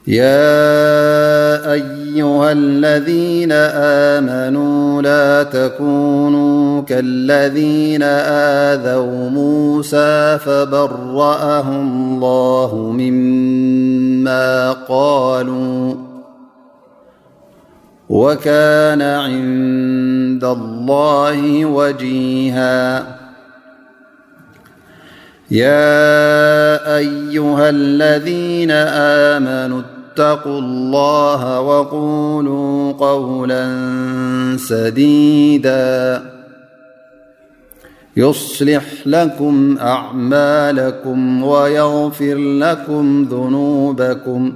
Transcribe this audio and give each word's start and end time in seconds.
يا 0.06 0.72
أيها 1.72 2.52
الذين 2.52 3.52
آمنوا 4.22 5.02
لا 5.02 5.42
تكونو 5.42 6.82
كالذين 6.84 8.02
آذوا 8.02 9.30
موسى 9.30 10.38
فبرأهم 10.44 12.14
اللهم 12.14 13.00
ا 14.30 14.72
قالوا 14.88 15.94
وكان 18.08 19.02
عند 19.02 20.44
الله 20.44 21.64
وجيها 21.66 22.98
يا 25.50 25.98
أيها 26.96 27.70
الذين 27.70 28.70
آمنوا 29.30 29.82
اتقوا 30.10 30.58
الله 30.58 31.60
وقولوا 31.60 32.92
قولا 32.92 33.64
سديدا 34.58 36.29
يصلح 38.16 38.84
لكم 39.06 39.76
أعمالكم 39.80 41.42
ويغفر 41.44 42.34
لكم 42.36 43.26
ذنوبكم 43.30 44.52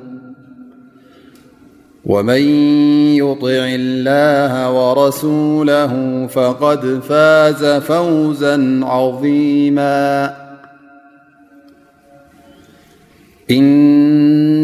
ومن 2.05 2.43
يطع 3.17 3.49
الله 3.75 4.73
ورسوله 4.73 6.27
فقد 6.27 7.01
فاز 7.09 7.65
فوزا 7.83 8.81
عظيما 8.85 10.37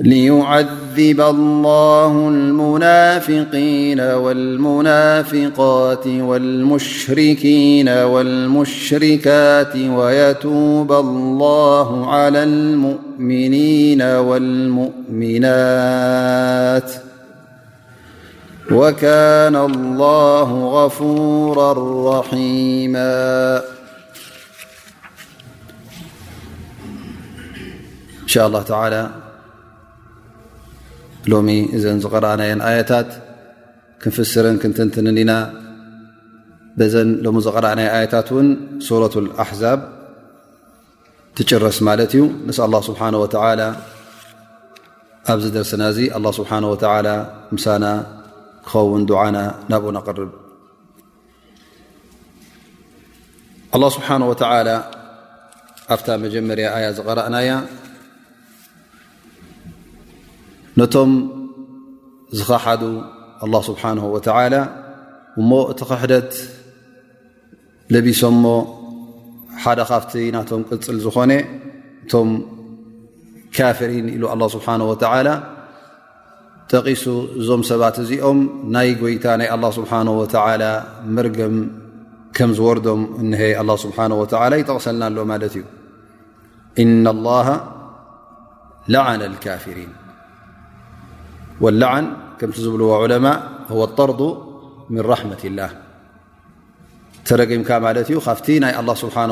ليعذب 0.00 1.20
الله 1.20 2.28
المنافقين 2.28 4.00
والمنافقات 4.00 6.06
والمشركين 6.06 7.88
والمشركات 7.88 9.76
ويتوب 9.76 10.92
الله 10.92 12.06
على 12.06 12.42
المؤمنين 12.44 14.02
والمؤمنات 14.02 16.92
وكان 18.72 19.56
الله 19.56 20.84
غفورا 20.86 21.74
رحيما 22.20 23.56
إن 28.22 28.28
شاء 28.28 28.46
الله 28.46 28.62
تعالى 28.62 29.10
ሎሚ 31.30 31.50
እዘን 31.76 31.98
ዝቐረአናየን 32.02 32.60
ኣያታት 32.68 33.08
ክንፍስረን 34.02 34.56
ክንተንትንኒ 34.62 35.18
ኢና 35.24 35.32
በዘን 36.78 37.08
ሎ 37.24 37.30
ዝቐረኣናይ 37.46 37.88
ኣያታት 37.94 38.28
እውን 38.34 38.48
ሱረት 38.88 39.14
ኣሕዛብ 39.44 39.80
ትጭረስ 41.38 41.78
ማለት 41.88 42.12
እዩ 42.16 42.22
ንስ 42.48 42.58
ኣ 42.66 42.68
ስብሓ 42.88 43.00
ኣብዚ 45.32 45.46
ደርስና 45.56 45.82
እዚ 45.92 45.98
ኣ 46.18 46.20
ስብሓ 46.38 46.50
ምሳና 47.54 47.84
ክኸውን 48.68 49.02
ድዓና 49.10 49.36
ናብኡ 49.72 49.88
ኣቅርብ 50.00 50.30
ኣ 53.76 53.90
ስብሓ 53.96 54.08
ወተላ 54.30 54.68
ኣብታ 55.94 56.06
መጀመርያ 56.24 56.66
ኣያ 56.78 56.86
ዝቐረእናያ 56.98 57.50
ነቶም 60.80 61.12
ዝኸሓዱ 62.38 62.82
ኣላه 63.44 63.62
ስብሓንه 63.68 64.04
ወተላ 64.14 64.54
እሞ 65.40 65.50
እቲ 65.72 65.80
ክሕደት 65.90 66.32
ልቢሶ 67.94 68.20
ሞ 68.42 68.44
ሓደ 69.62 69.78
ካብቲ 69.90 70.12
ናቶም 70.36 70.62
ቅፅል 70.68 70.96
ዝኾነ 71.04 71.32
እቶም 72.04 72.28
ካፍሪን 73.56 74.06
ኢሉ 74.14 74.22
ኣላ 74.34 74.42
ስብሓንه 74.56 74.86
ተላ 75.02 75.28
ጠቒሱ 76.72 77.04
እዞም 77.40 77.62
ሰባት 77.70 77.96
እዚኦም 78.02 78.38
ናይ 78.74 78.88
ጎይታ 79.02 79.24
ናይ 79.40 79.48
ኣላ 79.56 79.64
ስብሓه 79.78 80.00
መርገም 81.16 81.56
ከም 82.38 82.50
ዝወርዶም 82.58 83.02
እነሀ 83.22 83.40
ኣ 83.62 83.64
ስብሓه 83.84 84.06
ላ 84.52 84.52
ይተቕሰልናሎ 84.62 85.16
ማለት 85.32 85.54
እዩ 85.60 85.64
እና 86.84 87.06
ላሃ 87.28 87.48
ላዓና 88.94 89.20
ልካፍሪን 89.34 89.92
وላዓን 91.64 92.04
ከምቲ 92.40 92.56
ዝብልዎ 92.64 92.90
ለማ 93.12 93.26
ه 93.70 93.72
الطር 93.86 94.10
من 94.94 95.00
ራመة 95.12 95.42
ላه 95.58 95.70
ተረቂምካ 97.26 97.70
ማለት 97.86 98.06
እዩ 98.10 98.16
ካፍቲ 98.26 98.46
ናይ 98.64 98.72
ه 98.78 98.80
ስብሓه 99.02 99.26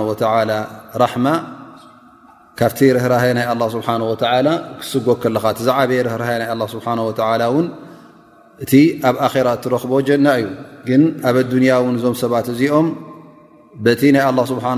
ራ 1.02 1.04
ካፍቲ 2.60 2.78
ርህራ 2.96 3.14
ናይ 3.38 3.46
ه 3.50 3.62
ስه 3.74 3.86
ክስጎ 4.80 5.06
ከለኻ 5.22 5.44
ዛዓበየ 5.68 5.98
ርራ 6.12 6.24
ና 6.60 6.62
ስه 6.74 6.86
ን 7.66 7.66
እቲ 8.64 8.72
ኣብ 9.08 9.16
ኣራ 9.26 9.46
እትረኽቦ 9.56 9.92
ጀና 10.08 10.26
እዩ 10.40 10.46
ግን 10.88 11.02
ኣብ 11.28 11.36
ዱንያ 11.52 11.70
ውን 11.84 11.96
እዞም 11.98 12.14
ሰባት 12.20 12.46
እዚኦም 12.52 12.86
በቲ 13.84 14.02
ናይ 14.14 14.24
له 14.38 14.44
ስብሓه 14.52 14.72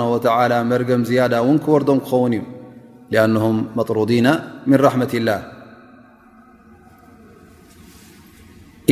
መርገም 0.72 1.02
ዝያዳ 1.08 1.34
ን 1.54 1.56
ክወርዶም 1.64 1.98
ክኸውን 2.06 2.32
እዩ 2.38 2.42
لኣنه 3.12 3.44
መطሩዲና 3.78 4.26
م 4.70 4.72
ራحመት 4.86 5.12
ላه 5.28 5.38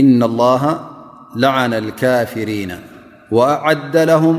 إና 0.00 0.20
الላه 0.30 0.64
ላعና 1.42 1.72
الካፊሪና 1.84 2.72
وዓደ 3.36 3.94
هም 4.22 4.36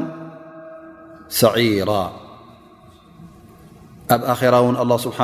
ሰዒራ 1.42 1.92
ኣብ 4.15 4.21
ኣራ 4.33 4.56
ውን 4.65 4.75
ስብሓ 5.06 5.19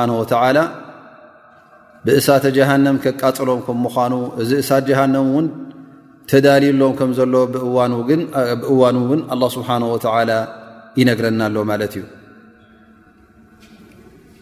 ብእሳተ 2.06 2.44
ጀሃንም 2.56 2.96
ከቃፅሎም 3.04 3.60
ከምምኳኑ 3.66 4.12
እዚ 4.42 4.50
እሳት 4.62 4.82
ጀሃንም 4.88 5.26
ውን 5.34 5.46
ተዳልሎም 6.30 6.92
ከም 6.98 7.10
ዘሎ 7.18 7.34
ብእዋኑ 7.52 8.96
ን 9.20 9.22
ስብሓ 9.54 9.68
ይነግረናሎ 10.98 11.56
ማለት 11.70 11.94
እዩ 12.00 12.04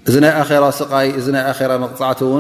እዚ 0.09 0.17
ይ 0.55 0.59
ራ 0.65 0.67
ስይ 0.81 1.11
እ 1.21 1.25
ይ 1.27 1.71
መቕዕ 1.85 2.31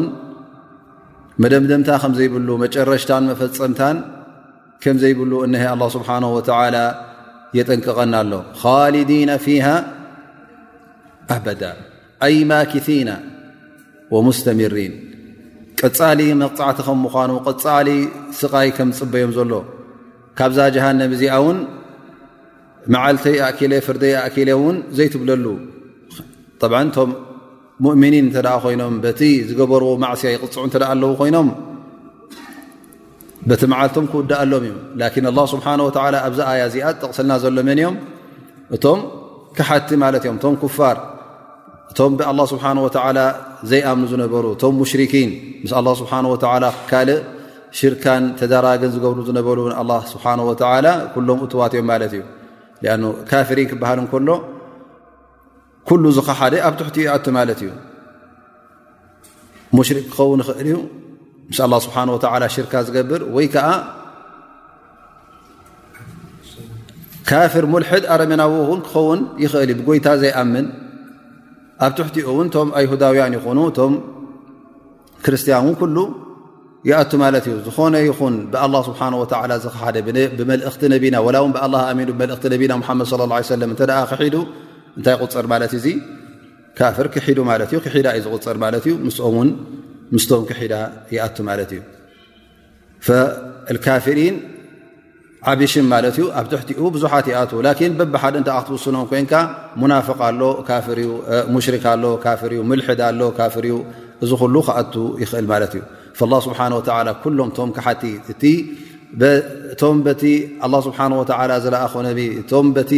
መደምደምታ 1.43 1.91
ከም 2.03 2.13
ዘይብሉ 2.19 2.49
መጨረሽታን 2.67 3.25
መፈፀምታን 3.31 3.97
ከምዘይብሉ 4.83 5.33
እነሀ 5.47 5.65
አላ 5.75 5.83
ስብሓን 5.95 6.25
ወተላ 6.37 6.77
የጠንቅቀና 7.59 8.15
ኣሎ 8.25 8.33
ካልዲና 8.63 9.31
ፊሃ 9.45 9.67
ኣበዳ 11.37 11.63
ኣይ 12.27 12.37
ማክና 12.51 13.11
ወሙስተምሪን 14.15 14.95
ቀፃሊ 15.83 16.21
መቕፃዕቲ 16.43 16.79
ከም 16.87 16.99
ምኳኑ 17.07 17.31
ቅፃሊ 17.49 17.89
ስቃይ 18.41 18.69
ከም 18.77 18.91
ዝፅበዮም 18.97 19.33
ዘሎ 19.39 19.53
ካብዛ 20.39 20.59
ጀሃነብ 20.75 21.13
እዚኣ 21.17 21.35
ውን 21.47 21.59
መዓልተይ 22.93 23.37
ኣእኪለ 23.49 23.73
ፍርደይ 23.87 24.15
ኣእኪለ 24.25 24.51
እውን 24.59 24.77
ዘይትብለሉ 24.99 25.45
ሙؤምኒን 27.85 28.27
ተደ 28.35 28.49
ኮይኖም 28.65 28.95
በቲ 29.05 29.21
ዝገበርዎ 29.49 29.89
ማእስያ 30.03 30.31
ይቅፅዑ 30.35 30.59
እተ 30.69 30.75
ኣለው 30.93 31.13
ኮይኖም 31.21 31.49
በቲ 33.51 33.63
መዓልቶም 33.73 34.05
ክውዳ 34.11 34.33
ኣሎም 34.43 34.65
እዩ 34.69 34.75
ላን 35.01 35.39
ኣ 35.45 35.47
ስብሓወ 35.55 35.87
ኣብዚ 36.27 36.41
ኣያ 36.51 36.61
እዚኣ 36.71 36.91
ተቕስልና 37.05 37.33
ዘሎ 37.45 37.57
መን 37.69 37.79
እዮም 37.85 37.97
እቶም 38.77 39.01
ክሓቲ 39.57 39.89
ማለት 40.05 40.23
እዮም 40.27 40.37
እቶም 40.41 40.55
ክፋር 40.63 40.99
እቶም 41.93 42.13
ብኣላ 42.21 42.41
ስብሓወላ 42.53 43.19
ዘይኣምኑ 43.71 44.07
ዝነበሩ 44.13 44.45
እቶም 44.57 44.75
ሙሽርኪን 44.83 45.31
ምስ 45.65 45.73
ኣ 45.81 45.83
ስብሓ 46.03 46.13
ወ 46.35 46.39
ካልእ 46.91 47.21
ሽርካን 47.79 48.25
ተደራግን 48.39 48.91
ዝገብ 48.95 49.19
ዝነበሩ 49.31 49.59
ኣ 49.83 50.01
ስብሓ 50.15 50.27
ላ 50.87 50.89
ኩሎም 51.17 51.41
እትዋት 51.47 51.75
እዮም 51.77 51.89
ማለት 51.95 52.15
እዩ 52.19 52.23
ኣ 52.95 53.13
ካፍሪን 53.33 53.69
ክበሃል 53.73 53.99
እንከሎ 54.05 54.29
ل 55.91 56.07
ዝሓደ 56.17 56.55
ኣብ 56.67 56.75
ትሕቲኡ 56.81 57.31
ማ 57.37 57.41
እዩ 57.43 57.69
ክኸን 60.11 60.41
እ 60.43 60.55
እዩ 60.63 60.77
له 61.71 62.17
ه 62.33 62.47
ሽርካ 62.55 62.75
ዝገብር 62.87 63.21
ይ 63.45 63.49
ካፍር 67.31 67.65
ድ 68.03 68.05
ረمናዊ 68.23 68.55
ክኸን 68.87 69.21
እ 69.43 69.45
ይታ 69.97 70.09
ዘيأም 70.23 70.55
ኣብ 71.85 71.93
ትሕቲኡ 71.99 72.27
هዳው 72.93 73.13
ይ 73.21 73.91
ክርስትያን 75.25 75.69
እ 75.69 76.09
እዩ 77.41 77.51
ዝኾነ 77.69 77.95
ይ 78.07 78.11
له 78.73 79.89
እቲ 80.73 80.89
ና 80.91 81.23
እቲ 82.25 82.67
ና 82.73 82.85
صى 83.11 83.17
اه 83.85 84.11
عيه 84.15 84.33
ክ 84.33 84.62
እንታይ 84.99 85.15
ቁፅር 85.25 85.47
ማለት 85.53 85.73
እዙ 85.79 85.87
ካፍር 86.79 87.07
ክሒዱ 87.15 87.39
ማለ 87.51 87.61
እዩ 87.69 87.75
ክሒዳ 87.85 88.07
እዩ 88.17 88.21
ዝቁፅር 88.27 88.57
ማለት 88.65 88.85
እዩ 88.89 88.93
ምስቶም 90.15 90.43
ክሒዳ 90.51 90.75
ይኣቱ 91.15 91.37
ማለት 91.49 91.71
እዩ 91.77 91.81
ካፍሪን 93.87 94.35
ዓብሽን 95.51 95.87
ማለት 95.93 96.17
እዩ 96.19 96.27
ኣብ 96.41 96.47
ትሕቲኡ 96.53 96.83
ብዙሓት 96.97 97.27
ይኣቱ 97.33 97.53
ላን 97.67 97.93
በብሓደ 97.99 98.35
እታክትውስኖም 98.43 99.07
ኮንካ 99.13 99.33
ሙናፍቃ 99.83 100.19
ኣሎ 100.29 100.43
ፍ 100.89 100.97
ሙሽርክ 101.55 101.85
ኣሎ 101.93 102.05
ፍ 102.43 102.63
ምልሕዳ 102.71 103.01
ኣሎ 103.13 103.23
ካፍር 103.41 103.67
እዚ 104.25 104.33
ሉ 104.55 104.57
ክኣቱ 104.69 104.95
ይኽእል 105.23 105.47
ማለት 105.53 105.73
እዩ 105.79 105.83
ስብሓ 106.47 106.61
ላ 107.09 107.13
ኩሎም 107.23 107.49
ቶም 107.59 107.71
ክሓቲ 107.79 108.03
እ 108.33 108.53
ቶም 109.81 109.97
በቲ 110.07 110.23
ላ 110.73 110.77
ስብሓ 110.87 110.99
ወ 111.21 111.23
ዘለኣኾ 111.65 111.95
ነብ 112.09 112.19
እቶም 112.41 112.67
በቲ 112.77 112.93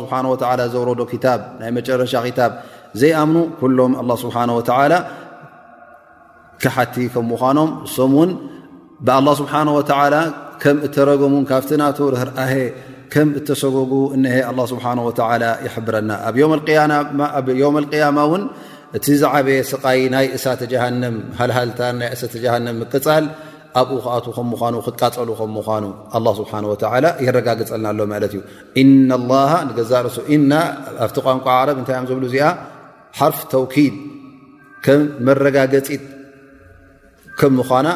ስብሓ 0.00 0.12
ዘውረዶ 0.74 1.00
ታብ 1.24 1.40
ናይ 1.60 1.70
መጨረሻ 1.78 2.12
ክታብ 2.26 2.52
ዘይኣምኑ 3.00 3.36
ኩሎም 3.60 3.92
አላ 4.02 4.10
ስብሓ 4.24 4.36
ወላ 4.58 4.94
ካሓቲ 6.62 6.94
ከም 7.14 7.26
ምዃኖም 7.32 7.68
እሶም 7.86 8.12
ውን 8.18 8.30
ብላ 9.08 9.26
ስብሓ 9.40 9.54
ወተላ 9.78 10.14
ከም 10.62 10.76
እተረገሙን 10.86 11.44
ካብቲ 11.50 11.70
ናተርህርአሄ 11.82 12.54
ከም 13.12 13.28
እተሰጎጉ 13.40 13.92
እሀ 14.30 14.36
ላ 14.60 14.64
ስብሓ 14.72 14.86
ይሕብረና 15.66 16.10
ኣብ 17.40 17.46
ዮም 17.60 17.76
ልቅያማ 17.84 18.18
ውን 18.32 18.42
እቲ 18.96 19.06
ዝዓበየ 19.20 19.60
ስቃይ 19.70 20.00
ናይ 20.14 20.26
እሳተ 20.38 20.60
ጀሃንም 20.72 21.16
ሃልሃልታ 21.40 21.80
ናይ 22.00 22.08
እሳተ 22.16 22.34
ጀሃንም 22.44 22.76
ምቅፃል 22.82 23.24
ኣብኡ 23.80 23.94
ከኣቱ 24.04 24.26
ከም 24.36 24.48
ምኑ 24.60 24.74
ክቃፀሉ 24.86 25.28
ከም 25.38 25.50
ምኑ 25.56 25.90
ስብሓ 26.40 26.52
የረጋግፀልና 27.26 27.86
ኣሎ 27.94 28.00
ማለት 28.14 28.32
እዩ 28.34 28.40
ኢና 28.82 29.10
ላ 29.30 29.34
ንገዛ 29.68 29.92
ርእሱ 30.06 30.18
ና 30.50 30.54
ኣብቲ 31.06 31.16
ቋንቋ 31.26 31.46
ዓረብ 31.60 31.76
እንታይ 31.80 31.96
እም 32.00 32.06
ዝብሉ 32.10 32.24
እዚኣ 32.30 32.44
ሓርፍ 33.18 33.40
ተውኪድ 33.52 33.94
ከም 34.84 35.00
መረጋገፂት 35.26 36.04
ከም 37.38 37.52
ምኳና 37.58 37.88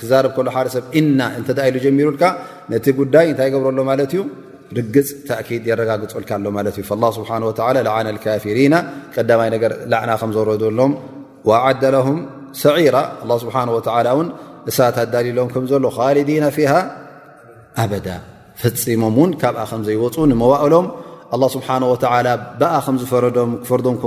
ክዛረብ 0.00 0.32
ከሎ 0.36 0.48
ሓደ 0.56 0.66
ሰብ 0.74 0.84
ና 1.18 1.22
እንተ 1.38 1.48
ኢሉ 1.68 1.76
ጀሚሩልካ 1.84 2.24
ነቲ 2.72 2.86
ጉዳይ 3.00 3.26
እንታይ 3.32 3.48
ገብረሎ 3.54 3.78
ማለት 3.90 4.12
እዩ 4.16 4.22
ርግፅ 4.76 5.08
ተኣኪድ 5.28 5.64
የረጋግፅልካ 5.70 6.30
ኣሎ 6.40 6.46
ማለት 6.58 6.76
እ 6.82 6.84
ስብሓ 7.18 7.32
ላዓና 7.88 8.06
ካፊሪና 8.26 8.74
ቀዳማይ 9.16 9.50
ነገር 9.56 9.72
ላዕና 9.94 10.12
ከም 10.22 10.30
ዘረዘሎም 10.36 10.92
ዓደ 11.62 11.82
ለም 11.96 12.18
ሰዒራ 12.64 12.96
ስብሓ 13.44 13.56
ወላ 13.76 14.10
ውን 14.18 14.28
እሳ 14.70 14.78
ዳልሎም 15.14 15.48
ከምዘሎ 15.54 15.86
ዲና 16.28 16.44
ፊሃ 16.56 16.72
ኣበ 17.82 17.92
ፍፂሞም 18.60 19.16
ን 19.28 19.32
ካብ 19.42 19.56
ከም 19.70 19.80
ዘይወፁ 19.88 20.16
ንመዋእሎም 20.30 20.86
ስብሓ 21.56 21.68
ብኣ 22.60 22.72
ከዝፈርም 22.86 23.50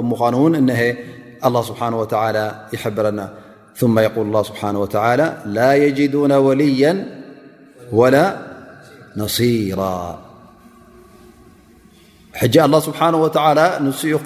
ምምኑን 0.09 0.55
ስሓ 1.67 1.81
ይብረና 2.85 3.19
ል 4.33 4.43
ስ 4.49 4.59
ላ 5.57 5.69
የና 5.81 6.39
ወልያ 6.47 6.81
ወላ 7.99 8.17
ነصራ 9.23 9.81
ስብሓ 12.87 12.99
ንኡ 13.13 13.25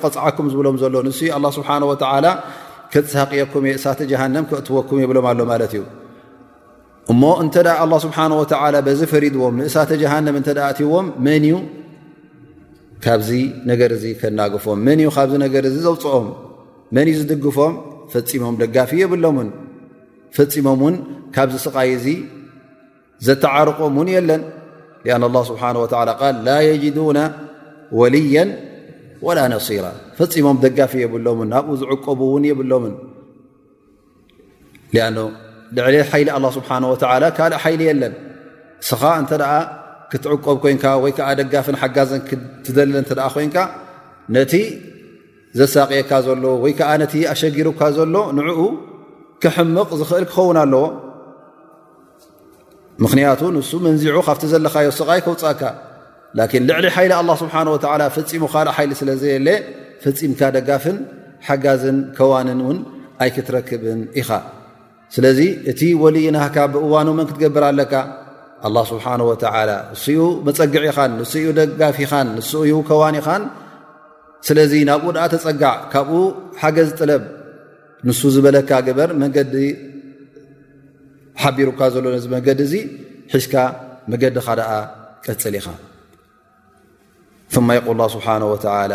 ክፅዓኩም 0.03 0.47
ዝብሎም 0.53 0.75
ሎ 0.93 1.01
ን 1.07 1.11
ስ 1.19 1.21
ክቂኩም 2.93 3.63
እየ 3.67 3.73
እሳተ 3.79 3.99
ሃን 4.21 4.33
ክትወኩም 4.49 4.97
ብሎም 5.11 5.25
ኣሎ 5.29 5.39
ማለት 5.51 5.73
እዩ 5.77 5.81
እሞ 7.11 7.23
እንተ 7.43 7.55
ኣላ 7.83 7.93
ስብሓን 8.05 8.33
ወተዓላ 8.41 8.75
በዚ 8.87 8.99
ፈሪድዎም 9.13 9.55
ንእሳተ 9.61 9.91
ጀሃንም 10.01 10.35
እንተ 10.39 10.49
ኣእትዎም 10.67 11.07
መን 11.25 11.43
እዩ 11.49 11.55
ካብዚ 13.03 13.29
ነገር 13.71 13.91
እዚ 13.97 14.03
ከናግፎም 14.21 14.79
መን 14.87 14.99
እዩ 15.03 15.09
ካብዚ 15.17 15.33
ነገር 15.45 15.63
እዚ 15.69 15.75
ዘውፅኦም 15.87 16.27
መን 16.95 17.07
እዩ 17.11 17.15
ዝድግፎም 17.21 17.73
ፈፂሞም 18.13 18.55
ደጋፊ 18.63 18.91
የብሎምን 19.03 19.49
ፈፂሞም 20.37 20.79
ውን 20.85 20.95
ካብዚ 21.35 21.55
ስቃይ 21.67 21.89
እዚ 21.97 22.07
ዘተዓርቆም 23.27 23.93
እውን 23.97 24.09
የለን 24.15 24.41
አን 25.15 25.23
ላ 25.35 25.39
ስብሓ 25.49 25.63
ቃል 25.93 26.35
ላ 26.47 26.57
የጅዱና 26.69 27.19
ወልያ 27.99 28.43
ወላ 29.27 29.39
ነሲራ 29.53 29.85
ፈፂሞም 30.19 30.57
ደጋፊ 30.63 30.93
የብሎምን 31.05 31.49
ናብኡ 31.53 31.73
ዝዕቀቡ 31.81 32.19
እውን 32.29 32.45
የብሎምን 32.51 32.93
ኣ 35.03 35.09
ልዕሊ 35.77 35.95
ሓይሊ 36.09 36.27
ኣላ 36.37 36.45
ስብሓን 36.57 36.83
ወተዓላ 36.91 37.23
ካልእ 37.37 37.57
ሓይሊ 37.63 37.81
የለን 37.89 38.13
ስኻ 38.89 39.01
እንተ 39.21 39.31
ደኣ 39.41 39.53
ክትዕቆብ 40.11 40.57
ኮንካ 40.63 40.85
ወይ 41.03 41.11
ከዓ 41.17 41.27
ደጋፍን 41.39 41.77
ሓጋዝን 41.81 42.21
ትደልለ 42.65 42.95
እንተኣ 43.03 43.21
ኮንካ 43.35 43.57
ነቲ 44.35 44.53
ዘሳቂየካ 45.59 46.11
ዘሎ 46.25 46.43
ወይ 46.63 46.73
ከዓ 46.79 46.89
ነቲ 47.03 47.13
ኣሸጊሩካ 47.31 47.81
ዘሎ 47.97 48.15
ንዕኡ 48.37 48.59
ክሕምቕ 49.43 49.89
ዝኽእል 50.01 50.25
ክኸውን 50.29 50.57
ኣለዎ 50.63 50.83
ምኽንያቱ 53.03 53.41
ንሱ 53.57 53.71
መንዚዑ 53.85 54.17
ካብቲ 54.27 54.43
ዘለኻዮ 54.53 54.89
ስቓይ 54.99 55.19
ከውፅአካ 55.25 55.61
ላኪን 56.37 56.63
ልዕሊ 56.69 56.85
ሓይሊ 56.95 57.11
ኣላ 57.19 57.29
ስብሓን 57.43 57.67
ወላ 57.75 58.01
ፈፂሙ 58.15 58.43
ካልእ 58.53 58.73
ሓይሊ 58.77 58.91
ስለ 59.01 59.09
ዘየለ 59.21 59.47
ፈፂምካ 60.03 60.41
ደጋፍን 60.57 60.97
ሓጋዝን 61.47 61.97
ከዋንን 62.17 62.59
እውን 62.65 62.77
ኣይክትረክብን 63.23 63.99
ኢኻ 64.21 64.29
ስለዚ 65.15 65.39
እቲ 65.71 65.81
ወሊ 66.03 66.15
ኢናህካ 66.29 66.55
ብእዋኑ 66.73 67.07
ምን 67.17 67.25
ክትገብር 67.29 67.63
ኣለካ 67.69 67.93
ኣላ 68.67 68.77
ስብሓን 68.91 69.21
ወተላ 69.29 69.69
ንስኡ 69.91 70.19
መፀጊዕ 70.47 70.83
ኢኻን 70.91 71.11
ንስኡ 71.19 71.45
ደጋፊኻን 71.57 72.27
ንስዩ 72.37 72.75
ከዋኒ 72.89 73.15
ኢኻን 73.21 73.43
ስለዚ 74.47 74.71
ናብኡ 74.89 75.07
ድኣ 75.15 75.25
ተፀጋዕ 75.33 75.75
ካብኡ 75.91 76.11
ሓገዝ 76.61 76.89
ጥለብ 76.99 77.23
ንሱ 78.07 78.21
ዝበለካ 78.35 78.71
ግበር 78.87 79.09
መንገዲ 79.21 79.55
ሓቢሩካ 81.41 81.79
ዘሎእዚ 81.93 82.25
መንገዲ 82.35 82.59
እዙ 82.67 82.73
ሒሽካ 83.33 83.53
መንገዲኻ 84.11 84.47
ደኣ 84.59 84.71
ቀፅል 85.25 85.55
ኢኻ 85.59 85.67
ፍማ 87.55 87.67
ይቆል 87.77 87.97
ላ 88.01 88.07
ስብሓን 88.15 88.43
ወተላ 88.53 88.93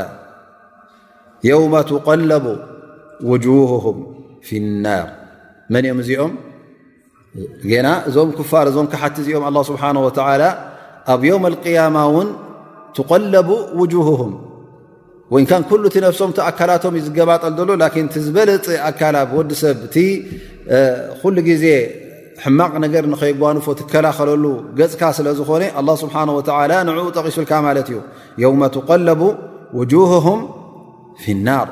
የውማ 1.50 1.75
ቱቀለቡ 1.92 2.46
ውጁህሁም 3.30 3.98
ፍናር 4.48 5.06
መን 5.75 5.84
እኦም 5.88 5.98
እዚኦም 6.02 6.32
ና 7.84 7.88
እዞም 8.08 8.28
ክፋር 8.37 8.66
እዞም 8.70 8.87
ሓቲ 9.00 9.16
እዚኦም 9.22 9.44
ስብሓ 9.70 9.82
ኣብ 11.12 11.22
ዮም 11.28 11.42
اልقያማ 11.50 11.96
እውን 12.10 12.28
ትቀለቡ 12.96 13.48
ውجም 13.80 14.32
ወይን 15.32 15.46
ኩሉ 15.70 15.82
እቲ 15.90 15.96
ነፍሶም 16.04 16.30
ቲ 16.37 16.40
ኣካላቶም 16.48 16.94
ይዝገባጠል 16.98 17.52
ዘሎ 17.58 17.70
ን 18.04 18.06
ቲ 18.12 18.16
ዝበለፅ 18.26 18.66
ኣካላት 18.88 19.30
ወዲ 19.38 19.50
ሰብ 19.62 19.78
እቲ 19.88 19.96
ኩሉ 21.22 21.37
ግዜ 21.48 21.64
ሕማቕ 22.44 22.72
ነገር 22.84 23.04
ንኸይጓንፎ 23.12 23.66
ትከላኸለሉ 23.80 24.44
ገፅካ 24.78 25.02
ስለ 25.18 25.28
ዝኾነ 25.40 25.62
ስብሓ 26.02 26.14
ንኡ 26.88 27.06
ጠቂሱልካ 27.18 27.52
ማለት 27.68 27.88
እዩ 27.92 27.98
የው 28.44 28.54
ትቀለቡ 28.76 29.22
وም 29.78 30.40
ፍ 31.22 31.37
ናር 31.48 31.68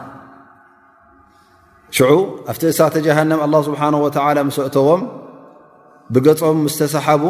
ዑ 2.04 2.14
ኣብቲ 2.52 2.62
እሳተ 2.72 2.94
ጀሃንም 3.06 3.38
لله 3.44 3.60
ስሓه 3.68 3.90
و 4.04 4.50
ስእተዎም 4.56 5.02
ብገም 6.14 6.58
ስተሰሓቡ 6.74 7.22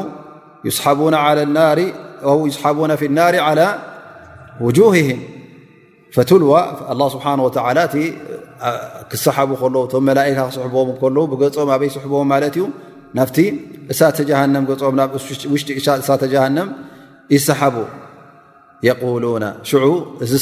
ስ 0.77 0.81
ف 0.85 1.11
لናር 2.93 3.35
على 3.47 3.67
وجههም 4.65 5.21
ፈትልዋ 6.17 6.53
له 7.01 7.07
ስብه 7.15 7.27
ክሰሓቡ 9.11 9.51
ቶ 9.93 10.01
መئ 10.09 10.31
ክስዎም 10.39 10.89
ብገም 11.33 11.69
በይ 11.81 11.89
ስዎም 11.97 12.31
ት 12.55 12.57
ዩ 12.63 12.67
ናብቲ 13.19 13.39
እሳተ 13.93 14.17
ጀሃ 14.31 14.41
ም 14.49 14.55
ናብ 15.01 15.11
ውሽጢ 15.53 15.87
ሳተ 16.09 16.23
ጀሃ 16.35 16.45
ይሰሓቡ 17.35 17.77
يلون 18.83 19.53
مسر 20.21 20.37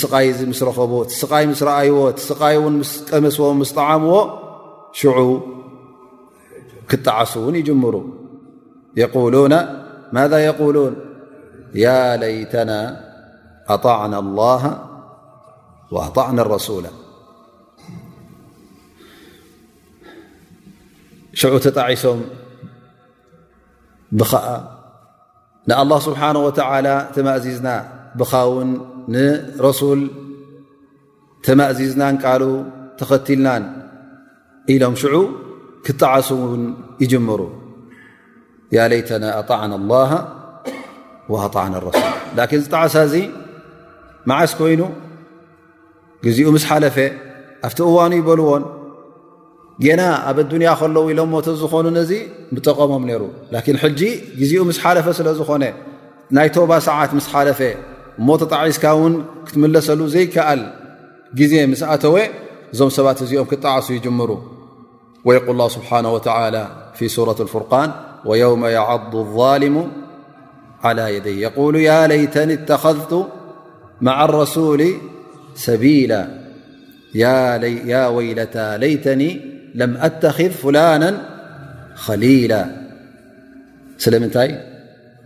سرأي 2.17 2.59
م 3.21 3.29
طعم 3.64 4.05
ش 4.93 5.09
كطعس 6.88 7.37
ن 7.37 7.55
يجمر 7.55 8.05
يقولون 8.97 9.50
ماذا 10.12 10.38
يقولون 10.45 10.97
يا 11.75 12.17
ليتنا 12.17 13.05
أطعنا 13.69 14.19
الله 14.19 14.87
وأطعنا 15.91 16.43
الرسول 16.43 16.85
شع 21.35 21.49
عم 21.55 21.61
الله 25.81 25.99
سبحانه 25.99 26.41
وتعلى 26.45 27.09
مأزن 27.17 27.85
ብኻ 28.21 28.33
ውን 28.54 28.71
ንረሱል 29.14 30.00
ተማእዚዝናን 31.47 32.16
ቃሉ 32.25 32.42
ተኸትልናን 32.99 33.64
ኢሎም 34.73 34.94
ሽዑ 35.00 35.14
ክጣዓሱ 35.87 36.28
እውን 36.47 36.62
ይጅምሩ 37.02 37.40
ያ 38.76 38.87
ለይተና 38.92 39.25
ኣጣዕና 39.40 39.73
لላሃ 39.80 40.12
وኣጣዕና 41.33 41.75
ረሱል 41.87 42.06
ላን 42.38 42.49
ዝጣዓሳ 42.64 42.94
እዚ 43.09 43.16
መዓስ 44.30 44.52
ኮይኑ 44.61 44.83
ግዚኡ 46.26 46.49
ምስ 46.56 46.64
ሓለፈ 46.71 46.97
ኣብቲ 47.68 47.80
እዋኑ 47.90 48.12
ይበልዎን 48.21 48.64
ገና 49.85 50.00
ኣብ 50.30 50.38
ኣዱንያ 50.44 50.71
ከለዉ 50.80 51.04
ኢሎም 51.14 51.28
ሞቶ 51.37 51.47
ዝኾኑ 51.62 51.87
ነዚ 51.99 52.11
ብጠቐሞም 52.54 53.04
ነይሩ 53.11 53.23
ን 53.75 53.76
ሕጂ 53.85 54.00
ግዜኡ 54.40 54.61
ምስ 54.68 54.78
ሓለፈ 54.85 55.06
ስለ 55.18 55.28
ዝኾነ 55.40 55.64
ናይ 56.38 56.49
ቶባ 56.56 56.73
ሰዓት 56.88 57.11
ምስ 57.18 57.26
ሓለፈ 57.33 57.61
م 58.18 58.37
تعسك 58.37 58.85
ون 58.85 59.25
كتملسل 59.47 60.00
ي 60.16 60.26
كل 60.26 60.61
ز 61.35 61.52
مستو 61.71 62.18
ዞم 62.76 62.88
سبت 62.88 63.18
ኦم 63.23 63.44
كطعس 63.50 63.90
يجمر 63.90 64.30
ويقول 65.25 65.50
الله 65.50 65.68
سبحانه 65.68 66.11
وتعالى 66.14 66.92
في 66.94 67.09
سورة 67.09 67.37
الفرقان 67.40 67.90
ويوم 68.25 68.64
يعض 68.66 69.16
الظالم 69.16 69.90
على 70.85 71.14
يدي 71.16 71.40
يقول 71.40 71.76
يا 71.76 72.06
ليتني 72.06 72.52
اتخذت 72.52 73.26
مع 74.00 74.25
الرسول 74.25 74.94
سبيلا 75.54 76.23
يا 77.14 78.06
ويلت 78.06 78.56
ليتني 78.56 79.30
لم 79.75 79.97
أتخذ 79.97 80.50
فلانا 80.50 81.11
خليلا 81.94 82.62
لمنتي 84.06 84.74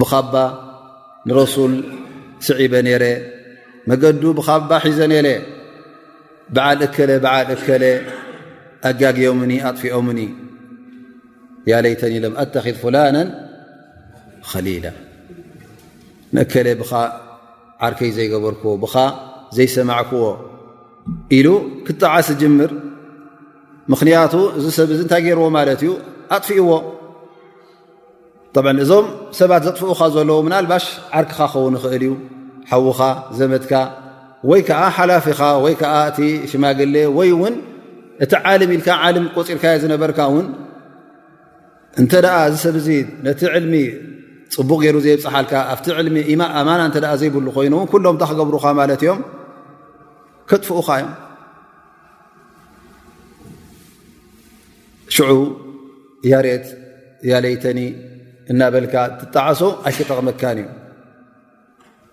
ብኻባ 0.00 0.34
ንረሱል 1.28 1.72
ስዒበ 2.46 2.74
ነረ 2.86 3.04
መገዱ 3.90 4.22
ብኻባ 4.38 4.70
ሒዘ 4.86 4.98
ነረ 5.12 5.28
በዓል 6.54 6.80
እከለ 6.86 7.10
ብዓል 7.24 7.48
እከለ 7.56 7.84
ኣጋግኦምኒ 8.88 9.52
ኣጥፊኦምኒ 9.68 10.20
ያለይተን 11.70 12.12
ኢሎም 12.16 12.34
ኣተኺድ 12.42 12.76
ፉላነን 12.82 13.28
ኸሊላ 14.50 14.86
ንእከለ 16.36 16.68
ብኻ 16.82 16.92
ዓርከይ 17.86 18.10
ዘይገበርክዎ 18.18 18.72
ብኻ 18.84 18.94
ዘይሰማዕክዎ 19.56 20.24
ኢሉ 21.36 21.48
ክጠዓሲ 21.86 22.28
ጅምር 22.42 22.70
ምኽንያቱ 23.92 24.34
እዚ 24.58 24.66
ሰብ 24.76 24.88
እዚ 24.94 25.00
እንታይ 25.06 25.20
ገይርዎ 25.26 25.46
ማለት 25.56 25.80
እዩ 25.84 25.92
ኣጥፍኡዎ 26.36 26.70
ብዓ 28.64 28.72
እዞም 28.84 29.06
ሰባት 29.38 29.62
ዘጥፍኡኻ 29.66 30.00
ዘለዎ 30.16 30.36
ምን 30.46 30.54
ልባሽ 30.64 30.84
ዓርክኻ 31.18 31.38
ክኸው 31.52 31.64
ንኽእል 31.74 32.02
እዩ 32.06 32.12
ሓውኻ 32.70 33.00
ዘመትካ 33.38 33.72
ወይ 34.50 34.60
ከዓ 34.68 34.80
ሓላፊኻ 34.96 35.40
ወይ 35.64 35.74
ከዓ 35.80 35.92
እቲ 36.10 36.18
ሽማግሌ 36.50 36.96
ወይ 37.18 37.28
እውን 37.36 37.54
እቲ 38.24 38.32
ዓለም 38.50 38.70
ኢልካ 38.76 38.88
ዓለም 39.06 39.24
ቆፂርካዮ 39.34 39.74
ዝነበርካ 39.82 40.18
እውን 40.30 40.46
እንተ 42.00 42.12
ደኣ 42.24 42.34
እዚ 42.48 42.54
ሰብ 42.64 42.76
ዚ 42.86 42.88
ነቲ 43.26 43.40
ዕልሚ 43.56 43.74
ፅቡቕ 44.54 44.78
ገይሩ 44.84 44.96
ዘይብፅሓልካ 45.04 45.52
ኣብቲ 45.74 45.86
ልሚ 46.08 46.16
ኣማና 46.58 46.80
እተ 46.90 46.96
ዘይብሉ 47.20 47.46
ኮይኑእውን 47.56 47.88
ኩሎም 47.92 48.16
እተ 48.18 48.24
ክገብሩካ 48.30 48.64
ማለት 48.80 49.00
እዮም 49.06 49.20
ከጥፍኡኻ 50.50 50.88
እዮም 50.98 51.12
ሽዑ 55.16 55.30
ያሬት 56.32 56.66
ያለይተኒ 57.30 57.78
እናበልካ 58.52 58.94
ትጣዓሶ 59.20 59.60
ኣኪጠቕ 59.88 60.18
መካን 60.26 60.58
እዩ 60.62 60.66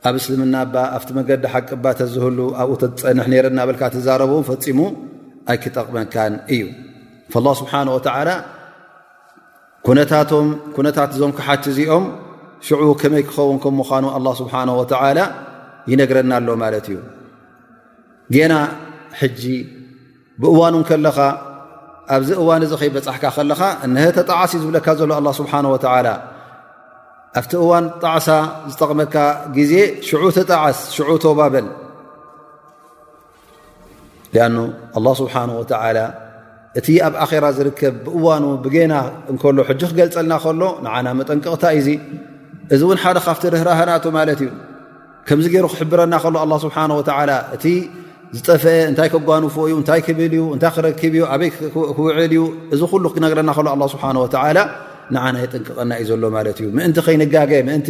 ኣብ 0.07 0.15
እስልምና 0.19 0.55
ኣባ 0.65 0.75
ኣብቲ 0.97 1.09
መንገዲ 1.17 1.43
ሓቂ 1.53 1.67
ባተዝህሉ 1.83 2.39
ኣብኡ 2.61 2.75
ተፀንሕ 2.81 3.25
ነረ 3.33 3.45
ና 3.57 3.65
በልካ 3.69 3.83
ትዛረብ 3.95 4.31
ፈፂሙ 4.49 4.79
ኣይኪጠቕ 5.53 5.85
መካን 5.97 6.33
እዩ 6.55 6.63
ላ 7.45 7.53
ስብሓን 7.61 7.87
ወዓላ 7.97 8.29
ኩነታት 9.87 11.11
እዞም 11.15 11.31
ክሓቲ 11.37 11.63
እዚኦም 11.73 12.03
ሽዑ 12.65 12.83
ከመይ 13.01 13.23
ክኸውን 13.29 13.57
ከም 13.63 13.73
ምዃኑ 13.81 14.05
ኣላ 14.17 14.27
ስብሓን 14.41 14.69
ወተዓላ 14.81 15.19
ይነግረና 15.91 16.31
ኣሎ 16.41 16.49
ማለት 16.63 16.85
እዩ 16.91 16.97
ጌና 18.33 18.53
ሕጂ 19.21 19.41
ብእዋን 20.43 20.75
እን 20.79 20.83
ከለኻ 20.89 21.17
ኣብዚ 22.15 22.29
እዋን 22.41 22.61
እዚ 22.65 22.71
ከይበፅሕካ 22.79 23.25
ከለኻ 23.35 23.61
ነ 23.95 23.97
ተጣዓስ 24.15 24.51
እዩ 24.55 24.59
ዝብለካ 24.63 24.87
ዘሎ 24.99 25.11
ኣ 25.17 25.21
ስብሓ 25.39 25.51
ወላ 25.73 26.07
ኣብቲ 27.39 27.53
እዋን 27.63 27.85
ጣዕሳ 28.03 28.27
ዝጠቕመካ 28.71 29.15
ግዜ 29.57 29.73
ሽዑ 30.07 30.23
ተጣዓስ 30.37 30.77
ሽዑ 30.95 31.09
ተባበል 31.23 31.67
ኣ 34.45 34.49
ኣላ 34.97 35.07
ስብሓን 35.21 35.49
ወተላ 35.59 35.97
እቲ 36.79 36.87
ኣብ 37.07 37.15
ኣራ 37.23 37.45
ዝርከብ 37.57 37.95
ብእዋኑ 38.05 38.45
ብገና 38.65 38.93
እንከሎ 39.31 39.57
ሕጂ 39.69 39.81
ክገልፀልና 39.91 40.33
ከሎ 40.43 40.61
ንዓና 40.85 41.07
መጠንቅቕታ 41.19 41.63
እዩዙ 41.77 41.89
እዚ 42.73 42.81
እውን 42.87 42.99
ሓደ 43.03 43.17
ካብቲ 43.25 43.43
ርህራህናቱ 43.53 44.05
ማለት 44.19 44.39
እዩ 44.45 44.49
ከምዚ 45.27 45.45
ገይሩ 45.55 45.65
ክሕብረና 45.73 46.13
ከሎ 46.23 46.35
ኣ 46.45 46.47
ስብሓ 46.65 46.77
ወላ 47.01 47.19
እ 47.57 47.71
ዝጠአእንታይ 48.35 49.07
ከጓንፎእዩ 49.13 49.73
እታይ 49.81 50.01
ክብል 50.05 50.33
ዩ 50.39 50.43
እታይ 50.55 50.71
ክረክብ 50.75 51.13
ዩ 51.17 51.19
ኣበይ 51.33 51.49
ክውዕል 51.95 52.17
እዩ 52.25 52.37
እዚ 52.73 52.81
ኩሉ 52.91 53.05
ክነግረና 53.15 53.49
ከ 53.57 53.59
ኣ 53.73 53.75
ስብሓ 53.93 54.03
ንዓና 54.17 55.15
የጥንቅቀና 55.43 55.91
እዩ 56.01 56.07
ዘሎ 56.11 56.23
ማለት 56.35 56.57
እዩ 56.61 56.67
ምእንቲ 56.77 56.97
ከይንጋገ 57.07 57.51
ምእንቲ 57.67 57.89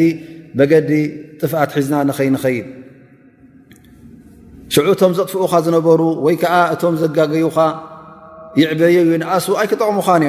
መገዲ 0.61 0.91
ጥፍኣት 1.41 1.69
ሒዝና 1.77 1.95
ንከይንኸይድ 2.09 2.65
ሽዑቶም 4.73 5.11
ዘጥፍኡካ 5.17 5.53
ዝነበሩ 5.65 6.01
ወይ 6.25 6.35
ከዓ 6.41 6.55
እቶም 6.73 6.95
ዘጋገይካ 7.03 7.57
ይዕበየ 8.61 8.95
ንኣሱ 9.23 9.45
ኣይ 9.61 9.67
ክጠቕሙኻን 9.71 10.23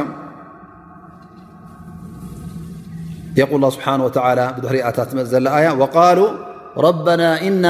እዮም 3.36 3.58
ል 3.62 3.64
ስብሓ 3.76 3.86
ብሕሪኣታት 4.62 5.10
መፅ 5.18 5.26
ዘለኣያ 5.34 5.66
ሉ 5.78 5.80
ና 7.20 7.22
ና 7.66 7.68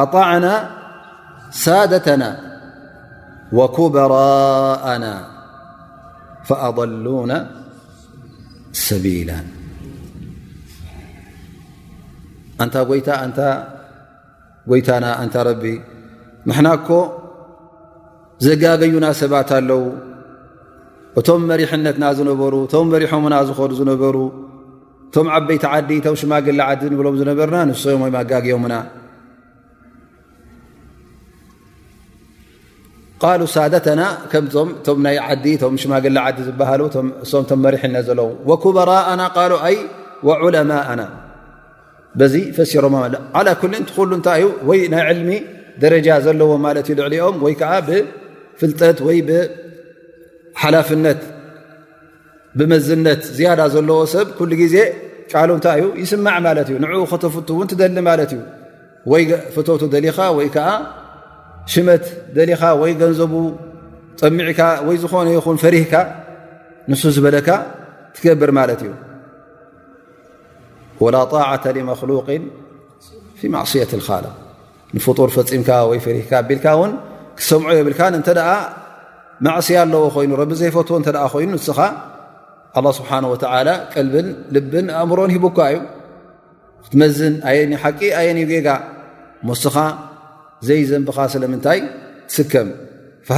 ኣጣዕና 0.00 0.46
ሳደተና 1.62 2.24
ወኩበራءና 3.58 5.06
فኣضሉና 6.48 7.32
ሰቢላ 8.86 9.30
ንታ 12.66 12.76
ይታ 12.98 13.08
ታ 13.36 13.40
ጎይታና 14.70 15.04
እንታ 15.24 15.36
ረቢ 15.48 15.64
ንሕናኮ 16.48 16.88
ዘጋገዩና 18.46 19.06
ሰባት 19.20 19.50
ኣለዉ 19.56 19.82
እቶም 21.20 21.42
መሪሕነትና 21.50 22.04
ዝነበሩ 22.18 22.54
እቶም 22.66 22.86
መሪሖምና 22.94 23.34
ዝኾዱ 23.48 23.70
ዝነበሩ 23.80 24.16
እቶም 25.08 25.28
ዓበይቲ 25.36 25.64
ዓዲ 25.74 25.90
ተ 26.04 26.14
ሽማግላ 26.22 26.60
ዓዲ 26.72 26.82
ንብሎም 26.92 27.18
ዝነበርና 27.20 27.58
ንስዮም 27.70 28.02
ወይ 28.06 28.12
ኣጋግኦሙና 28.22 28.74
ሉ 33.40 33.42
ሳደተና 33.54 34.02
ዲ 35.42 35.46
ሽማግ 35.82 36.04
ዲ 36.16 36.18
ዝ 37.30 37.40
ም 37.46 37.58
መሪነት 37.64 38.04
ዘለዎ 38.08 38.26
ኮበራና 38.62 39.22
ዑለማءና 40.32 41.02
ዚ 42.32 42.38
ፈሲሮ 42.56 42.86
እትሉ 43.46 44.08
እንታይዩ 44.18 44.46
ወይ 44.68 44.80
ናይ 44.94 45.06
ልሚ 45.18 45.30
ደረጃ 45.82 46.08
ዘለዎ 46.26 46.50
ማለ 46.64 46.76
ዩ 46.92 46.96
ልዕሊኦም 47.00 47.36
ወይ 47.44 47.54
ዓ 47.72 47.78
ብፍልጠት 47.88 48.98
ወይ 49.08 49.18
ሓላፍነት 50.62 51.20
ብመዝነት 52.58 53.22
ዝያዳ 53.36 53.60
ዘለዎ 53.74 54.00
ሰብ 54.14 54.26
ግዜ 54.62 54.76
ቃሉ 55.34 55.50
እንታይዩ 55.58 55.84
ይስማዕ 56.02 56.36
ማለት 56.48 56.66
እዩ 56.70 56.76
ን 56.84 56.88
ከተፍት 57.12 57.48
ን 57.62 57.68
ትደሊ 57.72 57.96
ማለት 58.10 58.32
እዩ 58.38 58.42
ይ 59.20 59.24
ፍቱ 59.54 59.68
ደሊኻ 59.94 60.18
ይ 60.46 60.50
ሽመት 61.70 62.04
ደሊኻ 62.36 62.62
ወይ 62.80 62.90
ገንዘቡ 63.00 63.32
ጠሚዕካ 64.20 64.60
ወይ 64.86 64.96
ዝኾነ 65.02 65.26
ይኹን 65.38 65.56
ፈሪህካ 65.62 65.94
ንሱ 66.90 67.02
ዝበለካ 67.14 67.48
ትገብር 68.18 68.50
ማለት 68.58 68.80
እዩ 68.84 68.90
ወላ 71.04 71.16
ጣعة 71.32 71.66
መክሉቅን 71.90 72.42
ፊ 73.38 73.40
ማዕስየት 73.54 73.92
ኻል 74.08 74.26
ንፍጡር 74.96 75.28
ፈፂምካ 75.36 75.70
ወይ 75.90 75.98
ፈሪህካ 76.06 76.30
ኣቢልካ 76.42 76.66
እውን 76.76 76.92
ክሰምዖ 77.38 77.70
የብልካ 77.80 78.00
እንተደኣ 78.18 78.50
ማእስያ 79.44 79.78
ኣለዎ 79.84 80.02
ኮይኑ 80.14 80.30
ረቢ 80.42 80.50
ዘይፈትዎ 80.60 80.96
እንተ 81.00 81.08
ኮይኑ 81.34 81.50
ንስኻ 81.58 81.78
ኣه 82.78 82.84
ስብሓን 82.98 83.24
ወተ 83.32 83.44
ቀልብን 83.92 84.28
ልብን 84.54 84.86
ኣእምሮን 84.98 85.30
ሂቡካ 85.34 85.58
እዩ 85.70 85.78
ክትመዝን 86.84 87.34
ኣየን 87.48 87.72
ሓቂ 87.82 88.00
ኣየንዩ 88.20 88.44
ጌጋ 88.52 88.68
መስኻ 89.48 89.76
ዘይዘንብኻ 90.68 91.18
ስለምንታይ 91.34 91.78
ስከም 92.34 92.68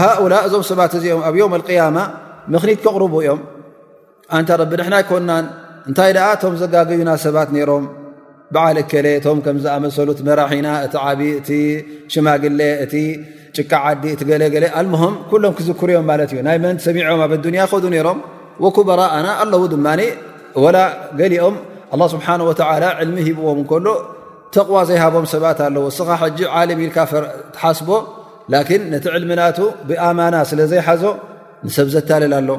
ሃؤላ 0.01 0.35
እዞም 0.47 0.63
ሰባት 0.71 0.93
እዚኦም 0.99 1.21
ኣብ 1.29 1.35
ዮም 1.41 1.53
اقያማ 1.59 1.97
ምኽኒት 2.53 2.79
ክቕርቡ 2.85 3.15
እዮም 3.23 3.41
ኣንታ 4.37 4.51
ረቢ 4.63 4.73
ንሕና 4.81 4.95
ይኮናን 5.03 5.45
እንታይ 5.89 6.11
ደኣ 6.17 6.27
ቶም 6.43 6.55
ዘጋገዩና 6.63 7.11
ሰባት 7.25 7.49
ነይሮም 7.57 7.85
በዓል 8.55 8.77
እከለ 8.83 9.07
ቶም 9.25 9.39
ከም 9.45 9.57
ዝኣመሰሉ 9.65 10.09
መራሒና 10.29 10.67
እቲ 10.87 10.95
ዓብ 11.07 11.21
እቲ 11.41 11.49
ሽማግለ 12.13 12.61
እቲ 12.85 12.95
ጭቃ 13.57 13.73
ዓዲ 13.89 14.05
እቲ 14.15 14.21
ገለገለ 14.31 14.65
ኣልሙም 14.81 15.15
ኩሎም 15.31 15.53
ክዝክርዮም 15.59 16.07
ማለት 16.11 16.31
እዩ 16.35 16.41
ናይ 16.49 16.59
መን 16.65 16.77
ሰሚዖም 16.87 17.21
ኣብ 17.27 17.33
ኣዱኒያ 17.39 17.65
ኸዱ 17.73 17.85
ነይሮም 17.95 18.19
ወኩበራኣና 18.65 19.27
ኣለዉ 19.45 19.63
ድማ 19.75 19.89
ወላ 20.65 20.79
ገሊኦም 21.21 21.57
ه 21.99 22.07
ስብሓንه 22.13 22.43
ወ 22.49 22.53
ዕልሚ 23.03 23.17
ሂብዎም 23.27 23.59
እከሎ 23.65 23.87
ተቕዋ 24.57 24.79
ዘይሃቦም 24.89 25.27
ሰባት 25.35 25.59
ኣለዎ 25.67 25.83
እስኻ 25.93 26.19
ጂ 26.37 26.47
ዓለም 26.59 26.79
ኢልካ 26.85 26.99
ሓስቦ 27.63 27.89
ላን 28.53 28.83
ነቲ 28.93 29.05
ዕልምናቱ 29.17 29.59
ብኣማና 29.89 30.35
ስለ 30.51 30.61
ዘይሓዞ 30.73 31.03
ንሰብ 31.67 31.89
ዘታልል 31.95 32.35
ኣሎ 32.39 32.51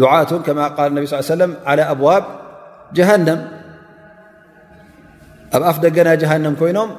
ድዓቱ 0.00 0.30
ከ 0.46 0.56
ል 0.88 0.92
ነብ 0.96 1.04
ለም 1.40 1.52
ዓ 1.70 1.76
ኣብዋብ 1.94 2.24
ጀሃነም 2.98 3.40
ኣብ 5.56 5.62
ኣፍ 5.70 5.76
ደገና 5.86 6.08
ጀሃንም 6.22 6.54
ኮይኖም 6.60 6.90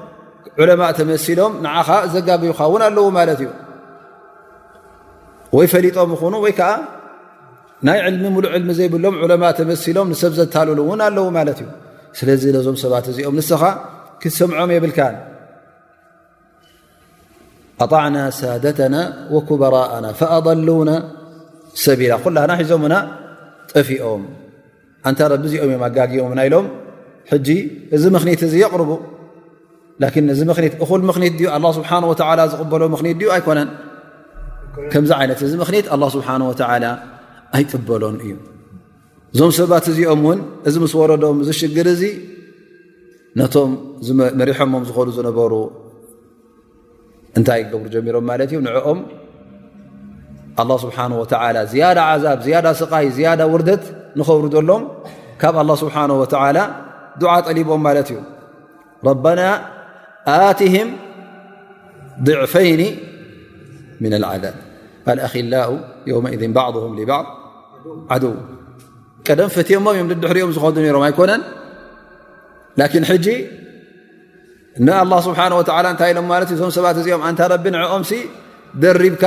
ዑለማእ 0.63 0.91
ተመሲሎም 0.99 1.53
ንዓኻ 1.65 1.89
ዘጋበይኻእውን 2.13 2.81
ኣለው 2.87 3.05
ማለት 3.19 3.39
እዩ 3.45 3.49
ወይ 5.57 5.67
ፈሊጦም 5.71 6.11
ይኹኑ 6.15 6.33
ወይ 6.45 6.53
ከዓ 6.59 6.69
ናይ 7.87 7.97
ዕልሚ 8.07 8.25
ሙሉእ 8.35 8.51
ዕልሚ 8.57 8.69
ዘይብሎም 8.79 9.15
ዕለማ 9.23 9.43
ተመሲሎም 9.59 10.07
ንሰብ 10.13 10.31
ዘታልሉ 10.39 10.79
ውን 10.89 11.01
ኣለው 11.07 11.25
ማለት 11.37 11.57
እዩ 11.63 11.67
ስለዚ 12.19 12.43
ነዞም 12.55 12.77
ሰባት 12.83 13.05
እዚኦም 13.11 13.35
ንስኻ 13.39 13.61
ሰምዖም 14.39 14.71
የብል 14.75 14.93
ኣطዕና 17.83 18.17
ሳደተና 18.39 18.95
وኩበራءና 19.35 20.05
فኣضሉና 20.19 20.91
ሰቢላ 21.83 22.13
ኩና 22.23 22.37
ሒዞም 22.59 22.83
ና 22.91 22.95
ጠፊኦም 23.71 24.21
እንታ 25.09 25.19
ረቢ 25.31 25.43
እዚኦም 25.49 25.71
እዮ 25.73 25.79
ኣጋግኦም 25.87 26.33
ና 26.39 26.43
ኢሎም 26.47 26.65
ሕጂ 27.31 27.47
እዚ 27.95 28.03
ምክኒት 28.15 28.41
እዚ 28.47 28.53
የቕርቡ 28.63 28.91
እዚ 30.33 30.39
ኒት 30.47 30.75
እ 30.83 30.85
ኽኒት 31.17 31.43
ه 31.53 31.71
ስብሓه 31.77 32.01
ዝቕበሎ 32.53 32.81
ምክኒት 32.95 33.17
ኣይኮነን 33.37 33.69
ከምዚ 34.93 35.11
ዓይነት 35.19 35.41
እዚ 35.49 35.53
ምክኒት 35.63 35.85
ه 35.95 36.09
ስብሓه 36.15 36.89
ኣይጥበሎን 37.57 38.15
እዩ 38.25 38.31
እዞም 39.33 39.51
ሰባት 39.59 39.85
እዚኦም 39.93 40.21
ን 40.35 40.39
እዚ 40.67 40.75
ምስ 40.83 40.93
ወረዶም 41.01 41.37
ዝሽግር 41.49 41.87
እዚ 41.95 42.03
ነቶም 43.39 43.71
መሪሖሞም 44.39 44.83
ዝኾሉ 44.87 45.09
ዝነበሩ 45.17 45.53
እንታይ 47.39 47.61
ገብሩ 47.71 47.85
ጀሚሮም 47.93 48.25
ማለት 48.29 48.49
እዩ 48.51 48.57
ንኦም 48.65 48.99
ኣ 50.61 50.65
ስብሓه 50.83 51.11
ወ 51.21 51.23
ዝያዳ 51.71 51.97
ዓዛብ 52.09 52.37
ዝያዳ 52.45 52.65
ስቃይ 52.81 53.07
ዝያዳ 53.17 53.41
ውርደት 53.53 53.83
ንኸብሩ 54.19 54.43
ዘሎም 54.55 54.83
ካብ 55.41 55.55
ኣላه 55.61 55.75
ስብሓነه 55.83 56.15
ወላ 56.21 56.57
ዱዓ 57.21 57.31
ጠሊቦም 57.47 57.81
ማለት 57.87 58.07
እዩ 58.11 58.19
ረበና 59.07 59.41
ኣትህም 60.35 60.89
ضዕፈይኒ 62.27 62.81
ምና 64.01 64.13
ልዓذብ 64.23 64.55
ካልኣኪላ 65.05 65.53
የውመذ 66.09 66.43
ባዕضም 66.57 66.93
ባዕض 67.11 67.25
ዓድው 68.13 68.33
ቀደም 69.27 69.49
ፈትዮሞም 69.55 69.93
እዮም 69.97 70.07
ድሕሪኦም 70.23 70.51
ዝኸዱ 70.55 70.75
ነሮም 70.85 71.03
ኣይኮነን 71.09 71.41
ላكን 72.79 73.03
ሕጂ 73.09 73.27
ንه 74.87 74.93
ስብሓه 75.25 75.53
እታይ 75.93 76.09
ኢሎም 76.13 76.25
ማለት 76.33 76.49
ዩ 76.51 76.55
እዞም 76.57 76.71
ሰባት 76.77 76.95
እዚኦም 77.01 77.21
ንታ 77.33 77.41
ረቢ 77.53 77.65
ንዕኦም 77.75 78.03
ደሪብካ 78.83 79.23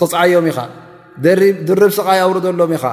ቕፅዓዮም 0.00 0.46
ኢኻ 0.50 0.58
ድርብ 1.68 1.90
ስቃይ 1.98 2.18
ኣውርዶሎም 2.24 2.72
ኢኻ 2.78 2.84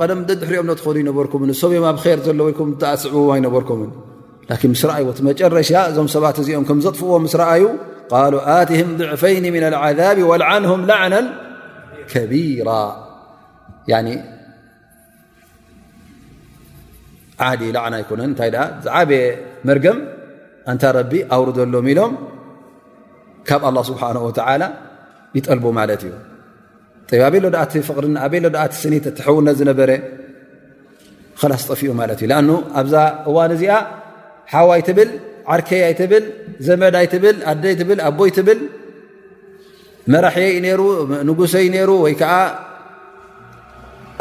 ቀደም 0.00 0.20
ደድሕሪኦም 0.28 0.68
ትኾሉ 0.80 0.94
ይነበርኩም 1.02 1.40
ሶብ 1.62 1.72
ብር 1.86 2.18
ዘሎወም 2.26 2.70
ተስዕዎ 2.82 3.26
ይነበርኩም 3.40 3.80
ምስ 4.72 4.82
አይ 4.94 5.02
ወቲ 5.08 5.18
መጨረሻ 5.28 5.70
እዞም 5.90 6.08
ሰባት 6.14 6.36
እዚኦም 6.42 6.64
ከም 6.68 6.78
ዘጥፍዎም 6.86 7.24
ስ 7.32 7.36
ረአዩ 7.42 7.64
ሉ 8.32 8.34
ኣትهም 8.58 8.88
ضዕፈይን 9.00 9.44
ምن 9.54 9.64
لعذብ 9.74 10.18
ወልዓንهም 10.30 10.80
ላعና 10.90 11.14
ከቢራ 12.12 12.68
ዓዲ 17.46 17.62
ላዕና 17.76 17.94
ይኮነን 18.02 18.26
እንታይ 18.32 18.50
ኣ 18.64 18.64
ዝዓበየ 18.84 19.22
መርገም 19.68 19.98
እንታ 20.72 20.82
ረቢ 20.98 21.12
ኣውር 21.34 21.48
ዘሎም 21.58 21.86
ኢሎም 21.92 22.12
ካብ 23.48 23.62
ኣላ 23.68 23.78
ስብሓን 23.90 24.16
ወተዓላ 24.26 24.62
ይጠልቡ 25.38 25.66
ማለት 25.78 26.02
እዩ 26.08 26.14
ኣበሎ 27.28 27.44
ዳኣ 27.54 27.64
ፍድና 27.88 28.16
ኣበሎ 28.26 28.44
ዳኣቲ 28.56 28.74
ስኒት 28.82 29.06
ትሕውነ 29.18 29.48
ዝነበረ 29.60 29.90
ኸላስ 31.40 31.62
ጠፊኡ 31.70 31.90
ማለት 32.00 32.18
እዩ 32.24 32.28
ንኣኑ 32.32 32.50
ኣብዛ 32.80 32.94
እዋን 33.30 33.52
እዚኣ 33.56 33.74
ሓዋይ 34.52 34.82
ትብል 34.88 35.10
ዓርከያይ 35.54 35.94
ትብል 36.00 36.24
ዘመዳይ 36.66 37.06
ትብል 37.12 37.36
ኣደይ 37.50 37.74
ትብል 37.80 37.98
ኣቦይ 38.08 38.30
ትብል 38.38 38.60
መራሕይ 40.12 40.52
ሩ 40.80 40.82
ንጉሰይ 41.28 41.66
ነሩ 41.74 41.90
ወይከዓ 42.04 42.32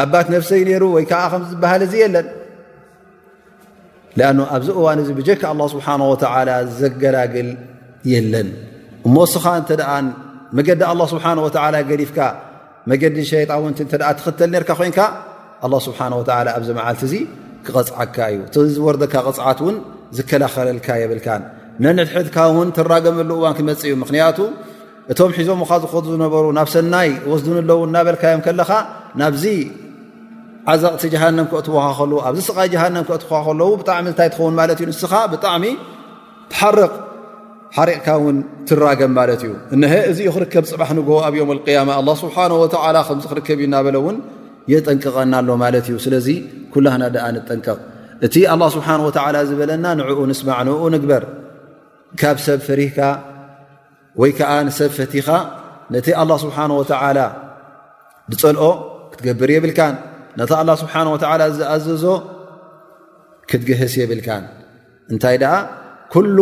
ኣባት 0.03 0.27
ነፍሰይ 0.33 0.61
ነይሩ 0.67 0.83
ወይ 0.95 1.05
ከዓ 1.11 1.21
ከምዝበሃል 1.31 1.81
እዙ 1.85 1.93
የለን 2.03 2.27
ኣን 4.25 4.37
ኣብዚ 4.55 4.67
እዋን 4.79 4.99
እዚ 5.03 5.09
ብጀካ 5.19 5.41
ኣላ 5.53 5.61
ስብሓን 5.73 6.01
ወተዓላ 6.11 6.49
ዘገላግል 6.79 7.49
የለን 8.11 8.49
እመስኻ 9.07 9.45
እንተደኣ 9.61 9.91
መገዲ 10.57 10.81
ኣላ 10.91 11.01
ስብሓን 11.13 11.39
ወተዓላ 11.45 11.75
ገዲፍካ 11.89 12.19
መገዲ 12.91 13.15
ሸይጣ 13.31 13.49
እውንቲ 13.61 13.77
እንተኣ 13.85 14.09
ትኽተል 14.19 14.49
ነርካ 14.55 14.69
ኮንካ 14.79 14.99
ኣላ 15.65 15.73
ስብሓን 15.87 16.13
ወላ 16.19 16.49
ኣብዚ 16.57 16.69
መዓልቲ 16.79 17.01
እዙ 17.09 17.13
ክቐፅዓካ 17.65 18.15
እዩ 18.33 18.65
ዝወርደካ 18.75 19.13
ቅፅዓት 19.27 19.59
እውን 19.63 19.75
ዝከላኸለልካ 20.17 20.87
የብልካን 21.03 21.43
ነንትሕትካ 21.85 22.37
እውን 22.51 22.69
ትራገመሉ 22.77 23.29
እዋን 23.39 23.55
ክመፅ 23.59 23.81
እዩ 23.87 23.93
ምክንያቱ 24.03 24.37
እቶም 25.13 25.31
ሒዞምኻ 25.37 25.69
ዝኸዱ 25.83 26.05
ዝነበሩ 26.13 26.45
ናብ 26.57 26.69
ሰናይ 26.75 27.09
ወስድንኣለውን 27.33 27.89
እናበልካዮም 27.91 28.41
ከለካ 28.47 28.71
ናብዚ 29.21 29.43
ዓዘቕቲ 30.71 31.03
ጀሃንም 31.11 31.45
ክእትወካ 31.51 31.85
ከለዉ 31.97 32.17
ኣብዚ 32.27 32.39
ስቓይ 32.47 32.67
ጀሃንም 32.73 33.03
ክእትወካ 33.09 33.33
ከለዉ 33.47 33.69
ብጣዕሚ 33.81 34.05
እንታይ 34.11 34.29
ትኸውን 34.33 34.55
ማለት 34.59 34.77
እዩ 34.81 34.87
ንስኻ 34.91 35.13
ብጣዕሚ 35.33 35.65
ትሓርቕ 36.53 36.91
ሓሪቕካ 37.77 38.07
እውን 38.19 38.37
ትራገም 38.67 39.11
ማለት 39.19 39.41
እዩ 39.45 39.53
እነሀ 39.75 39.93
እዚ 40.11 40.19
ክርከብ 40.35 40.65
ፅባሕ 40.71 40.89
ንግ 40.97 41.07
ኣብ 41.27 41.33
ዮም 41.39 41.49
ልያማ 41.57 41.89
ኣ 41.99 42.01
ስብሓን 42.23 42.51
ወዓላ 42.61 42.97
ከምዚ 43.07 43.25
ክርከብ 43.31 43.59
ዩናበለእውን 43.65 44.17
የጠንቅቐናኣሎ 44.73 45.49
ማለት 45.63 45.85
እዩ 45.89 45.95
ስለዚ 46.05 46.27
ኩላና 46.73 47.03
ድኣ 47.15 47.25
ንጠንቀቕ 47.35 47.79
እቲ 48.27 48.35
ኣላ 48.55 48.63
ስብሓን 48.75 49.01
ወዓላ 49.07 49.35
ዝበለና 49.51 49.85
ንዕኡ 50.01 50.19
ንስማዕ 50.33 50.59
ንዕኡ 50.71 50.83
ንግበር 50.95 51.23
ካብ 52.19 52.37
ሰብ 52.47 52.59
ፈሪህካ 52.67 52.99
ወይ 54.21 54.31
ከዓ 54.37 54.51
ንሰብ 54.67 54.91
ፈቲኻ 54.99 55.29
ነቲ 55.93 56.07
ኣላ 56.21 56.31
ስብሓን 56.43 56.71
ወተዓላ 56.79 57.19
ዝፀልኦ 58.33 58.63
ክትገብር 59.11 59.49
የብልካን 59.55 59.95
ነቲ 60.39 60.51
ኣላ 60.61 60.71
ስብሓን 60.81 61.07
ወላ 61.13 61.43
ዝኣዘዞ 61.59 62.03
ክትግህስ 63.49 63.93
የብልካን 63.99 64.43
እንታይ 65.13 65.35
ደኣ 65.43 65.53
ኩሉ 66.13 66.37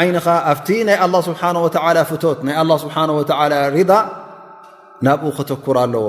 ዓይንኻ 0.00 0.26
ኣብቲ 0.52 0.68
ናይ 0.88 0.96
ኣላ 1.06 1.14
ስብሓን 1.28 1.56
ወተዓላ 1.64 1.96
ፍቶት 2.12 2.38
ናይ 2.46 2.54
ኣላ 2.62 2.70
ስብሓን 2.84 3.10
ወዓላ 3.18 3.52
ሪዳ 3.76 3.92
ናብኡ 5.06 5.28
ክተኩር 5.38 5.76
ኣለዎ 5.84 6.06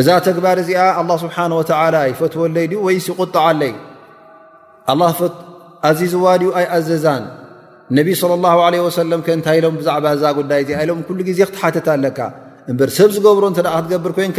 እዛ 0.00 0.08
ተግባር 0.28 0.56
እዚኣ 0.64 0.82
ኣላ 1.00 1.10
ስብሓን 1.24 1.52
ወዓላ 1.60 1.96
ይፈትወለይ 2.12 2.66
ድ 2.72 2.80
ወይ 2.86 2.96
ስ 3.06 3.08
ይቁጣዓለይ 3.12 3.74
ኣላ 4.92 5.02
ፍት 5.20 5.36
ኣዚዝዋ 5.90 6.26
ድኡ 6.42 6.50
ኣይኣዘዛን 6.60 7.24
ነቢ 7.96 8.08
صለ 8.20 8.32
ላሁ 8.44 8.58
ለ 8.74 8.76
ወሰለም 8.86 9.20
ከእንታይ 9.26 9.56
ኢሎም 9.60 9.74
ብዛዕባ 9.80 10.04
እዛ 10.16 10.24
ጉዳይ 10.40 10.60
እዚኣ 10.64 10.78
ኢሎም 10.84 11.00
ኩሉ 11.08 11.18
ግዜ 11.30 11.38
ክትሓትት 11.48 11.88
ኣለካ 11.96 12.18
እምበር 12.70 12.90
ሰብ 12.98 13.10
ዝገብሮ 13.16 13.44
እንተደ 13.52 13.68
ክትገብር 13.76 14.12
ኮንካ 14.18 14.38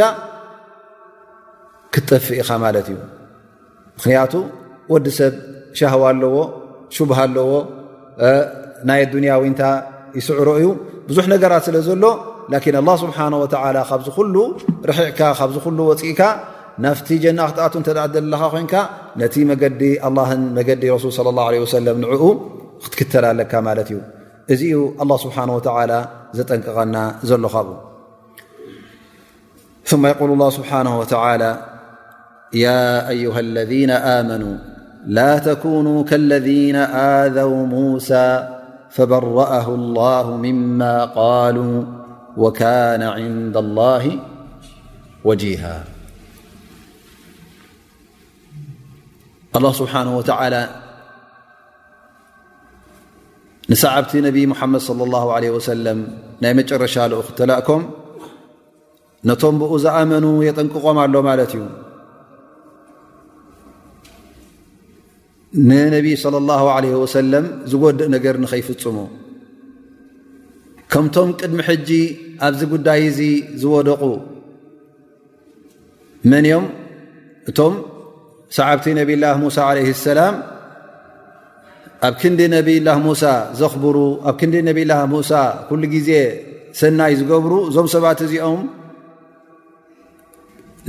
ክትጠፍ 1.93 2.25
ኢኻ 2.39 2.49
ማለት 2.65 2.87
እዩ 2.93 2.97
ምክንያቱ 3.97 4.33
ወዲ 4.93 5.05
ሰብ 5.19 5.33
ሻህዋ 5.79 6.03
ኣለዎ 6.11 6.35
ሹቡሃ 6.95 7.19
ኣለዎ 7.27 7.49
ናይ 8.89 8.99
ኣዱንያ 9.05 9.31
ወንታ 9.43 9.61
ይስዕሮ 10.19 10.47
እዩ 10.59 10.67
ብዙሕ 11.09 11.25
ነገራት 11.33 11.63
ስለ 11.67 11.77
ዘሎ 11.87 12.03
ላኪን 12.53 12.75
ኣላ 12.81 12.89
ስብሓ 13.03 13.17
ካብዚ 13.89 14.07
ኩሉ 14.17 14.35
ርሒዕካ 14.89 15.19
ካብዚ 15.39 15.57
ኩሉ 15.65 15.79
ወፂእካ 15.91 16.21
ናፍቲ 16.85 17.07
ጀና 17.23 17.39
ክትኣቱ 17.49 17.73
እንተኣደለኻ 17.81 18.41
ኮንካ 18.53 18.73
ነቲ 19.21 19.35
መዲ 19.51 19.81
መገዲ 20.57 20.83
ረሱል 20.95 21.13
ለ 21.27 21.33
ላه 21.37 21.47
ወሰለም 21.65 21.97
ንዕኡ 22.03 22.23
ክትክተላለካ 22.85 23.53
ማለት 23.67 23.87
እዩ 23.93 23.99
እዚ 24.53 24.61
ዩ 24.73 24.79
ኣላ 25.03 25.11
ስብሓን 25.23 25.49
ወተላ 25.57 25.91
ዘጠንቅቐና 26.39 26.97
ዘሎኻብ 27.29 27.67
የል 29.93 30.37
ላ 30.43 30.47
ስብሓነ 30.59 30.87
ላ 31.43 31.47
يا 32.53 33.09
أيها 33.09 33.39
الذين 33.39 33.89
آمنوا 33.89 34.57
لا 35.05 35.37
تكونوا 35.39 36.03
كالذين 36.03 36.75
أذوا 36.75 37.65
موسى 37.65 38.59
فبرأه 38.89 39.67
الله 39.67 40.37
مما 40.37 41.05
قالوا 41.05 41.83
وكان 42.37 43.03
عند 43.03 43.57
الله 43.57 44.19
وجيها 45.23 45.83
الله 49.55 49.71
سبحانه 49.71 50.17
وتعالى 50.17 50.69
نسعبت 53.69 54.15
نبي 54.15 54.47
محمد 54.47 54.79
صلى 54.79 55.03
الله 55.03 55.33
عليه 55.33 55.51
وسلم 55.51 56.07
ني 56.41 56.53
مጨرሻال 56.53 57.11
ختلأكم 57.23 57.89
نتم 59.25 59.53
ب 59.59 59.77
زأمنوا 59.77 60.43
يጠنققم 60.43 60.97
اله 60.99 61.21
ملت 61.21 61.53
ي 61.55 61.63
ንነቢ 65.67 66.07
صለ 66.23 66.35
ላሁ 66.49 66.63
ለ 66.83 66.87
ወሰለም 67.03 67.45
ዝጎድእ 67.71 68.07
ነገር 68.15 68.35
ንኸይፍፅሙ 68.43 68.97
ከምቶም 70.91 71.29
ቅድሚ 71.39 71.57
ሕጂ 71.67 71.89
ኣብዚ 72.47 72.61
ጉዳይ 72.73 73.01
እዚ 73.09 73.19
ዝወደቑ 73.61 74.03
መን 76.31 76.45
ዮም 76.51 76.65
እቶም 77.49 77.73
ሰዓብቲ 78.57 78.85
ነብላ 78.99 79.23
ሙሳ 79.43 79.57
ዓለ 79.69 79.77
ሰላም 80.07 80.35
ኣብ 82.07 82.13
ክንዲ 82.21 82.41
ነብላ 82.53 82.87
ሙሳ 83.07 83.23
ዘኽብሩ 83.59 83.97
ኣብ 84.29 84.35
ክንዲ 84.39 84.55
ነብላ 84.67 84.91
ሙሳ 85.15 85.31
ኩሉ 85.67 85.81
ግዜ 85.95 86.09
ሰናይ 86.79 87.13
ዝገብሩ 87.19 87.53
እዞም 87.69 87.87
ሰባት 87.95 88.19
እዚኦም 88.25 88.61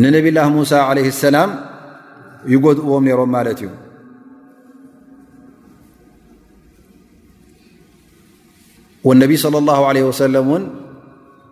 ንነብላ 0.02 0.38
ሙሳ 0.56 0.70
ዓለይ 0.90 1.06
ሰላም 1.26 1.52
ይጎድእዎም 2.52 3.04
ነይሮም 3.08 3.30
ማለት 3.36 3.58
እዩ 3.64 3.68
ወነቢ 9.06 9.32
صለ 9.44 9.54
ላه 9.68 9.78
ሰለ 10.22 10.36
እን 10.56 10.62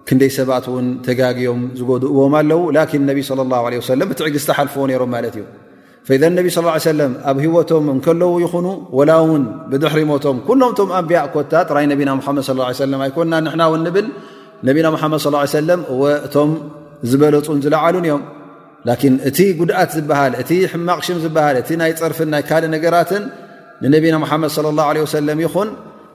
ክንደይ 0.09 0.31
ሰባት 0.39 0.65
ውን 0.75 0.87
ተጋግዮም 1.07 1.63
ዝገድእዎም 1.79 2.35
ኣለው 2.41 2.61
ላኪን 2.77 3.03
ነቢ 3.11 3.19
ለም 4.01 4.09
እትዕግዝተሓልፎዎ 4.15 4.83
ነይሮም 4.91 5.11
ማለት 5.15 5.35
እዩ 5.41 5.45
ነቢ 6.39 6.51
ለም 6.99 7.09
ኣብ 7.31 7.37
ህወቶም 7.45 7.85
እንከለዉ 7.95 8.33
ይኹኑ 8.45 8.67
ወላ 8.99 9.11
ውን 9.31 9.43
ብድሕሪሞቶም 9.71 10.37
ኩሎም 10.49 10.73
ቶም 10.79 10.89
ኣንብያ 10.99 11.21
ኮታ 11.35 11.53
ራይ 11.77 11.87
ነቢና 11.93 12.11
ሓመድ 12.27 12.45
ለም 12.93 13.01
ኣይኮንና 13.07 13.33
ንሕና 13.47 13.63
ውን 13.73 13.81
ንብል 13.89 14.07
ነብና 14.69 14.87
ሓመድ 15.03 15.21
صለ 15.27 15.35
ሰለም 15.61 15.81
እወ 15.93 16.03
እቶም 16.27 16.51
ዝበለፁን 17.11 17.59
ዝለዓሉን 17.65 18.05
እዮም 18.09 18.23
ላን 18.89 19.17
እቲ 19.29 19.39
ጉድኣት 19.59 19.91
ዝበሃል 19.99 20.33
እቲ 20.43 20.51
ሕማቕሽም 20.73 21.19
ዝበሃል 21.25 21.57
እቲ 21.63 21.69
ናይ 21.81 21.91
ፅርፍን 22.01 22.31
ናይ 22.35 22.43
ካልእ 22.51 22.71
ነገራትን 22.77 23.23
ንነቢና 23.83 24.17
ሓመድ 24.31 24.53
ለ 24.65 24.67
ላه 24.79 24.89
ሰለም 25.17 25.41
ይኹን 25.47 25.69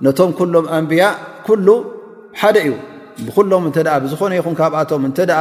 ነቶም 0.05 0.31
ኩሎም 0.39 0.65
ኣንብያ 0.77 1.03
ኩሉ 1.47 1.67
ሓደ 2.41 2.55
እዩ 2.65 2.71
ብኩሎም 3.25 3.63
እተ 3.69 3.77
ብዝኾነ 4.03 4.31
ይኹንካብኣቶም 4.39 5.01
እተኣ 5.09 5.31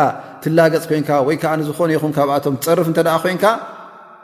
ትላገፅ 0.42 0.85
ኮንካ 0.90 1.09
ወይ 1.29 1.37
ከዓ 1.42 1.53
ንዝኾነ 1.59 1.90
ይኹንብኣቶም 1.96 2.55
ፀርፍ 2.64 2.87
እተ 2.92 3.01
ኮንካ 3.25 3.44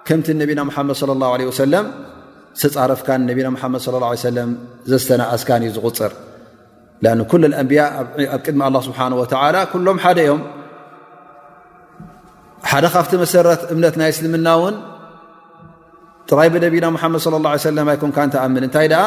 ከምቲ 0.09 0.27
ነቢና 0.43 0.61
ሓመድ 0.77 0.97
ለى 1.21 1.27
ه 1.33 1.33
ለ 1.49 1.53
ሰለም 1.63 1.87
ዝተፃረፍካ 2.61 3.09
ነቢና 3.31 3.47
መድ 3.55 3.63
ى 3.77 4.05
ه 4.11 4.25
ሰለም 4.27 4.51
ዘስተናእስካን 4.91 5.63
እዩ 5.67 5.71
ዝغፅር 5.77 6.13
ኩሉ 7.31 7.43
ኣንብያ 7.61 7.81
ኣብ 8.35 8.43
ቅድሚ 8.45 8.61
ስብሓ 8.89 8.99
ሎም 9.87 9.99
ሓደ 10.05 10.19
ዮም 10.31 10.43
ሓደ 12.73 12.85
ካብቲ 12.95 13.13
መሰረት 13.25 13.63
እምነት 13.73 13.95
ናይ 14.01 14.11
እስልምና 14.13 14.49
ውን 14.63 14.77
ጥራይ 16.31 16.49
ብነቢና 16.55 16.87
መድ 17.15 17.25
ላه 17.35 17.57
ለም 17.79 17.89
ይኮንካ 17.95 18.19
ተኣምን 18.37 18.65
እንታይ 18.69 18.87
ኣ 19.03 19.07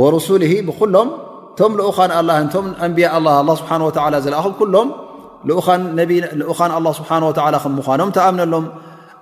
ወረሱሊ 0.00 0.42
ብኩሎም 0.68 1.08
እቶም 1.52 1.72
ልኡኻን 1.80 2.10
እቶም 2.40 2.66
ኣንብያ 2.86 3.06
ኣ 3.16 3.20
ኣ 3.36 3.42
ስብሓ 3.60 3.70
ላ 4.14 4.18
ዝለኣኹም 4.24 4.52
ሎምኡኡኻን 4.74 6.70
ኣ 6.78 6.80
ስብሓ 6.98 7.10
ወላ 7.28 7.54
ከምምዃኖም 7.64 8.10
ተኣምነሎም 8.18 8.66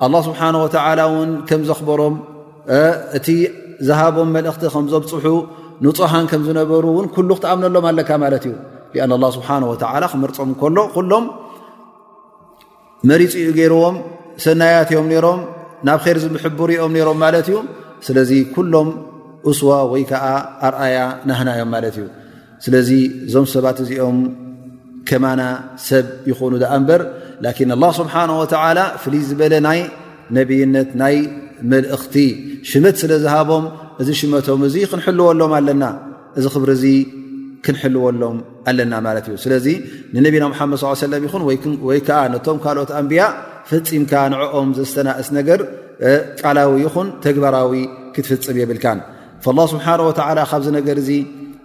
ኣላ 0.07 0.15
ስብሓን 0.29 0.55
ወላ 0.65 1.01
እውን 1.11 1.31
ከም 1.49 1.63
ዘኽበሮም 1.69 2.17
እቲ 3.19 3.27
ዝሃቦም 3.89 4.29
መልእኽቲ 4.37 4.65
ከም 4.75 4.87
ዘብፅሑ 4.93 5.27
ንፁሓን 5.85 6.27
ከም 6.31 6.43
ዝነበሩ 6.49 6.85
እውን 6.95 7.07
ኩሉ 7.15 7.29
ክትኣምነሎም 7.39 7.87
ኣለካ 7.91 8.11
ማለት 8.25 8.45
እዩ 8.51 8.55
አን 9.05 9.13
ላ 9.25 9.27
ስብሓ 9.37 9.49
ወላ 9.73 10.05
ክመርፆም 10.13 10.51
እከሎ 10.55 10.77
ኩሎም 10.95 11.25
መሪፂኡ 13.11 13.47
ገይርዎም 13.59 13.97
ሰናያትእዮም 14.45 15.07
ነሮም 15.13 15.41
ናብ 15.87 15.99
ኸር 16.05 16.17
ዝምሕብር 16.23 16.71
ኦም 16.85 16.93
ነሮም 16.97 17.19
ማለት 17.25 17.47
እዩ 17.51 17.59
ስለዚ 18.07 18.31
ኩሎም 18.55 18.89
እስዋ 19.53 19.69
ወይ 19.93 20.03
ከዓ 20.11 20.27
ኣርኣያ 20.69 20.97
ናህናዮም 21.29 21.71
ማለት 21.75 21.95
እዩ 21.99 22.07
ስለዚ 22.65 22.91
እዞም 23.27 23.47
ሰባት 23.55 23.79
እዚኦም 23.85 24.19
ከማና 25.09 25.43
ሰብ 25.89 26.07
ይኾኑ 26.31 26.53
ድኣ 26.63 26.71
እምበር 26.79 27.03
ላኪን 27.45 27.71
ኣላ 27.77 27.85
ስብሓን 27.99 28.31
ወተዓላ 28.41 28.79
ፍልይ 29.03 29.23
ዝበለ 29.31 29.55
ናይ 29.69 29.81
ነብይነት 30.37 30.91
ናይ 31.03 31.17
መልእኽቲ 31.73 32.15
ሽመት 32.71 32.97
ስለ 33.03 33.13
ዝሃቦም 33.25 33.65
እዚ 34.03 34.09
ሽመቶም 34.21 34.63
እዚ 34.69 34.77
ክንሕልወሎም 34.91 35.53
ኣለና 35.59 35.85
እዚ 36.39 36.45
ክብሪ 36.55 36.71
እዚ 36.79 36.85
ክንሕልወሎም 37.67 38.39
ኣለና 38.71 38.93
ማለት 39.07 39.27
እዩ 39.31 39.37
ስለዚ 39.45 39.67
ንነቢና 40.15 40.45
ሙሓመድ 40.53 40.79
ሰለም 41.05 41.23
ይኹን 41.27 41.45
ወይ 41.89 42.01
ከዓ 42.09 42.21
ነቶም 42.35 42.59
ካልኦት 42.65 42.91
ኣንብያ 43.01 43.23
ፈፂምካ 43.71 44.13
ንዕኦም 44.33 44.69
ዘስተናእስ 44.79 45.29
ነገር 45.39 45.61
ቃላዊ 46.41 46.73
ይኹን 46.85 47.09
ተግበራዊ 47.25 47.73
ክትፍፅም 48.17 48.59
የብልካን 48.63 48.99
فالله 49.45 49.67
سبحانه 49.75 50.03
وتعلى 50.09 50.43
ብዚ 50.57 50.65
ነر 50.81 50.99
ዚ 51.09 51.11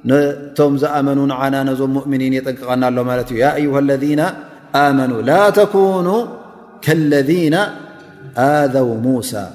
نቶم 0.10 0.72
زآمنو 0.84 1.24
عና 1.42 1.56
نዞم 1.70 1.92
مؤمنين 1.98 2.34
يጠقቐና 2.40 2.84
ኣሎه 2.90 2.96
ለ 3.18 3.20
እዩ 3.28 3.36
يا 3.44 3.50
أيه 3.60 3.74
الذين 3.86 4.22
آمنوا 4.88 5.22
لا 5.30 5.42
تكونوا 5.58 6.22
كالذين 6.86 7.56
أذوا 8.62 8.96
موسى 9.08 9.46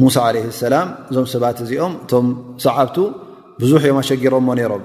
موسى 0.00 0.20
عليه 0.28 0.46
السلم 0.52 0.86
እዞم 1.10 1.26
ሰባت 1.34 1.56
እዚኦم 1.64 1.92
እم 2.16 2.26
صዓبت 2.64 2.96
بዙح 3.60 3.82
እيم 3.88 3.96
اሸጊሮ 4.02 4.34
ነرም 4.58 4.82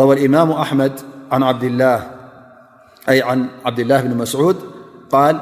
روى 0.00 0.12
الإمام 0.18 0.48
أحمد 0.64 0.94
عن 1.32 1.42
عبدالله 3.66 3.98
بن 4.06 4.12
مسعود 4.22 4.56
قال 5.14 5.34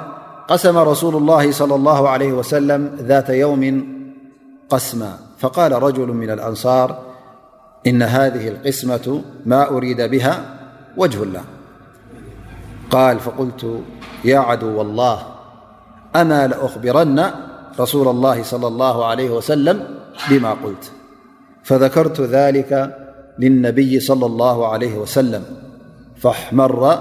قسم 0.53 0.77
رسول 0.93 1.15
الله 1.21 1.45
صلى 1.61 1.75
الله 1.81 2.01
عليه 2.15 2.33
وسلم 2.41 2.81
ذات 3.11 3.29
يوم 3.45 3.63
قسما 4.73 5.13
فقال 5.45 5.73
رجل 5.83 6.07
من 6.09 6.31
الأنصار 6.31 6.99
إن 7.87 8.03
هذه 8.03 8.49
القسمة 8.49 9.23
ما 9.47 9.71
أريد 9.71 10.01
بها 10.03 10.57
وجه 10.97 11.23
الله 11.23 11.45
قال 12.91 13.21
فقلت 13.21 13.81
يا 14.25 14.39
عدو 14.39 14.79
والله 14.79 15.23
أما 16.17 16.47
لأخبرن 16.47 17.31
رسول 17.81 18.09
الله 18.09 18.43
صلى 18.43 18.67
الله 18.67 19.07
عليه 19.07 19.31
وسلم- 19.31 19.85
بما 20.31 20.53
قلت 20.53 20.93
فذكرت 21.63 22.21
ذلك 22.21 22.97
للنبي- 23.39 24.01
صلى 24.11 24.27
الله 24.27 24.69
عليه 24.69 24.99
وسلم 24.99 25.45
فاحمر 26.17 26.99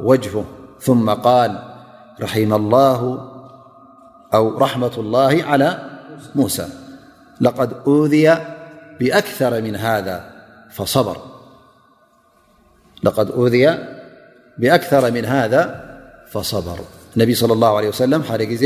وجهه 0.00 0.44
ثم 0.80 1.10
قال 1.10 1.58
رحم 2.20 2.54
الله 2.54 3.28
أو 4.34 4.58
رحمة 4.58 4.92
الله 4.98 5.44
على 5.44 5.78
موسى 6.34 6.68
ድ 7.44 7.46
ذያ 8.12 8.28
ብኣክረ 8.98 9.52
ምን 9.66 9.76
ذ 15.52 15.54
صበር 16.52 16.78
ነ 17.18 18.16
ሓደ 18.28 18.42
ግዜ 18.52 18.64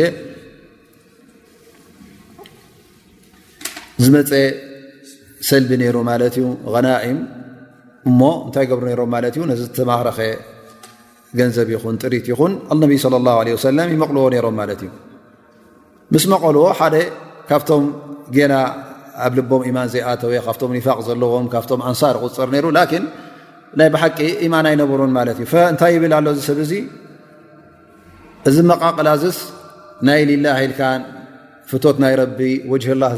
ዝመፀ 4.04 4.30
ሰልቢ 5.48 5.70
ነይሩ 5.82 5.96
ማለት 6.10 6.34
እዩ 6.38 6.46
غናእም 6.74 7.18
እሞ 8.08 8.20
እንታይ 8.46 8.64
ገብሩ 8.70 8.84
ነሮም 8.90 9.10
ማለት 9.14 9.34
እዩ 9.36 9.42
ነዚ 9.50 9.60
ተማረኸ 9.76 10.18
ገንዘብ 11.38 11.68
ይኹን 11.74 11.94
ጥሪት 12.02 12.26
ይኹን 12.32 12.52
ነብይ 12.82 12.98
ى 13.04 13.54
ه 13.56 13.86
ይመቕልዎ 13.94 14.24
ነሮም 14.34 14.54
ማለት 14.60 14.80
እዩ 14.84 14.90
ምስ 16.14 16.24
መቐልዎ 16.32 16.64
ሓደ 16.78 16.96
ካብቶም 17.50 17.84
ገና 18.36 18.54
ኣብ 19.24 19.32
ልቦም 19.38 19.62
ኢማን 19.68 19.88
ዘይኣተወ 19.92 20.32
ካብቶም 20.46 20.70
ኒፋቅ 20.76 20.98
ዘለዎም 21.08 21.46
ካብቶም 21.54 21.80
ኣንሳር 21.88 22.16
ቁፅር 22.24 22.48
ነሩ 22.54 22.66
ላን 22.76 23.02
ናይ 23.80 23.88
ብሓቂ 23.94 24.18
ኢማን 24.46 24.66
ኣይነበሩን 24.70 25.12
ማለት 25.18 25.38
እዩ 25.42 25.50
እንታይ 25.72 25.92
ይብል 25.96 26.12
ኣሎ 26.18 26.26
ዚ 26.36 26.40
ሰብ 26.48 26.58
እዚ 26.64 26.72
እዚ 28.48 28.56
መቓቕላዝስ 28.70 29.38
ናይ 30.08 30.20
ሊላ 30.30 30.46
ኢልካ 30.64 30.80
ፍቶት 31.70 31.96
ናይ 32.04 32.14
ረቢ 32.20 32.40
ወጅ 32.72 32.84
ላ 33.02 33.10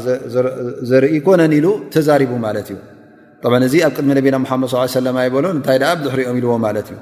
ዘርኢ 0.89 1.17
ኮነን 1.25 1.53
ኢሉ 1.59 1.67
ተዛሪቡ 1.95 2.33
ማለት 2.45 2.67
እዩ 2.75 2.79
እዚ 3.67 3.75
ኣብ 3.87 3.93
ቅድሚ 3.97 4.11
ነቢና 4.19 4.35
መድ 4.63 4.95
ለ 5.05 5.17
ይበሎ 5.27 5.45
እንታይ 5.57 5.79
ዝሕሪኦም 6.05 6.37
ኢልዎ 6.41 6.53
ማለት 6.67 6.89
እዩ 6.95 6.99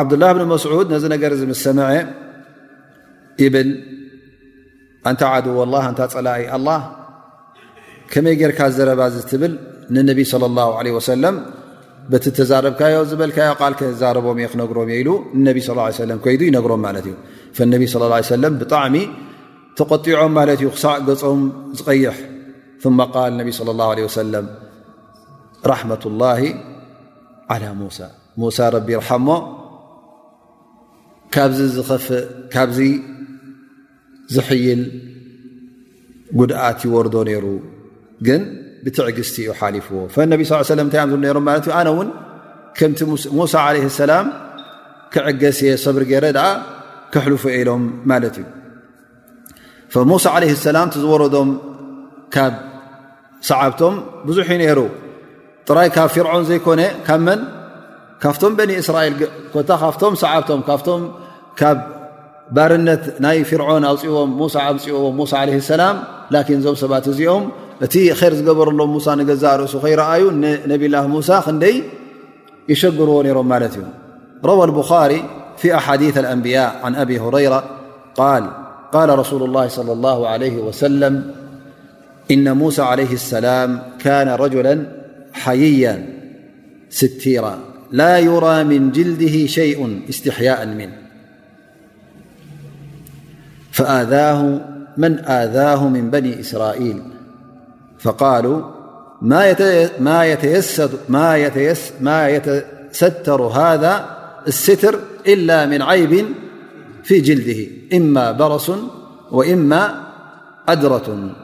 ዓብድላه 0.00 0.30
ብን 0.36 0.44
መስዑድ 0.52 0.86
ነዚ 0.94 1.04
ነገር 1.14 1.32
ም 1.52 1.54
ሰምዐ 1.62 1.88
ብል 3.54 3.70
እንታ 5.10 5.22
ዓድኣላ 5.38 5.74
እታ 5.92 6.00
ፀላኢ 6.14 6.44
ላ 6.66 6.76
ከመይ 8.12 8.34
ጌርካ 8.40 8.60
ዘረባ 8.76 9.02
ዝ 9.14 9.20
ትብል 9.30 9.52
ንነቢ 9.94 10.20
ለ 10.42 10.44
ላه 10.58 10.68
ሰለም 11.12 11.36
በቲ 12.10 12.24
ተዛረብካዮ 12.36 12.96
ዝበልካዮ 13.10 13.50
ቃል 13.62 13.74
ከዛረቦም 13.80 14.38
እየ 14.40 14.46
ክነግሮም 14.52 14.88
እየ 14.94 14.98
ኢሉ 15.02 15.10
ነብ 15.44 15.58
ስ 15.98 16.06
ለም 16.10 16.18
ኮይዱ 16.24 16.42
ይነግሮም 16.48 16.80
ማለት 16.86 17.06
እዩ 17.10 17.16
ነቢ 17.72 17.82
ስ 17.92 17.96
ه 18.02 18.12
ሰለም 18.34 18.52
ብጣዕሚ 18.62 18.96
ተቆጢዖም 19.78 20.32
ማለት 20.38 20.58
እዩ 20.62 20.68
ክሳዕ 20.74 20.94
ገጾም 21.08 21.40
ዝቐይሕ 21.78 22.16
ማ 22.98 23.08
ቃል 23.14 23.32
ነቢ 23.40 23.48
ለ 23.68 23.70
ላه 23.80 23.88
ለ 24.06 24.10
ሰለም 24.20 24.46
ራመة 25.72 26.02
ላ 26.22 26.24
ዓላ 27.54 27.64
ሙሳ 27.80 27.98
ሙሳ 28.42 28.58
ረቢ 28.76 28.88
ርሓሞ 29.00 29.28
ካብዚ 31.34 31.58
ዝኸፍእ 31.76 32.22
ካብዚ 32.54 32.78
ዝሕይል 34.34 34.82
ጉድኣት 36.38 36.78
ይወርዶ 36.88 37.14
ነይሩ 37.28 37.44
ግን 38.26 38.42
ብትዕግዝቲ 38.84 39.36
እዩ 39.44 39.50
ሓሊፍዎ 39.60 39.96
ፈነቢ 40.14 40.40
ስ 40.48 40.70
ለም 40.78 40.86
እታይ 40.90 41.00
ኣዝ 41.04 41.12
ነሮም 41.24 41.44
ማለት 41.48 41.64
እዩ 41.66 41.72
ኣነ 41.80 41.88
እውን 41.94 42.08
ከምቲ 42.78 43.00
ሙሳ 43.38 43.54
ለ 43.74 43.76
ሰላም 44.00 44.26
ክዕገስየ 45.12 45.72
ሰብሪ 45.84 46.02
ገይረ 46.10 46.24
ድኣ 46.38 46.46
ክሕልፉ 47.12 47.42
የ 47.52 47.56
ኢሎም 47.62 47.82
ማለት 48.10 48.36
እዩ 49.94 50.02
ሙሳ 50.12 50.24
ዓለይ 50.36 50.52
ሰላም 50.68 50.86
ቲ 50.92 50.94
ዝወረዶም 51.04 51.50
ካብ 52.34 52.54
ሰዓብቶም 53.48 53.94
ብዙሕ 54.28 54.48
እዩ 54.54 54.58
ነይሩ 54.62 54.80
ጥራይ 55.68 55.88
ካብ 55.96 56.08
ፍርዖን 56.14 56.44
ዘይኮነ 56.50 56.80
ካብመን 57.08 57.40
ካብቶም 58.22 58.52
በኒ 58.58 58.70
እስራኤል 58.82 59.14
ኮታ 59.52 59.70
ካብቶም 59.82 60.12
ሰዓብቶም 60.22 60.60
ካብቶም 60.68 61.02
ካብ 61.60 61.78
ባርነት 62.56 63.04
ናይ 63.24 63.38
ፍርዖን 63.50 63.84
ኣብፅዎም 63.90 64.30
ሙሳ 64.40 64.54
ኣብፅዎም 64.70 65.14
ሙሳ 65.20 65.32
ዓለይ 65.42 65.56
ሰላም 65.72 65.96
ላኪን 66.34 66.58
እዞም 66.60 66.76
ሰባት 66.82 67.04
እዚኦም 67.12 67.44
ت 67.80 68.12
خربرله 68.12 68.86
موسى 68.86 69.10
نزارسخير 69.10 70.12
أين 70.14 70.40
نبي 70.68 70.88
لله 70.88 71.06
موسى 71.06 71.40
خني 71.40 71.82
يشجرون 72.68 73.26
رمالته 73.26 73.82
روى 74.44 74.64
البخاري 74.64 75.24
في 75.56 75.74
أحاديث 75.74 76.18
الأنبياء 76.18 76.80
عن 76.84 76.94
أبي 76.94 77.18
هريرة 77.20 77.64
قال 78.14 78.50
قال 78.92 79.18
رسول 79.18 79.42
الله 79.42 79.68
صلى 79.68 79.92
الله 79.92 80.28
عليه 80.28 80.56
وسلم 80.58 81.30
إن 82.30 82.56
موسى 82.56 82.82
عليه 82.82 83.12
السلام 83.12 83.82
كان 83.98 84.28
رجلا 84.28 84.86
حييا 85.32 86.06
ستيرا 86.90 87.58
لا 87.92 88.18
يرى 88.18 88.64
من 88.64 88.90
جلده 88.92 89.46
شيء 89.46 90.00
استحياء 90.08 90.66
منه 90.66 90.92
فمن 93.72 95.18
أذاه 95.18 95.88
من 95.88 96.10
بني 96.10 96.40
إسرائيل 96.40 97.02
فقالوا 98.04 98.62
ما 101.08 101.34
يتستر 102.28 103.42
هذا 103.42 104.16
الستر 104.48 104.98
إلا 105.26 105.66
من 105.66 105.82
عيب 105.82 106.24
في 107.02 107.20
جلده 107.20 107.70
إما 107.96 108.32
برس 108.32 108.72
وإما 109.30 110.02
أدرة 110.68 111.34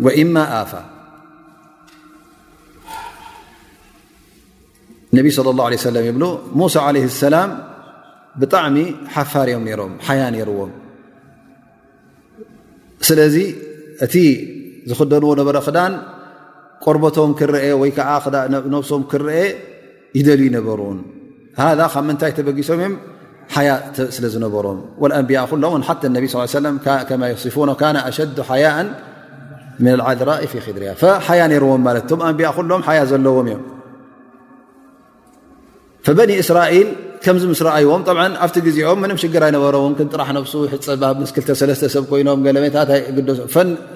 وإما 0.00 0.62
آفا 0.62 0.84
النبي 5.14 5.30
صلى 5.30 5.50
الله 5.50 5.64
عليه 5.64 5.76
و 5.76 5.80
سلم 5.80 6.04
يبل 6.04 6.38
موسى 6.54 6.78
عليه 6.78 7.04
السلام 7.04 7.58
بطعم 8.36 8.96
حفارمر 9.08 9.90
حيان 10.00 10.40
روم 10.42 10.70
ذ 13.12 13.52
ክደዎ 14.98 15.32
ነበረ 15.40 15.56
ክዳ 15.66 15.78
ቆርቶም 16.84 17.30
ክአ 17.38 18.10
ነሶም 18.74 19.02
ክአ 19.12 19.28
ይደል 20.18 20.42
ነበሩ 20.58 20.80
ذ 21.58 21.80
ምንታይ 22.08 22.30
ተበጊሶም 22.38 22.80
እ 23.58 23.62
ያ 23.66 23.70
ስለ 24.16 24.24
ዝነበሮም 24.34 24.78
لأንبያء 25.10 25.42
ى 25.44 25.48
صل 26.54 26.66
يصن 27.32 27.96
أشد 28.10 28.36
حياء 28.50 28.76
من 29.84 29.92
العذራء 29.98 30.42
ف 30.52 30.54
ድርያ 30.76 30.90
ያ 31.40 31.42
ዎ 31.72 31.76
ን 31.78 31.86
ሎም 32.70 32.82
ያ 32.98 33.00
ዘለዎም 33.10 33.48
እ 36.40 36.44
ራ 36.56 36.60
ከምዚ 37.24 37.42
ምስ 37.50 37.60
ረኣይዎም 37.66 38.02
ኣብቲ 38.44 38.56
ግዜኦም 38.66 38.98
ምም 39.02 39.18
ሽግራ 39.22 39.42
ይነበሮዎ 39.50 39.82
ክንጥራሕ 39.98 40.28
ነብሱ 40.36 40.52
ፀ 40.72 40.86
ምስ 41.20 41.30
ክሰብ 41.36 42.04
ኮይኖም 42.10 42.40
ገለመታታ 42.46 42.90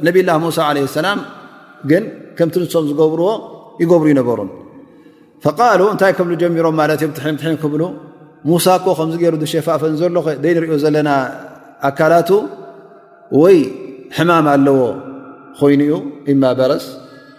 ነብ 0.07 0.17
ላ 0.29 0.37
ሙሳ 0.45 0.59
ለ 0.77 0.85
ሰላም 0.99 1.21
ግን 1.91 2.05
ከምቲ 2.39 2.55
ንሶም 2.65 2.85
ዝገብርዎ 2.91 3.29
ይገብሩ 3.83 4.09
ይነበሩ 4.13 4.39
ፈቃሉ 5.45 5.81
እንታይ 5.95 6.13
ከብ 6.19 6.29
ጀሚሮም 6.43 6.79
ለት 6.91 7.03
እም 7.07 7.13
ትምም 7.41 7.57
ክብ 7.63 7.75
ሙሳ 8.51 8.67
ኮ 8.85 8.95
ከምዚ 9.01 9.17
ገሩ 9.23 9.35
ሸፋፈ 9.53 9.83
ዘለ 10.03 10.17
ደ 10.45 10.55
ንሪዮ 10.59 10.75
ዘለና 10.85 11.11
ኣካላቱ 11.89 12.31
ወይ 13.43 13.59
ሕማም 14.17 14.47
ኣለዎ 14.55 14.79
ኮይኑዩ 15.61 15.93
እ 16.31 16.35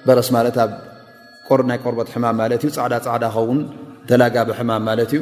በረስ 0.07 0.27
ናይ 0.33 1.71
ቆርበት 1.83 2.09
ማ 2.25 2.47
ፃዕዳ 2.61 2.93
ፃዕዳ 3.07 3.23
ከውን 3.35 3.59
ተላጋቢ 4.09 4.49
ማም 4.69 4.83
ማለት 4.87 5.11
እዩ 5.15 5.21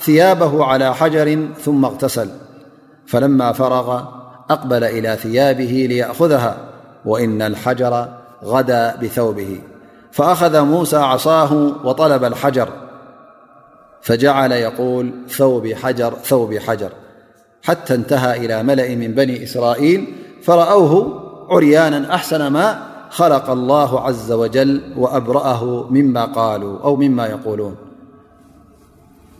ثيابه 0.00 0.64
على 0.64 0.94
حجر 0.94 1.48
ثم 1.60 1.84
اغتسل 1.84 2.28
فلما 3.06 3.52
فرغ 3.52 4.02
أقبل 4.50 4.84
إلى 4.84 5.16
ثيابه 5.16 5.86
ليأخذها 5.90 6.56
وإن 7.04 7.42
الحجر 7.42 8.08
غدى 8.44 8.90
بثوبه 9.02 9.60
فأخذ 10.12 10.60
موسى 10.64 10.96
عصاه 10.96 11.72
وطلب 11.84 12.24
الحجر 12.24 12.68
فجعل 14.02 14.52
يقول 14.52 15.10
ثوبحجر 15.28 16.14
ثوب 16.24 16.54
حجر 16.54 16.90
حتى 17.62 17.94
انتهى 17.94 18.36
إلى 18.44 18.62
ملئ 18.62 18.94
من 18.96 19.14
بني 19.14 19.42
إسرائيل 19.44 20.14
فرأوه 20.42 21.20
عريانا 21.50 22.14
أحسن 22.14 22.46
ماء 22.46 22.78
خلق 23.10 23.50
الله 23.50 24.00
عز 24.00 24.32
وجل 24.32 24.80
وأبرأه 24.96 25.86
مما 25.90 26.24
قالوا 26.24 26.78
أو 26.84 26.96
مما 26.96 27.26
يقولون 27.26 27.76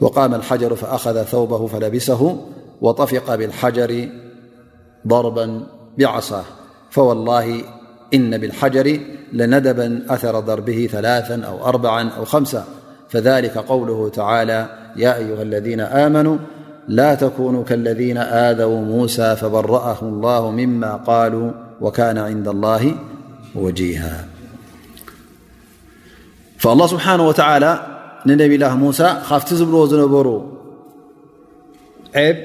وقام 0.00 0.34
الحجر 0.34 0.74
فأخذ 0.74 1.22
ثوبه 1.22 1.66
فلبسه 1.66 2.36
وطفق 2.80 3.34
بالحجر 3.34 4.08
ضربا 5.06 5.62
بعصاة 5.98 6.44
فوالله 6.90 7.62
إن 8.14 8.38
بالحجر 8.38 9.00
لندبا 9.32 10.06
أثر 10.08 10.40
ضربه 10.40 10.88
ثلاثا 10.92 11.42
أو 11.46 11.64
أربعا 11.68 12.08
أو 12.08 12.24
خمسا 12.24 12.64
فذلك 13.08 13.58
قوله 13.58 14.08
تعالى 14.08 14.66
يا 14.96 15.16
أيها 15.16 15.42
الذين 15.42 15.80
آمنوا 15.80 16.38
لا 16.88 17.14
تكونوا 17.14 17.64
كالذين 17.64 18.16
آذوا 18.18 18.80
موسى 18.80 19.36
فبرأه 19.36 19.96
الله 20.02 20.50
مما 20.50 20.96
قالوا 20.96 21.50
وكان 21.80 22.18
عند 22.18 22.48
الله 22.48 22.94
وجيها 23.54 24.24
فالله 26.58 26.86
سبحانه 26.86 27.28
وتعالى 27.28 27.99
ንነብላ 28.28 28.64
ሙሳ 28.82 29.00
ካብቲ 29.28 29.50
ዝብልዎ 29.60 29.82
ዝነበሩ 29.90 30.28
ዔብ 32.16 32.38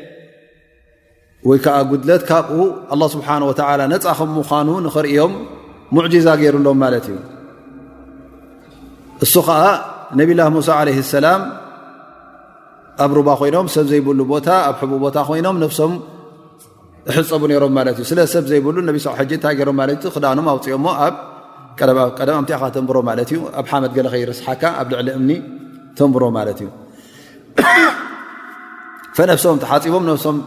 ወይ 1.50 1.58
ከዓ 1.64 1.76
ጉድለት 1.90 2.24
ካብኡ 2.30 2.52
ኣላ 2.94 3.02
ስብሓን 3.16 3.44
ወላ 3.50 3.82
ነፃ 3.94 4.06
ከም 4.20 4.30
ምዃኑ 4.38 4.70
ንኽርእዮም 4.86 5.34
ሙዕጂዛ 5.96 6.28
ገይሩሎም 6.42 6.78
ማለት 6.84 7.06
እዩ 7.12 7.16
እሱ 9.26 9.34
ከዓ 9.48 9.64
ነብላ 10.20 10.42
ሙሳ 10.56 10.70
ለይ 10.90 10.98
ሰላም 11.16 11.42
ኣብ 13.04 13.12
ሩባ 13.18 13.30
ኮይኖም 13.40 13.68
ሰብ 13.76 13.86
ዘይብሉ 13.92 14.20
ቦታ 14.34 14.48
ኣብ 14.70 14.78
ቡ 14.92 14.92
ቦታ 15.06 15.18
ኮይኖም 15.30 15.56
ነፍሶም 15.64 15.94
እሕፀቡ 17.12 17.42
ነይሮም 17.52 17.74
ማለት 17.78 17.96
እዩ 18.02 18.06
ስለ 18.12 18.20
ሰብ 18.34 18.46
ዘይብሉ 18.52 18.76
ሰ 19.06 19.10
ሕ 19.20 19.24
ንታይ 19.38 19.54
ገይሮም 19.60 19.80
ት 20.04 20.14
ክዳኖም 20.16 20.48
ኣውፅኦ 20.54 20.78
ሞ 20.86 20.96
ቀደማ 21.80 22.00
ምታኢካ 22.44 22.64
ተንብሮ 22.76 22.98
ማለት 23.10 23.30
ዩ 23.36 23.40
ኣብ 23.62 23.66
ሓመድ 23.72 23.92
ገለ 23.98 24.08
ኸይርስሓካ 24.14 24.62
ኣብ 24.82 24.88
ልዕሊ 24.96 25.10
እምኒ 25.20 25.32
ተሮት 26.00 26.62
ነፍሶም 29.32 29.58
ተሓፂቦም 29.64 30.04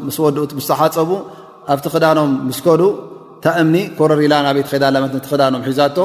ም 0.07 0.11
ስኡስተሓፀቡ 0.15 1.11
ኣብቲ 1.73 1.87
ክዳኖም 1.95 2.31
ምስከዱ 2.49 2.83
ንታ 3.37 3.45
እምኒ 3.61 3.75
ኮረሪላ 3.99 4.35
ናይ 4.45 4.61
ትኸይዳላ 4.67 4.97
ቲ 5.13 5.17
ክዳኖም 5.33 5.63
ሒዛቶ 5.69 5.99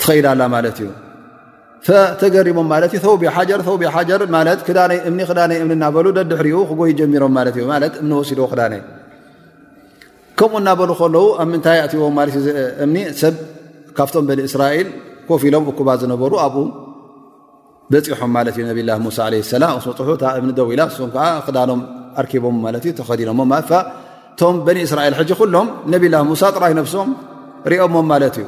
ትኸይዳላ 0.00 0.40
ማለት 0.54 0.76
እዩ 0.84 0.88
ፈተገሪሞም 1.88 2.68
ት 2.92 2.94
እዩ 2.98 3.06
ው 3.12 3.34
ሓር 3.36 3.52
ው 3.74 3.76
ሓጀር 3.96 4.22
ማክዳእምኒ 4.36 5.20
ክዳይ 5.36 5.60
ምእናበሉ 5.70 6.06
ደድሕሪኡ 6.18 6.60
ክጎይ 6.70 6.92
ጀሚሮም 7.00 7.36
እዩ 7.52 7.58
እም 8.02 8.10
ወሲዶ 8.20 8.40
ክዳይ 8.54 8.80
ከምኡ 10.40 10.58
እናበሉ 10.62 10.90
ከለው 11.02 11.26
ኣብ 11.44 11.48
ምንታይ 11.52 11.78
ኣእትዎ 11.84 12.08
እምኒ 12.86 12.98
ሰብ 13.22 13.34
ካብቶም 13.98 14.24
ብንእስራኤል 14.30 14.88
ኮፍ 15.30 15.42
ኢሎም 15.48 15.64
እኩባ 15.72 15.88
ዝነበሩ 16.00 16.32
ኣብ 16.46 16.54
ሖም 18.20 18.30
ብ 18.76 18.78
ላ 18.88 18.96
ፅሑ 19.18 20.12
እም 20.40 20.48
ደው 20.58 20.68
ኢላ 20.74 20.84
ም 21.02 21.08
ክዳኖም 21.46 21.80
ኣርኪቦም 22.20 22.56
ተዲኖቶ 22.84 23.72
እስራኤል 24.86 25.14
ሎም 25.56 25.68
ነብላ 25.92 26.16
ሳ 26.40 26.50
ጥራይ 26.56 26.72
ሶም 26.94 27.10
ሪኦሞ 27.72 27.96
ት 28.34 28.38
እዩ 28.40 28.46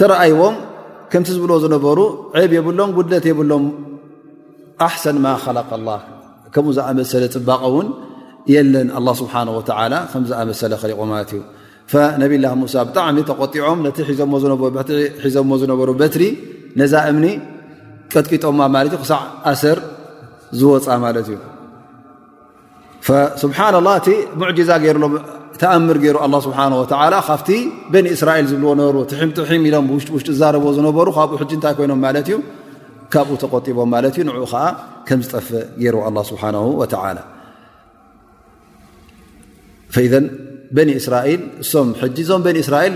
ተረኣይዎም 0.00 0.54
ከምቲ 1.12 1.28
ዝብ 1.36 1.50
ዝነበሩ 1.64 1.98
ዕብ 2.40 2.52
የብሎም 2.56 2.90
ጉደት 2.98 3.24
የብሎም 3.30 3.64
ኣحሰን 4.88 5.16
ማ 5.24 5.28
ለ 5.56 5.78
ላ 5.86 5.94
ከምኡ 6.54 6.72
ዝኣመሰለ 6.76 7.24
ፅባቐ 7.34 7.62
ውን 7.74 7.88
የለን 8.52 8.88
ስሓ 9.20 9.34
ከ 10.12 10.20
ዝኣመሰለ 10.30 10.72
ሪቆ 10.92 11.00
እዩ 11.22 11.42
ነብላ 12.22 12.46
ሳ 12.74 12.84
ብጣሚ 12.90 13.16
ተቆዖም 13.30 13.80
ዘ 14.18 14.22
ዝነበሩ 15.70 15.90
በትሪ 16.02 16.22
ነዛ 16.80 16.94
እኒ 17.12 17.24
ቀጥቂጦማ 18.18 18.60
ማለት 18.76 18.92
እዩ 18.94 19.00
ክሳዕ 19.02 19.22
ኣሰር 19.50 19.78
ዝወፃ 20.60 20.86
ማለት 21.04 21.26
እዩ 21.32 21.36
ስብሓና 23.42 23.76
ላ 23.86 23.90
እቲ 24.00 24.08
ሙዕጅዛ 24.40 24.70
ገይሩሎ 24.84 25.04
ተኣምር 25.60 25.98
ገይሩ 26.04 26.16
ኣ 26.24 26.28
ስብሓ 26.46 26.58
ላ 27.14 27.20
ካብቲ 27.28 27.50
በኒ 27.92 28.06
እስራኤል 28.16 28.46
ዝብልዎ 28.50 28.72
ነብሩ 28.80 28.96
ትም 29.10 29.30
ጥሒም 29.38 29.64
ኢሎም 29.68 29.86
ውሽጡውሽጡ 29.96 30.28
ዝዛረብዎ 30.36 30.68
ዝነበሩ 30.78 31.08
ካብኡ 31.18 31.34
ሕጂ 31.42 31.52
እንታይ 31.58 31.74
ኮይኖም 31.78 32.00
ማለት 32.06 32.28
እዩ 32.30 32.36
ካብኡ 33.14 33.34
ተቆጢቦም 33.42 33.88
ማለት 33.94 34.14
እዩ 34.18 34.24
ንኡ 34.28 34.36
ከዓ 34.52 34.64
ከም 35.10 35.20
ዝጠፍ 35.26 35.46
ገሩ 35.84 35.96
ስብሓ 36.30 36.42
ላ 36.56 37.16
ዘ 40.14 40.18
በኒ 40.76 40.90
እስራኤል 41.00 41.40
እሶም 41.62 41.88
ሕጂ 42.00 42.16
እዞም 42.24 42.42
በኒ 42.46 42.56
እስራኤል 42.64 42.94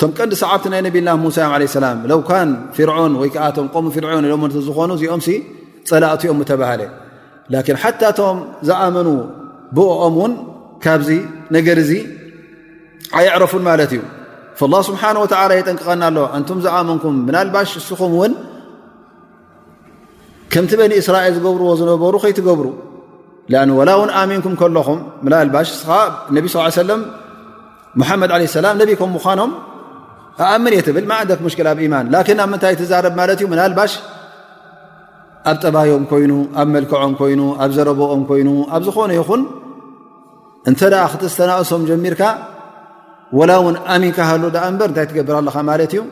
ቶም 0.00 0.10
ቀንዲ 0.18 0.34
ሰዓብቲ 0.40 0.66
ናይ 0.72 0.80
ነብላ 0.84 1.08
ሙሳ 1.22 1.36
ሰላም 1.78 1.96
ለው 2.10 2.20
ፍርዖን 2.76 3.12
ወይከዓቶም 3.20 3.66
ቆሙ 3.74 3.86
ፍርዖን 3.96 4.24
ሎ 4.32 4.36
ዝኾኑ 4.68 4.90
እዚኦም 4.98 5.22
ፀላእትኦ 5.90 6.32
ተባሃለ 6.50 6.82
ላን 7.52 7.76
ሓታቶም 7.82 8.38
ዝኣመኑ 8.68 9.08
ብኦም 9.76 10.14
ውን 10.20 10.32
ካብዚ 10.84 11.10
ነገር 11.56 11.76
እዚ 11.84 11.92
ኣይዕረፉን 13.18 13.62
ማለት 13.68 13.92
እዩ 13.96 14.02
الላ 14.66 14.78
ስብሓ 14.88 15.02
ላ 15.16 15.52
የጠንቀቐና 15.58 16.02
ኣሎ 16.10 16.18
እንቱም 16.38 16.58
ዝኣመንኩም 16.64 17.16
ምላልባሽ 17.28 17.70
እስኹም 17.80 18.12
እውን 18.16 18.32
ከምቲ 20.52 20.72
በኒ 20.80 20.92
እስራኤል 21.02 21.34
ዝገብርዎ 21.38 21.70
ዝነበሩ 21.80 22.14
ከይትገብሩ 22.24 22.66
ኣ 23.60 23.84
ላ 23.88 23.92
እውን 23.98 24.10
ኣሚንኩም 24.22 24.54
ከለኹም 24.62 25.00
ላልባሽ 25.34 25.70
ነቢ 26.38 26.44
ስ 26.54 26.84
ለም 26.90 27.02
ሓመድ 28.10 28.32
ለ 28.42 28.48
ላም 28.66 28.76
ነቢ 28.82 28.90
ከም 29.02 29.10
ምዃኖም 29.18 29.52
ኣምን 30.48 30.72
እየ 30.76 30.82
ትብል 30.86 31.06
ማ 31.10 31.14
ዓንደክ 31.22 31.40
ሙሽክል 31.46 31.68
ኣብ 31.72 31.78
ኢማን 31.86 32.06
ላክን 32.14 32.36
ናብ 32.40 32.48
ምንታይ 32.52 32.74
ትዛረብ 32.80 33.14
ማለት 33.20 33.38
እዩ 33.42 33.46
ምን 33.52 33.58
ልባሽ 33.72 33.92
ኣብ 35.50 35.56
ጠባዮም 35.64 36.04
ኮይኑ 36.10 36.32
ኣብ 36.60 36.68
መልክዖም 36.74 37.12
ኮይኑ 37.20 37.40
ኣብ 37.64 37.70
ዘረበኦም 37.76 38.22
ኮይኑ 38.30 38.48
ኣብ 38.76 38.82
ዝኾነ 38.86 39.10
ይኹን 39.18 39.42
እንተ 40.70 40.80
ክተስተናእሶም 41.12 41.82
ጀሚርካ 41.90 42.22
ወላ 43.38 43.50
እውን 43.60 43.76
ኣሚንካሃሉ 43.94 44.44
ዳ 44.54 44.58
እንበር 44.70 44.88
እንታይ 44.90 45.06
ትገብር 45.10 45.34
ኣለኻ 45.40 45.56
ማለት 45.72 45.92
እዩ 45.96 46.02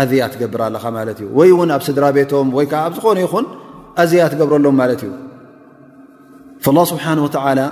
ኣዝያ 0.00 0.24
ትገብርለኻ 0.32 0.84
ማለት 0.98 1.18
እዩ 1.22 1.26
ወይ 1.38 1.48
እውን 1.54 1.70
ኣብ 1.76 1.82
ስድራ 1.86 2.04
ቤቶም 2.16 2.48
ወይ 2.56 2.66
ከዓ 2.72 2.80
ኣብ 2.88 2.92
ዝኾነ 2.96 3.18
ይኹን 3.24 3.44
ኣዝያ 4.02 4.24
ትገብረሎም 4.32 4.76
ማለት 4.82 5.00
እዩ 5.06 5.10
ላ 6.76 6.80
ስብሓን 6.92 7.18
ላ 7.60 7.64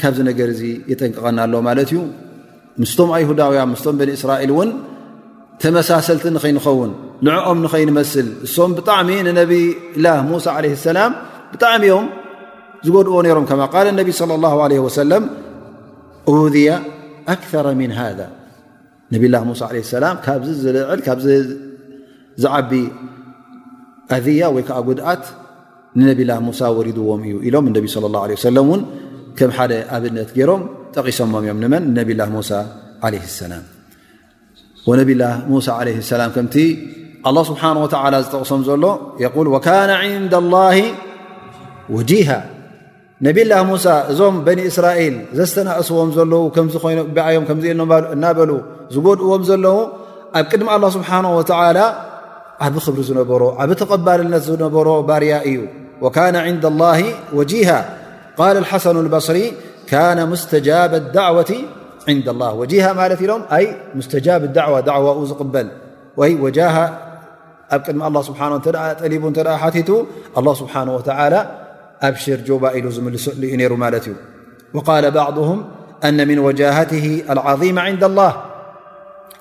ካብዚ 0.00 0.18
ነገር 0.30 0.48
እዚ 0.54 0.62
ይጠንቅቐናሎ 0.90 1.52
ማለት 1.68 1.88
እዩ 1.92 2.00
ምስቶም 2.82 3.10
ኣይሁዳውያን 3.16 3.68
ምስቶም 3.74 3.96
ብን 4.00 4.10
እስራኤል 4.18 4.50
እውን 4.54 4.68
ተመሳሰልቲ 5.62 6.24
ንኸይንኸውን 6.34 6.90
ንዕኦም 7.26 7.58
ንኸይንመስል 7.64 8.26
እሶም 8.46 8.70
ብጣዕሚ 8.78 9.08
ንነብላ 9.26 10.06
ሙሳ 10.30 10.46
ዓለ 10.58 10.66
ሰላም 10.86 11.12
ብጣዕሚ 11.52 11.82
እዮም 11.90 12.06
ዝጎድዎ 12.86 13.14
ነይሮም 13.26 13.46
ከማ 13.50 13.62
ቃል 13.74 13.86
እነቢ 13.92 14.08
صለ 14.20 14.30
اላه 14.38 14.52
ለ 14.70 14.74
ወሰለም 14.86 15.24
ድያ 16.54 16.70
ኣክثረ 17.34 17.66
ምን 17.80 17.90
ሃذ 17.98 18.18
ነብ 19.14 19.22
ላ 19.34 19.36
ሙሳ 19.50 19.60
ሰላም 19.94 20.16
ካብዚ 20.26 20.48
ዝልዕል 20.64 21.00
ካብዚ 21.06 21.26
ዝዓቢ 22.42 22.72
ኣذያ 24.16 24.40
ወይ 24.56 24.62
ከዓ 24.68 24.76
ጉድኣት 24.88 25.24
ንነብ 26.00 26.20
ላ 26.30 26.32
ሙሳ 26.48 26.60
ወሪድዎም 26.78 27.22
እዩ 27.28 27.34
ኢሎም 27.48 27.64
እነቢ 27.70 27.86
ላه 28.16 28.24
ሰለ 28.44 28.56
እውን 28.66 28.82
ከም 29.40 29.50
ሓደ 29.56 29.72
ኣብነት 29.96 30.30
ገይሮም 30.38 30.62
ጠቂሰሞም 30.94 31.42
እዮም 31.46 31.58
ንመን 31.64 31.82
ንነብ 31.90 32.10
ላ 32.22 32.28
ሙሳ 32.36 32.50
ዓለ 33.08 33.14
ሰላም 33.42 33.64
وነ 34.88 35.00
لله 35.10 35.36
موس 35.48 35.68
عله 35.68 35.94
لسل 36.00 36.20
الله 36.26 36.46
نه 36.48 37.80
و 37.84 37.86
ጠقሶም 38.32 38.60
ዘሎ 38.68 38.84
وكان 39.54 39.90
عند 40.04 40.32
الله 40.42 40.76
وه 41.94 42.12
ነብ 43.26 43.36
اله 43.44 43.60
موሳ 43.70 43.84
እዞም 44.12 44.34
بن 44.46 44.58
ስራئል 44.76 45.14
ዘسተናእዎም 45.38 46.08
እና 48.14 48.24
ዝድእዎም 48.94 49.42
ዘለው 49.50 49.78
ኣብ 50.38 50.44
ቅድሚ 50.52 50.68
الله 50.76 50.90
سبحنه 50.96 51.30
وى 51.38 51.44
ዓ 52.62 52.68
ብሪ 52.74 52.86
ነሮ 53.18 53.42
ዓ 53.60 53.64
ተقልነ 53.80 54.34
ዝነሮ 54.46 54.88
ባርያ 55.08 55.32
እዩ 55.50 55.60
وك 56.04 56.16
عند 56.50 56.64
الله 56.72 57.00
وجه 57.38 57.68
قال 58.40 58.54
الحسن 58.62 58.96
البصሪ 59.04 59.38
كان 59.92 60.18
مስتجب 60.32 60.92
لدعوة 61.04 61.50
مالت 62.14 63.22
مأي 63.22 63.66
مستجاب 63.94 64.42
ادعوة 64.44 64.80
دعوى 64.80 65.28
ق 65.32 65.70
بلاالله 67.74 68.22
سبحانه 70.54 70.94
وتعالى 70.94 71.40
أبشر 72.02 72.40
بلزم 72.56 73.14
لنر 73.38 73.72
مالت 73.72 74.10
وقال 74.74 75.10
بعضهم 75.10 75.64
أن 76.04 76.28
من 76.28 76.38
وجاهته 76.38 77.22
العظيمة 77.30 77.82
عند 77.82 78.04
الله 78.04 78.36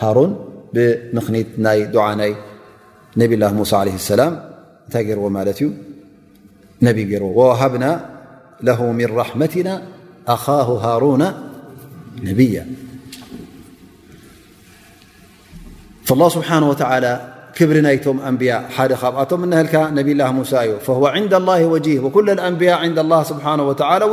ሃሩን 0.03 0.31
ብምኽኒት 0.75 1.49
ናይ 1.65 1.79
ይ 2.29 2.33
ነብላ 3.21 3.43
ሙሳ 3.57 3.73
ላ 4.19 4.23
ታይ 4.91 5.03
ሃብና 7.61 7.85
ራመትና 8.69 9.69
ኣ 10.35 10.37
ሃሩና 10.83 11.23
ነያ 12.25 12.57
ክብሪ 17.57 17.77
ናይቶም 17.85 18.17
ኣንብያ 18.27 18.51
ሓደ 18.75 18.91
ካብኣቶም 19.01 19.41
ነህልካ 19.51 19.75
ነብላ 19.97 20.21
ሙሳ 20.37 20.51
እዩ 20.67 20.73
ን 21.23 21.25
ላ 21.47 21.55
ወጅህ 21.73 22.05
ኩል 22.15 22.27
አንብያ 22.49 22.71
ን 22.91 23.11
ስብሓه 23.29 23.59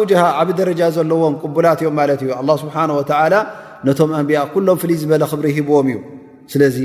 ውጅሃ 0.00 0.22
ዓብ 0.40 0.48
ደረጃ 0.60 0.80
ዘለዎም 0.96 1.34
ቅቡላት 1.42 1.80
እዮም 1.84 1.94
ማለት 2.00 2.22
እዩ 2.26 2.30
ስብሓ 2.64 2.76
ላ 3.34 3.36
ነቶም 3.88 4.10
ኣንብያ 4.20 4.38
ኩሎም 4.54 4.78
ፍልይ 4.84 4.98
ዝበለ 5.02 5.22
ክብሪ 5.32 5.46
ሂብዎም 5.58 5.86
እዩ 5.92 5.98
ስለዚ 6.54 6.76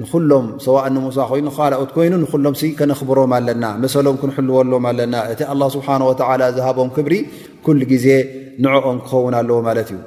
ንኹሎም 0.00 0.46
ሰዋእ 0.66 0.84
ሙሳ 1.06 1.18
ኮይኑ 1.30 1.46
ካልት 1.58 1.90
ኮይኑ 1.96 2.12
ንሎም 2.22 2.54
ከነኽብሮም 2.78 3.32
ኣለና 3.36 3.64
መሰሎም 3.82 4.16
ክንሕልዎሎም 4.22 4.86
ኣለና 4.92 5.14
እቲ 5.34 5.40
ስብሓ 5.74 5.88
ዝሃቦም 6.56 6.88
ክብሪ 6.96 7.14
ኩሉ 7.68 7.80
ግዜ 7.92 8.06
ንዕኦም 8.66 8.98
ክኸውን 9.04 9.34
ኣለዎ 9.40 9.56
ማለት 9.68 9.88
እዩ 9.94 9.98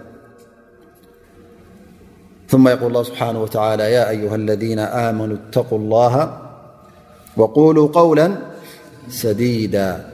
ثم 2.55 2.67
يقو 2.67 2.87
الله 2.87 3.03
سبحنه 3.03 3.41
وتعلى 3.41 3.91
يا 3.91 4.09
أيها 4.09 4.35
الذين 4.35 4.79
آمنوا 4.79 5.37
اتقوا 5.49 5.77
الله 5.77 6.37
وقولوا 7.37 7.87
قولا 7.93 8.31
سديدا 9.09 10.05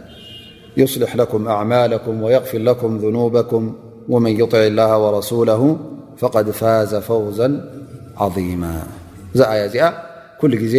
يصلح 0.78 1.16
لكم 1.16 1.48
أعمالكم 1.48 2.22
ويغفر 2.24 2.58
لكم 2.58 2.98
ذنوبكم 2.98 3.76
ومن 4.10 4.40
يطع 4.40 4.58
الله 4.58 4.98
ورسوله 4.98 5.78
فقد 6.18 6.52
فاز 6.60 6.96
فوزا 6.96 7.50
عظيما 8.22 8.74
እዚ 9.36 9.42
آي 9.54 9.70
ዚ 9.76 9.78
كل 10.42 10.52
ዜ 10.74 10.78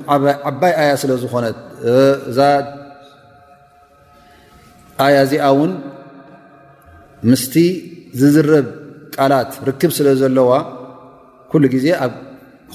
ዓبይ 0.48 0.74
ي 0.90 1.08
لዝن 1.10 1.44
ኣያ 5.04 5.18
እዚኣ 5.26 5.45
ውን 5.60 5.74
ምስቲ 7.30 7.54
ዝዝረብ 8.22 8.68
ቃላት 9.16 9.52
ርክብ 9.68 9.91
ስለ 9.97 10.08
ዘለዋ 10.22 10.52
ኩሉ 11.52 11.64
ግዜ 11.76 11.86
ኣብ 12.06 12.14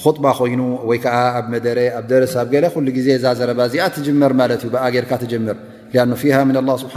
خጥባ 0.03 0.25
ኮይኑ 0.39 0.61
ወይ 0.89 0.97
ከዓ 1.03 1.17
ኣብ 1.39 1.45
መደረ 1.53 1.77
ኣብ 1.97 2.05
ደረሰብ 2.13 2.47
ገለ 2.53 2.65
ኩሉ 2.73 2.87
ጊዜ 2.97 3.07
ዛ 3.23 3.33
ዘረባ 3.39 3.59
እዚኣ 3.69 3.83
ትጀመር 3.95 4.31
ማለት 4.41 4.61
እዩ 4.65 4.69
ብጌርካ 4.75 5.11
ትጀመር 5.23 5.57
ኣ 6.03 6.05
ፊሃ 6.21 6.35
ስብሓ 6.81 6.95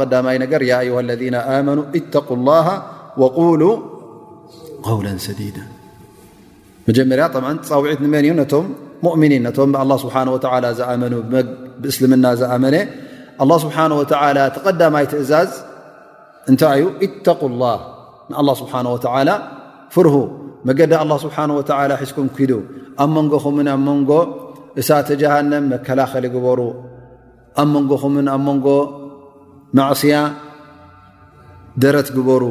ቀዳማይ 0.00 0.36
ነገር 0.44 0.62
ለذ 1.08 1.22
ኣመኑ 1.54 1.78
ተ 2.16 2.22
ላ 2.48 2.60
ሉ 3.62 3.70
قው 4.88 4.98
ሰዲድ 5.26 5.56
መጀመርያ 6.88 7.24
ፃውዒት 7.70 8.00
ንመን 8.04 8.24
ዩ 8.28 8.32
ነቶም 8.40 8.66
ሙؤምኒን 9.06 9.42
ነቶም 9.48 9.70
ኣ 9.80 9.84
ስብሓ 10.04 10.16
ዝኣመኑ 10.78 11.14
ብእስልምና 11.82 12.26
ዝኣመነ 12.42 12.74
ኣላه 13.44 13.58
ስብሓን 13.64 13.92
ወተዓላ 14.00 14.38
ተቐዳማይ 14.56 15.04
ትእዛዝ 15.12 15.50
እንታይ 16.50 16.76
እዩ 16.80 16.84
ኢተق 17.06 17.40
ላህ 17.62 17.78
ንኣላه 18.30 18.54
ስብሓን 18.62 18.86
ወተዓላ 18.94 19.30
ፍርሁ 19.94 20.14
መገዲ 20.68 20.92
ኣላ 21.02 21.12
ስብሓን 21.24 21.50
ወላ 21.58 21.82
ሒዝኩም 22.02 22.26
ክዱ 22.36 22.52
ኣብ 23.02 23.10
መንጎ 23.16 23.32
ኹምን 23.44 23.66
ኣብ 23.74 23.80
መንጎ 23.88 24.10
እሳተ 24.80 25.08
ጀሃንም 25.22 25.64
መከላኸሊ 25.74 26.24
ግበሩ 26.34 26.60
ኣብ 27.60 27.68
መንጎኹምን 27.74 28.26
ኣብ 28.34 28.40
መንጎ 28.48 28.66
ማእስያ 29.78 30.16
ደረት 31.84 32.08
ግበሩ 32.16 32.42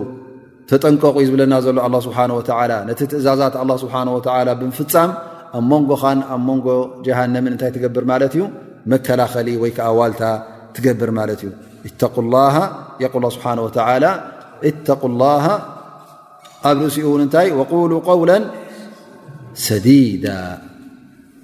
ተጠንቀቑ 0.69 1.15
ዝብለና 1.27 1.53
ዘሎ 1.65 1.77
ኣላ 1.88 1.95
ስብሓን 2.07 2.31
ወላ 2.39 2.71
ነቲ 2.89 2.99
ትእዛዛት 3.11 3.55
ኣ 3.61 3.65
ስብሓ 3.83 3.95
ወ 4.17 4.19
ብምፍፃም 4.61 5.11
ኣብ 5.57 5.63
መንጎኻን 5.73 6.19
ኣብ 6.33 6.41
መንጎ 6.49 6.67
ጀሃነምን 7.07 7.51
እንታይ 7.55 7.71
ትገብር 7.77 8.05
ማለት 8.11 8.33
እዩ 8.38 8.43
መከላኸሊ 8.93 9.47
ወይ 9.63 9.71
ከዓ 9.77 9.88
ዋልታ 9.99 10.21
ه 10.76 10.78
ق 14.93 15.05
الله 15.11 15.45
ኣብ 16.71 16.78
ርሲኡ 16.86 17.07
ታይ 17.34 17.47
وقول 17.59 17.91
قول 18.09 18.30
ዲي 19.86 20.01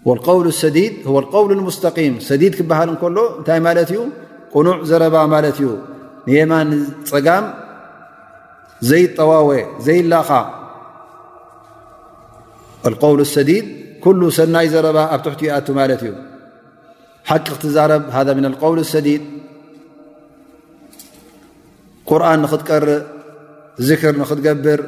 والقو 0.07 0.35
اዲድ 0.47 0.93
هو 1.09 1.17
القو 1.23 1.45
المስقም 1.57 2.13
ዲድ 2.41 2.53
ክሃል 2.59 2.89
እሎ 2.93 3.17
እታይ 3.41 3.59
ዩ 3.97 3.99
ቁኑዕ 4.55 4.77
ዘረባ 4.89 5.15
ማ 5.33 5.35
እዩ 5.51 5.59
የማፀጋም 6.33 7.45
ዘይጠዋወ 8.89 9.49
ዘይላኻ 9.87 10.29
القو 12.89 13.11
الሰዲድ 13.27 13.65
كل 14.05 14.19
ሰናይ 14.37 14.67
ዘረ 14.73 14.85
ኣብ 15.13 15.19
تحትኣ 15.25 15.45
እዩ 15.97 16.13
ሓቂ 17.31 17.45
ክትዛብ 17.55 17.91
ذ 18.27 18.29
ن 18.43 18.45
القوል 18.51 18.77
الሰዲድ 18.85 19.21
قርን 22.09 22.39
ንክትቀርእ 22.43 23.01
ذክር 23.87 24.13
ክትገብር 24.29 24.79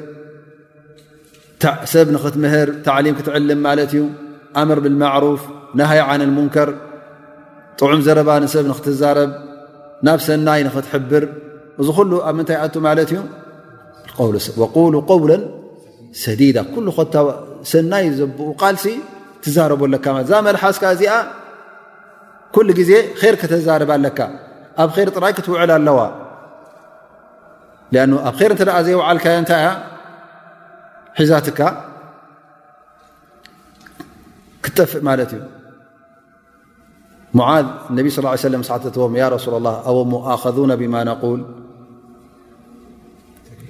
ሰብ 1.93 2.05
ክትምህር 2.23 2.67
عሊيም 2.95 3.15
ክትዕልም 3.19 3.59
ማለት 3.67 3.91
እዩ 3.95 4.03
ምር 4.69 4.77
ብالمعرፍ 4.83 5.41
ናهይ 5.79 5.99
عن 6.09 6.19
المንከር 6.27 6.69
ጥዑም 7.79 8.01
ዘረባ 8.07 8.29
ሰብ 8.55 8.65
ትዛረብ 8.87 9.29
ናብ 10.05 10.19
ሰናይ 10.27 10.61
ክትሕብር 10.75 11.23
እዚ 11.81 11.87
ل 12.09 12.11
ኣብ 12.27 12.35
ምታይ 12.39 12.57
ኣ 12.63 12.65
ት 12.73 12.75
እዩ 13.03 13.13
وقل 14.61 14.93
قول 15.11 15.31
ሰዲ 16.23 16.41
ل 16.55 16.57
ሰናይ 17.71 18.05
ዘኡ 18.19 18.37
ልሲ 18.75 18.85
ትዛረبካ 19.43 20.05
ዛ 20.31 20.31
መስካ 20.47 20.85
ዚ 21.01 21.05
ኩሉ 22.55 22.69
ግዜ 22.79 22.91
ር 23.31 23.33
ከተዛርብ 23.41 23.89
ኣለካ 23.95 24.19
ኣብ 24.83 24.89
ር 25.05 25.09
ጥራይ 25.15 25.31
ክትውዕል 25.37 25.71
ኣለዋ 25.77 25.97
አ 28.01 28.29
ኣብ 28.29 28.37
ር 28.49 28.49
እንተ 28.55 28.61
ዘይዓልካ 28.85 29.25
እንታይ 29.41 29.61
ያ 29.65 29.69
ሒዛትካ 31.19 31.59
ክጠፍእ 34.65 35.03
ማለት 35.09 35.31
እዩ 35.37 35.41
ሙዓዝ 37.37 37.65
እነቢ 37.91 38.05
ስى 38.15 38.21
ለ 38.53 38.55
ስሓተትዎም 38.69 39.13
ሱላ 39.43 39.55
ላ 39.67 39.69
ኣዎ 39.89 39.97
ከذነ 40.43 40.71
ብማ 40.81 40.95
ነቁል 41.09 41.41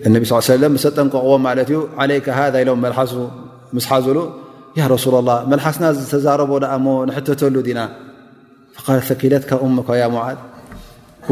እነቢ 0.08 0.22
ስ 0.30 0.34
ለም 0.64 0.74
ስጠንቀቕዎም 0.84 1.42
ማለት 1.48 1.68
እዩ 1.74 1.80
ዓለይ 2.04 2.20
ሃ 2.38 2.40
ኢሎም 2.64 2.80
መልሓሱ 2.86 3.14
ምስሓዝሉ 3.78 4.18
ያ 4.80 4.84
ረሱላ 4.96 5.16
ላ 5.28 5.32
መልሓስና 5.52 5.86
ዝተዛረቦ 5.98 6.52
ሞ 6.86 6.88
ንሕተተሉ 7.10 7.56
ዲና 7.68 7.80
ፈኪለትካ 9.10 9.52
ሞ 9.76 9.84
ኳ 9.90 9.98
ያ 10.02 10.08
ሞዓዝ 10.16 10.38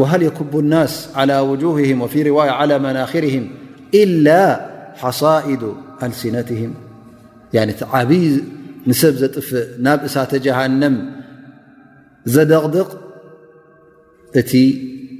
وሃል 0.00 0.22
የኩቡ 0.28 0.52
ናስ 0.74 0.92
ى 1.22 1.38
وም 1.78 2.02
ፊ 2.12 2.30
ዋ 2.36 2.40
መናርም 2.84 3.42
إላ 4.02 4.28
ሓሳኢድ 5.02 5.62
አልሲነትም 6.06 6.72
ዓብይ 7.98 8.24
ንሰብ 8.90 9.14
ዘጥፍእ 9.22 9.66
ናብ 9.86 10.00
እሳተ 10.08 10.32
ጀሃንም 10.46 10.94
ዘደቕድቕ 12.34 12.88
እቲ 14.40 14.50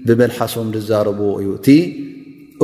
ብመልሓሶም 0.06 0.68
ዝዛረብዎ 0.76 1.26
እዩ 1.40 1.48
እቲ 1.58 1.68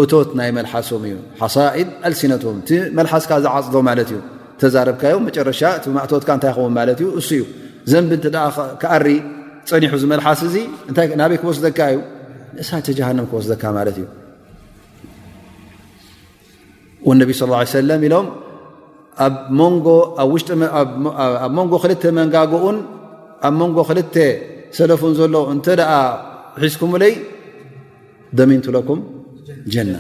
እቶት 0.03 0.31
ናይ 0.39 0.51
መልሓሶም 0.57 1.03
እዩ 1.09 1.17
ሓሳኢድ 1.41 1.89
ኣልሲነትም 2.09 2.59
ቲ 2.69 2.79
መልሓስካ 2.99 3.31
ዝዓፅዶ 3.45 3.75
ማለት 3.89 4.09
እዩ 4.13 4.21
ተዛረብካዮም 4.61 5.25
መጨረሻ 5.29 5.61
ቲ 5.83 5.91
ማእትካ 5.97 6.29
እንታይ 6.37 6.53
ኸው 6.57 6.67
ማለት 6.79 6.99
ዩ 7.05 7.09
እሱ 7.21 7.29
እዩ 7.39 7.45
ዘንብ 7.93 8.11
ተ 8.25 8.47
ክሪ 8.85 9.07
ፀኒሑ 9.69 9.93
ዝ 10.03 10.05
መልሓስ 10.13 10.41
እዚ 10.49 10.57
እታናበይ 10.91 11.37
ክወስዘካ 11.43 11.79
እዩ 11.93 11.99
ንእሳተ 12.57 12.87
ጃሃንም 12.99 13.27
ክወስ 13.31 13.47
ካ 13.63 13.73
ማለት 13.79 13.97
እዩ 14.01 14.07
ወነብ 17.09 17.31
ስ 17.41 17.49
ሰለም 17.77 18.03
ኢሎም 18.09 18.27
ኣኣብውሽጢኣብ 19.25 20.89
መንጎ 21.57 21.73
ክልተ 21.85 22.03
መንጋጎኡን 22.19 22.79
ኣብ 23.47 23.55
መንጎ 23.61 23.77
ክልተ 23.91 24.15
ሰለፉን 24.79 25.15
ዘሎ 25.21 25.35
እንተ 25.55 25.67
ደኣ 25.81 25.93
ሒዝኩምለይ 26.63 27.15
ደሚንቱለኩም 28.39 29.01
ጀና 29.75 29.95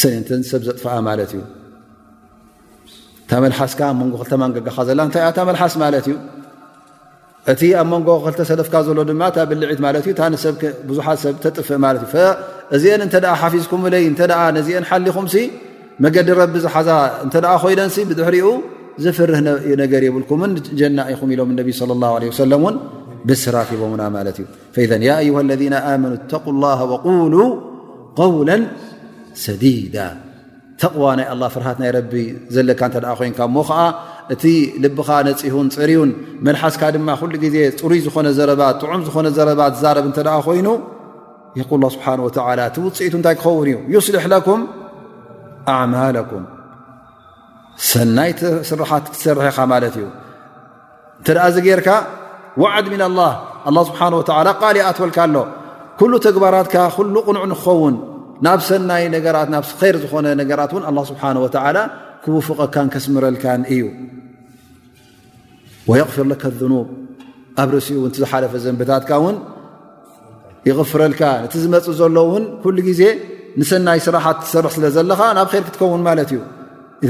ሰኒንትን 0.00 0.40
ሰብ 0.50 0.62
ዘጥፈኣ 0.68 0.94
ማለት 1.08 1.30
እዩ 1.34 1.42
እታ 3.24 3.30
መልሓስካ 3.44 3.80
መንጎ 4.00 4.14
ክልተ 4.22 4.32
ማንገጋኻ 4.42 4.76
ዘላ 4.88 5.00
እንታይ 5.08 5.22
እኣታ 5.26 5.38
መልሓስ 5.50 5.74
ማለት 5.82 6.06
እዩ 6.12 6.16
እቲ 7.52 7.62
ኣብ 7.80 7.86
መንጎ 7.92 8.08
ክልተሰለፍካ 8.24 8.74
ዘሎ 8.86 8.98
ድማ 9.10 9.22
ታብልዒት 9.36 9.80
ማት 9.84 9.96
እ 10.08 10.12
ታ 10.18 10.28
ሰብ 10.44 10.54
ብዙሓት 10.88 11.18
ሰብ 11.24 11.34
ተጥፍእ 11.44 11.76
ት 12.12 12.24
እዚአን 12.76 13.02
እተ 13.06 13.14
ሓፊዝኩም 13.40 13.80
ብለይ 13.86 14.04
እ 14.10 14.14
ነዚአን 14.58 14.84
ሓሊኹም 14.90 15.26
መገዲ 16.04 16.28
ረቢ 16.42 16.54
ዝሓዛ 16.64 16.88
እንተ 17.24 17.34
ኮይኖን 17.62 17.90
ብድሕሪኡ 18.10 18.46
ዘፍርህ 19.04 19.40
ነገር 19.82 20.02
የብልኩምን 20.06 20.52
ጀና 20.80 20.98
ይኹም 21.12 21.30
ኢሎም 21.34 21.50
ነቢ 21.60 21.68
ه 21.80 22.58
እን 22.68 22.76
ብስራት 23.28 23.68
ሂቦና 23.74 24.02
ማት 24.14 24.38
እዩ 24.86 24.90
ዩه 25.28 25.36
ለذ 25.50 25.62
መኑ 26.02 26.12
እተق 26.20 26.44
ላه 26.64 26.80
قሉ 27.06 27.34
قው 28.20 28.32
ሰዲዳ 29.44 29.96
ተቕዋ 30.80 31.04
ናይ 31.18 31.26
ፍርሃት 31.54 31.78
ናይ 31.82 31.90
ረቢ 31.96 32.12
ዘለካ 32.54 32.80
እተ 32.90 32.98
ኮንካ 33.20 33.38
ሞ 33.54 33.62
ከዓ 33.68 33.80
እቲ 34.32 34.44
ልብኻ 34.82 35.08
ነፂሁን 35.26 35.66
ፅርውን 35.76 36.10
መድሓስካ 36.46 36.82
ድማ 36.94 37.08
ኩሉ 37.20 37.32
ግዜ 37.44 37.56
ፅሩይ 37.80 37.98
ዝኾነ 38.04 38.28
ዘረባት 38.38 38.76
ጥዑም 38.82 39.02
ዝኾነ 39.06 39.26
ዘረባት 39.38 39.72
ዛረብ 39.82 40.04
እተ 40.10 40.18
ኮይኑ 40.46 40.68
የል 41.58 41.68
ስብሓ 41.96 42.08
ቲውፅኢቱ 42.76 43.12
እንታይ 43.18 43.34
ክኸውን 43.40 43.66
እዩ 43.70 43.76
ዩስልሕ 43.94 44.24
ለኩም 44.34 44.60
ኣማለኩም 45.74 46.44
ሰናይ 47.90 48.30
ስራሓት 48.68 49.04
ክሰርሐ 49.12 49.46
ኻ 49.56 49.66
ማለት 49.72 49.94
እዩ 50.00 50.06
እንተ 51.18 51.28
ኣ 51.44 51.48
ዚ 51.56 51.64
ጌይርካ 51.66 51.90
ዋዓድ 52.62 52.88
ና 53.02 53.28
ኣላህ 53.68 53.82
ስብሓን 53.90 54.14
ወ 54.20 54.22
ቃልእ 54.62 54.82
ኣትወልካ 54.92 55.18
ኣሎ 55.26 55.36
ኩሉ 56.00 56.12
ተግባራትካ 56.28 56.76
ኩሉ 56.96 57.14
ቕንዑ 57.28 57.42
ንክኸውን 57.52 57.94
ናብ 58.46 58.60
ሰናይ 58.70 59.04
ነት 59.14 59.48
ናብ 59.54 59.64
ይር 59.88 59.96
ዝኾነ 60.04 60.26
ነገራት 60.42 60.70
ን 60.80 60.98
ስብሓን 61.12 61.36
ላ 61.76 61.80
ክውፍቀካን 62.24 62.86
ከስምረልካ 62.92 63.44
እዩ 63.74 63.80
غፍር 66.00 66.26
ለ 66.32 66.34
ኑብ 66.72 66.86
ኣብ 67.62 67.68
ርእሲኡ 67.74 67.96
እ 68.08 68.12
ቲ 68.14 68.20
ዝሓለፈ 68.22 68.52
ዘንብታትካ 68.64 69.10
ውን 69.24 69.36
ይغፍረልካ 70.68 71.22
እቲ 71.46 71.54
ዝመፅ 71.64 71.86
ዘሎውን 71.98 72.44
ኩሉ 72.62 72.76
ግዜ 72.88 73.02
ንሰናይ 73.60 74.00
ስራሓት 74.06 74.38
ሰርሕ 74.52 74.70
ስለ 74.76 74.84
ዘለኻ 74.96 75.20
ናብ 75.38 75.48
ር 75.60 75.62
ክትከውን 75.66 76.02
ማለት 76.08 76.30
እዩ 76.34 76.40
እ 77.06 77.08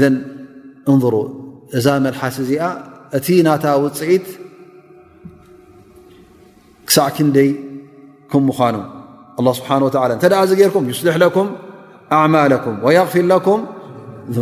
እንظሩ 0.91 1.15
እዛ 1.77 1.87
መልሓስ 2.05 2.35
እዚኣ 2.43 2.63
እቲ 3.19 3.27
ናታ 3.47 3.65
ውፅኢት 3.83 4.27
ክሳዕ 6.87 7.07
ክንደይ 7.15 7.49
ከ 8.33 8.43
ምኳኑ 8.49 8.75
ስብሓ 9.59 9.69
እተ 10.17 10.33
ኣ 10.41 10.43
ዚ 10.49 10.59
ጌርኩም 10.59 10.83
ዩስሊሕ 10.93 11.15
ኩም 11.37 11.49
ኣማኩም 12.19 12.77
غፊር 12.85 13.31
ኩም 13.47 13.61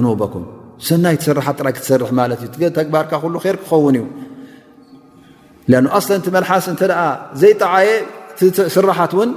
ኑበኩም 0.05 0.43
ሰናይ 0.89 1.15
ስራሓት 1.25 1.55
ጥራይ 1.61 1.73
ክትሰርሕ 1.77 2.09
ማለት 2.19 2.39
እዩ 2.45 2.63
ተግባርካ 2.77 3.11
ር 3.55 3.55
ክኸውን 3.63 3.95
እዩ 3.99 4.05
ኣለ 5.77 6.19
ቲ 6.25 6.29
መልሓስ 6.37 6.65
እተ 6.73 6.81
ዘይጠዓየ 7.41 7.89
ስራሓት 8.75 9.11
እውን 9.17 9.29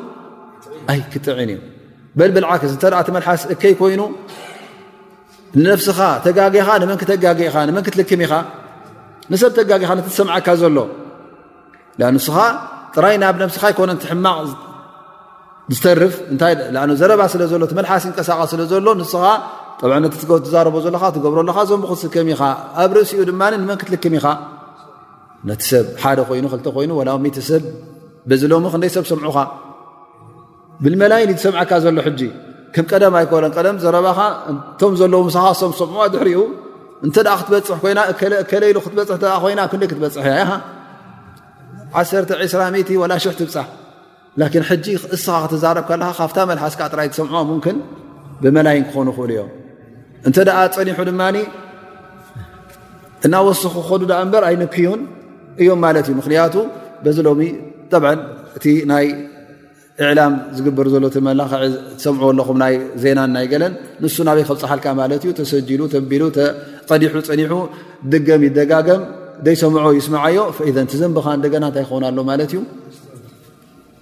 ኣይ 0.93 1.01
ክጥዕን 1.13 1.51
እዩ 1.55 1.59
በልብዓክስ 2.19 2.73
እተ 2.77 3.09
መልሓስ 3.17 3.43
እከይ 3.55 3.75
ኮይኑ 3.81 4.03
ንነፍስኻ 5.63 5.99
ተጋጊኻ 6.27 6.69
ንመ 6.83 6.93
ክተጋግኻ 7.03 7.55
መን 7.77 7.83
ክትልክም 7.87 8.23
ኢኻ 8.27 8.33
ንሰብ 9.33 9.53
ተጋግኻ 9.59 9.91
ሰምዓካ 10.19 10.47
ዘሎ 10.63 10.79
ስኻ 12.27 12.37
ጥራይ 12.97 13.15
ናብ 13.23 13.37
ነስኻ 13.43 13.63
ይኮነ 13.73 13.91
ሕማቕ 14.11 14.37
ዝተርፍ 15.75 16.15
ዘረባ 17.01 17.21
ስለሎ 17.35 17.63
ሓስ 17.91 18.05
ንቀሳቀ 18.11 18.41
ስለ 18.51 18.79
ሎ 18.87 18.89
ንስኻ 19.01 19.25
ዛ 19.83 20.57
ለካ 20.95 21.09
ትገብሮካ 21.15 21.59
ዘ 21.71 21.75
ክከም 22.13 22.29
ኻ 22.41 22.43
ኣብ 22.83 22.93
እሲኡ 23.03 23.21
ድ 23.29 23.33
መን 23.41 23.71
ክትክም 23.81 24.15
ኢኻ 24.19 24.27
ብ 28.29 28.33
ይይብ 28.33 28.71
ክሰብሰምዑኻ 29.07 29.39
ብመይን 30.85 31.29
እሰምካ 31.37 31.71
ሎ 31.97 31.99
ቀደ 33.17 33.45
ኻ 33.57 33.59
እቶም 34.55 34.95
ለ 35.15 35.15
ኻም 35.43 35.73
ሰምዕዋ 35.81 36.03
ድር 36.15 36.29
እ 36.33 36.45
ክትበይ 38.51 38.73
በ 38.77 39.05
ክበፅእያ0 39.05 40.25
ሕ 42.25 42.31
ት 42.31 42.33
ኻ 42.41 42.73
ክብካካብ 44.57 46.49
መስ 46.49 47.21
ም 47.51 47.61
ን 47.77 47.79
ብመይን 48.43 48.83
ክኾኑ 48.87 49.09
ክእሉ 49.17 49.29
እዮም 49.35 49.49
እንተ 50.29 50.37
ደኣ 50.49 50.59
ፀኒሑ 50.77 50.99
ድማ 51.11 51.23
እናወስኪ 53.27 53.69
ክኮኑ 53.77 54.03
ዳኣ 54.11 54.19
እምበር 54.25 54.43
ኣይንክዩን 54.49 55.01
እዮም 55.61 55.79
ማለት 55.85 56.07
እዩ 56.11 56.15
ምክንያቱ 56.21 56.55
በዚ 57.05 57.17
ሎሚ 57.27 57.41
ጣብ 57.93 58.05
እቲ 58.59 58.65
ናይ 58.91 59.07
እዕላም 60.03 60.33
ዝግበር 60.57 60.87
ዘሎ 60.95 61.03
እቲ 61.11 61.17
መላኽዒ 61.29 61.63
ሰምዖ 62.05 62.23
ኣለኹም 62.33 62.57
ናይ 62.63 62.75
ዜና 63.03 63.19
ና 63.35 63.43
ይገለን 63.45 63.73
ንሱ 64.05 64.17
ናበይ 64.29 64.45
ከብ 64.49 64.59
ፀሓልካ 64.63 64.87
ማለት 65.01 65.23
እዩ 65.27 65.33
ተሰጂሉ 65.41 65.81
ተቢሉ 65.95 66.23
ቀዲሑ 66.91 67.13
ፀኒሑ 67.31 67.53
ድገም 68.15 68.43
ይደጋገም 68.49 69.03
ደይ 69.47 69.57
ሰምዖ 69.65 69.87
ይስማዓዮ 70.01 70.39
ፈኢዘን 70.59 70.87
ቲ 70.93 71.03
ዘንብኻ 71.03 71.27
እንደገና 71.41 71.65
እንታይ 71.71 71.85
ይኸውና 71.87 72.07
ሎ 72.21 72.23
ማለት 72.33 72.51
እዩ 72.55 72.63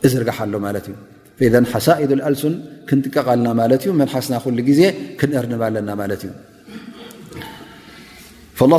እዝርጋሓ 0.06 0.38
ኣሎ 0.46 0.54
ማለት 0.66 0.84
እዩ 0.90 0.94
ሓሳኢድ 1.42 2.10
አልሱን 2.28 2.54
ክንጥቀቃልና 2.88 3.46
ማለት 3.60 3.80
እዩ 3.84 3.90
መሓስና 4.00 4.32
ሉ 4.54 4.58
ግዜ 4.68 4.80
ክንእርንብ 5.20 5.62
ኣለና 5.66 5.90
ማለት 6.00 6.20
እዩ 6.26 6.30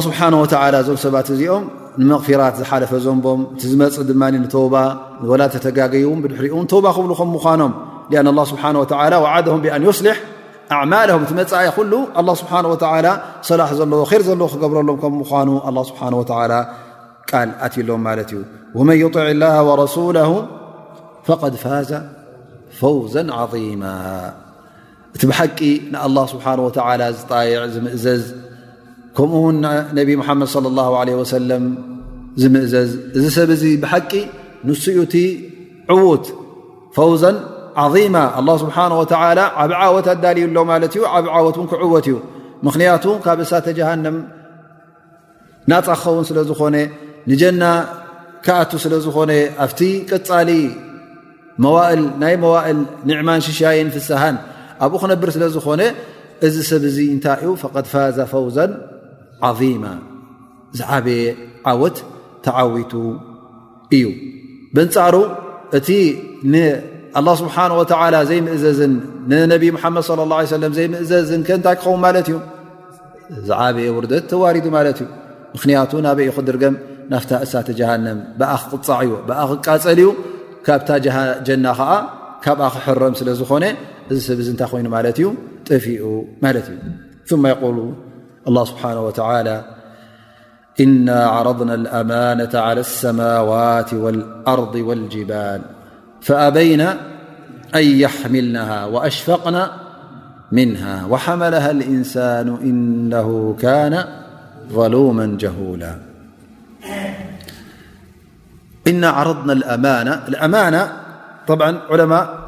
ስብሓ 0.07 0.19
እዞም 0.79 0.97
ሰባት 1.05 1.27
እዚኦም 1.35 1.63
ንመغፊራት 2.01 2.55
ዝሓለፈ 2.61 2.91
ዞንቦም 3.05 3.39
እቲ 3.55 3.61
ዝመፅእ 3.71 4.03
ድማ 4.09 4.21
ተውባ 4.55 4.75
ወላ 5.31 5.41
ተተጋገይን 5.55 6.19
ብድሕሪ 6.23 6.47
ተውባ 6.73 6.85
ክብሉ 6.97 7.11
ከም 7.19 7.29
ምኳኖም 7.35 7.73
ን 8.27 8.37
ስብሓ 8.51 8.63
ዋዓደም 9.25 9.59
ብኣን 9.65 9.85
ስልሕ 9.99 10.17
ኣማም 10.79 11.19
እቲ 11.25 11.31
መፃይ 11.39 11.67
ሉ 11.91 12.03
ስብሓ 12.41 12.53
ሰላሕ 13.49 13.69
ዘለዎ 13.79 13.99
ር 14.11 14.21
ዘለዎ 14.29 14.47
ክገብረሎም 14.55 14.97
ከም 15.03 15.15
ምኑ 15.67 15.77
ስሓ 15.91 16.01
ቃል 17.31 17.49
ኣትሎም 17.65 18.01
ማለት 18.07 18.29
እዩ 18.35 18.41
ወመን 18.77 18.95
ይጢዕ 19.03 19.27
ላ 19.43 19.47
ረሱላ 19.83 20.17
ድ 21.53 21.57
ፋዘ 21.63 21.91
ፈውዘ 22.79 23.15
እቲ 25.15 25.23
ብሓቂ 25.31 25.59
ንኣላه 25.91 26.23
ስብሓ 26.31 26.45
ወላ 26.65 27.01
ዝጣይዕ 27.17 27.59
ዝምእዘዝ 27.73 28.23
ከምኡ 29.17 29.33
ውን 29.43 29.57
ነብ 29.97 30.09
ሓመድ 30.27 30.49
صለ 30.55 30.65
ه 30.85 30.87
ለ 31.07 31.11
ወሰለም 31.19 31.63
ዝምእዘዝ 32.41 32.91
እዚ 33.17 33.23
ሰብ 33.35 33.49
እዚ 33.55 33.63
ብሓቂ 33.83 34.11
ንስኡ 34.67 34.95
እቲ 35.07 35.15
ዕዉት 35.95 36.25
ፈውዘ 36.95 37.23
ዓظማ 37.83 38.15
ኣه 38.39 38.47
ስብሓነ 38.63 38.91
ወላ 39.01 39.39
ዓብ 39.63 39.71
ዓወት 39.81 40.07
ኣዳልዩ 40.15 40.43
ኣሎ 40.51 40.57
ማለት 40.71 40.91
እዩ 40.97 41.03
ዓብ 41.15 41.25
ዓወት 41.35 41.55
ን 41.63 41.65
ክዕወት 41.73 42.05
እዩ 42.11 42.15
ምኽንያቱ 42.67 43.05
ካብ 43.25 43.37
እሳተ 43.45 43.67
ጀሃንም 43.79 44.17
ናፀኸውን 45.71 46.25
ስለ 46.31 46.37
ዝኾነ 46.49 46.75
ንጀና 47.29 47.63
ክኣቱ 48.45 48.71
ስለ 48.85 48.93
ዝኾነ 49.05 49.31
ኣብቲ 49.65 49.79
ቅፃሊ 50.11 50.49
መናይ 51.63 52.35
መዋእል 52.43 52.79
ኒዕማን 53.09 53.39
ሽሻይን 53.47 53.89
ፍስሃን 53.95 54.37
ኣብኡ 54.85 54.93
ክነብር 55.01 55.29
ስለ 55.35 55.43
ዝኾነ 55.55 55.81
እዚ 56.45 56.55
ሰብ 56.69 56.83
እዚ 56.89 56.97
እንታይ 57.15 57.37
እዩ 57.43 57.49
ፈቐድ 57.63 57.85
ፋዛ 57.93 58.17
ፈውዛ 58.31 58.57
ዓظማ 59.49 59.85
ዝዓበየ 60.77 61.23
ዓወት 61.71 61.97
ተዓዊቱ 62.45 62.93
እዩ 63.95 64.03
ብንጻሩ 64.75 65.15
እቲ 65.79 65.87
ንላ 66.51 67.27
ስብሓን 67.41 67.71
ወዓላ 67.79 68.15
ዘይምእዘዝን 68.29 68.93
ንነቢ 69.31 69.63
ሙሓመድ 69.77 70.03
ለ 70.19 70.21
ላه 70.33 70.39
ሰለም 70.55 70.71
ዘይምእዘዝን 70.79 71.41
ከ 71.47 71.49
እንታይ 71.59 71.75
ክኸው 71.79 71.95
ማለት 72.05 72.27
እዩ 72.31 72.37
ዝዓበየ 73.47 73.87
ውርደት 73.97 74.23
ተዋሪዱ 74.31 74.65
ማለት 74.77 74.97
እዩ 75.03 75.07
ምኽንያቱ 75.55 75.91
ናበ 76.05 76.19
ይ 76.25 76.29
ክድርገም 76.37 76.75
ናፍታ 77.11 77.31
እሳተ 77.45 77.67
ጃሃንም 77.79 78.19
ብኣ 78.39 78.51
ክቕፃዕ 78.61 79.01
ዩ 79.07 79.11
ብኣ 79.27 79.39
ክቃፀል 79.51 79.99
እዩ 80.01 80.07
كبت 80.65 80.91
جنة 81.45 81.75
كب 82.41 82.57
حرم 82.61 83.13
سل 83.13 83.29
ዝኾن 83.39 83.65
ن 84.13 85.35
طفئ 85.69 85.97
ثم 87.29 87.43
يقول 87.53 87.77
الله 88.47 88.63
سبحانه 88.71 89.01
وتعالى 89.07 89.57
إنا 90.83 91.19
عرضنا 91.35 91.75
الأمانة 91.81 92.53
على 92.67 92.79
السماوات 92.87 93.93
والأرض 93.93 94.75
والجبال 94.75 95.61
فأبينا 96.21 96.89
أن 97.75 97.83
يحملنها 98.05 98.85
وأشفقنا 98.85 99.63
منها 100.51 100.95
وحملها 101.11 101.71
الإنسان 101.71 102.47
إنه 102.67 103.29
كان 103.61 103.93
ظلوما 104.69 105.37
جهولا 105.39 105.93
إنا 108.87 109.09
عرضنا 109.09 109.53
الأمانة 109.53 110.23
الأمانة 110.27 110.91
طبعا 111.47 111.77
علماءل 111.89 112.39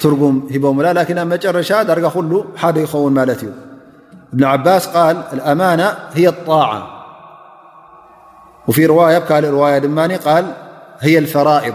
ترقم 0.00 0.48
هبملا 0.54 0.92
لكن 0.92 1.18
أما 1.18 1.36
جرشادرق 1.36 2.08
خل 2.08 2.44
حاد 2.56 2.76
يخون 2.76 3.12
مالتي 3.14 3.52
ابن 4.32 4.44
عباس 4.44 4.86
قال 4.88 5.22
الأمانة 5.32 5.96
هي 6.14 6.28
الطاعة 6.28 6.88
وفي 8.68 8.86
رواية 8.86 9.18
ك 9.18 9.32
رواية 9.32 9.78
لماني 9.78 10.16
قال 10.16 10.46
هي 11.00 11.18
الفرائض 11.18 11.74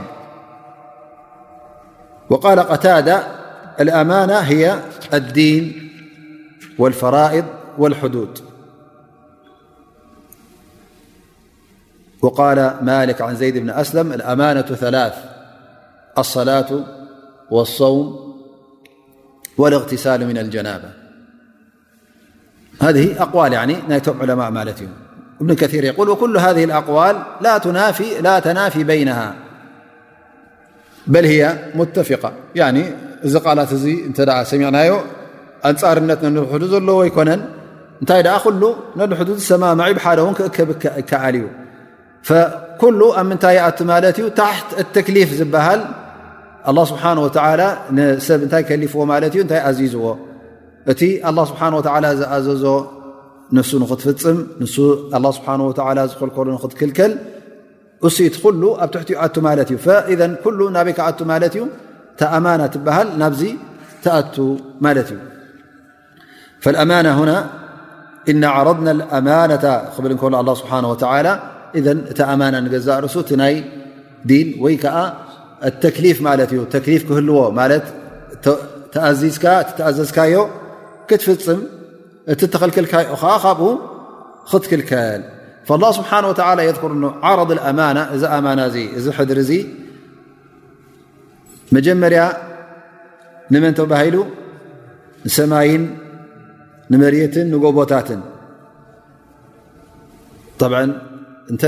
وقال 2.29 2.59
قتادة 2.59 3.19
الأمانة 3.79 4.35
هي 4.37 4.75
الدين 5.13 5.91
والفرائض 6.79 7.45
والحدود 7.77 8.46
وقال 12.21 12.75
مالك 12.81 13.21
عن 13.21 13.35
زيد 13.35 13.57
بن 13.57 13.69
أسلم 13.69 14.11
الأمانة 14.13 14.61
ثلاث 14.61 15.13
الصلاة 16.17 16.83
والصوم 17.51 18.27
والاغتسال 19.57 20.27
من 20.27 20.37
الجنابة 20.37 20.89
هذه 22.81 23.21
أقوال 23.21 23.55
علماء 24.19 24.51
مالت 24.51 24.87
ابن 25.41 25.55
كثير 25.55 25.83
يقول 25.83 26.09
وكل 26.09 26.37
هذه 26.37 26.63
الأقوال 26.63 27.15
لا 28.21 28.37
تنافي 28.39 28.83
بينها 28.83 29.35
بل 31.07 31.25
هي 31.25 31.59
متفقة 31.75 32.33
الت 32.65 34.29
سمعنا 34.43 35.03
أنارن 35.65 36.03
نن 36.07 36.37
الحدود 36.37 36.73
ال 36.73 36.89
ويكن 36.89 37.27
ي 38.01 38.21
د 38.21 38.39
ل 38.61 38.63
نلحدوذ 38.97 39.37
اسمامع 39.37 39.91
بلوكلي 39.91 41.49
ኩሉ 42.81 43.01
ኣብ 43.19 43.25
ምንታይ 43.31 43.53
ይኣቱ 43.59 43.79
ማለት 43.91 44.15
እዩ 44.21 44.25
ታሕት 44.41 44.67
ተክሊፍ 44.95 45.29
ዝበሃል 45.39 45.81
ه 46.67 46.69
ስብሓه 46.91 47.17
ሰብ 48.27 48.39
እታይ 48.45 48.63
ከሊፍዎ 48.69 48.99
ማለ 49.11 49.23
እዩ 49.33 49.37
እታይ 49.45 49.61
ኣዚዝዎ 49.69 50.05
እቲ 50.91 51.01
ه 51.25 51.45
ስብሓه 51.49 51.69
ዝኣዘዞ 52.19 52.65
ንሱ 53.55 53.69
ንኽትፍፅም 53.83 54.37
ንሱ 54.61 54.75
ه 55.13 55.29
ስብሓه 55.37 56.05
ዝኮልኮሉ 56.11 56.47
ንኽትክልከል 56.57 57.11
እሱ 58.07 58.17
ኢቲ 58.27 58.35
ኩሉ 58.43 58.61
ኣብ 58.83 58.89
ትሕቲ 58.93 59.09
ይኣቱ 59.15 59.35
ማለት 59.47 59.69
እዩ 59.73 59.77
ኩሉ 60.45 60.59
ናበይክኣቱ 60.75 61.19
ማለት 61.31 61.53
እዩ 61.57 61.63
ተኣማና 62.19 62.61
ትበሃል 62.73 63.07
ናብዚ 63.21 63.41
ተኣቱ 64.03 64.35
ማለት 64.85 65.07
እዩ 65.13 65.19
ማናة 66.89 67.17
ና 67.29 67.31
እና 68.31 68.43
ዓረضና 68.55 68.87
ማነ 69.27 69.51
ክብል 69.95 70.13
ከሎ 70.21 70.49
ስብሓ 70.61 70.71
ذ 71.85 71.89
እቲ 72.11 72.19
ኣማና 72.31 72.55
ንገዛ 72.65 72.87
ርሱ 73.05 73.15
እቲ 73.23 73.29
ናይ 73.41 73.55
ዲን 74.29 74.47
ወይ 74.63 74.75
ከዓ 74.83 74.95
ተክሊፍ 75.83 76.17
ማለት 76.27 76.49
እዩ 76.55 76.61
ተሊፍ 76.73 77.01
ክህልዎ 77.07 77.37
ማት 77.57 77.83
ተኣዘዝካዮ 79.77 80.33
ክትፍፅም 81.09 81.61
እቲ 82.33 82.41
ተኸልክልካኦ 82.53 83.07
ከኻብኡ 83.23 83.63
ክትክልከል 84.51 85.21
الله 85.77 85.91
ስብሓንه 85.99 86.29
ር 86.37 86.39
ዓረض 87.27 87.51
ኣማና 87.69 87.97
እዚ 88.15 88.23
ኣማና 88.35 88.59
እ 88.81 88.83
እዚ 88.97 89.05
ሕድር 89.17 89.37
እዚ 89.43 89.51
መጀመርያ 91.75 92.19
ንመን 93.53 93.73
ተባሂሉ 93.79 94.15
ንሰማይን 95.25 95.83
ንመሪትን 96.91 97.45
ንጎቦታትን 97.53 98.21
እተ 101.53 101.65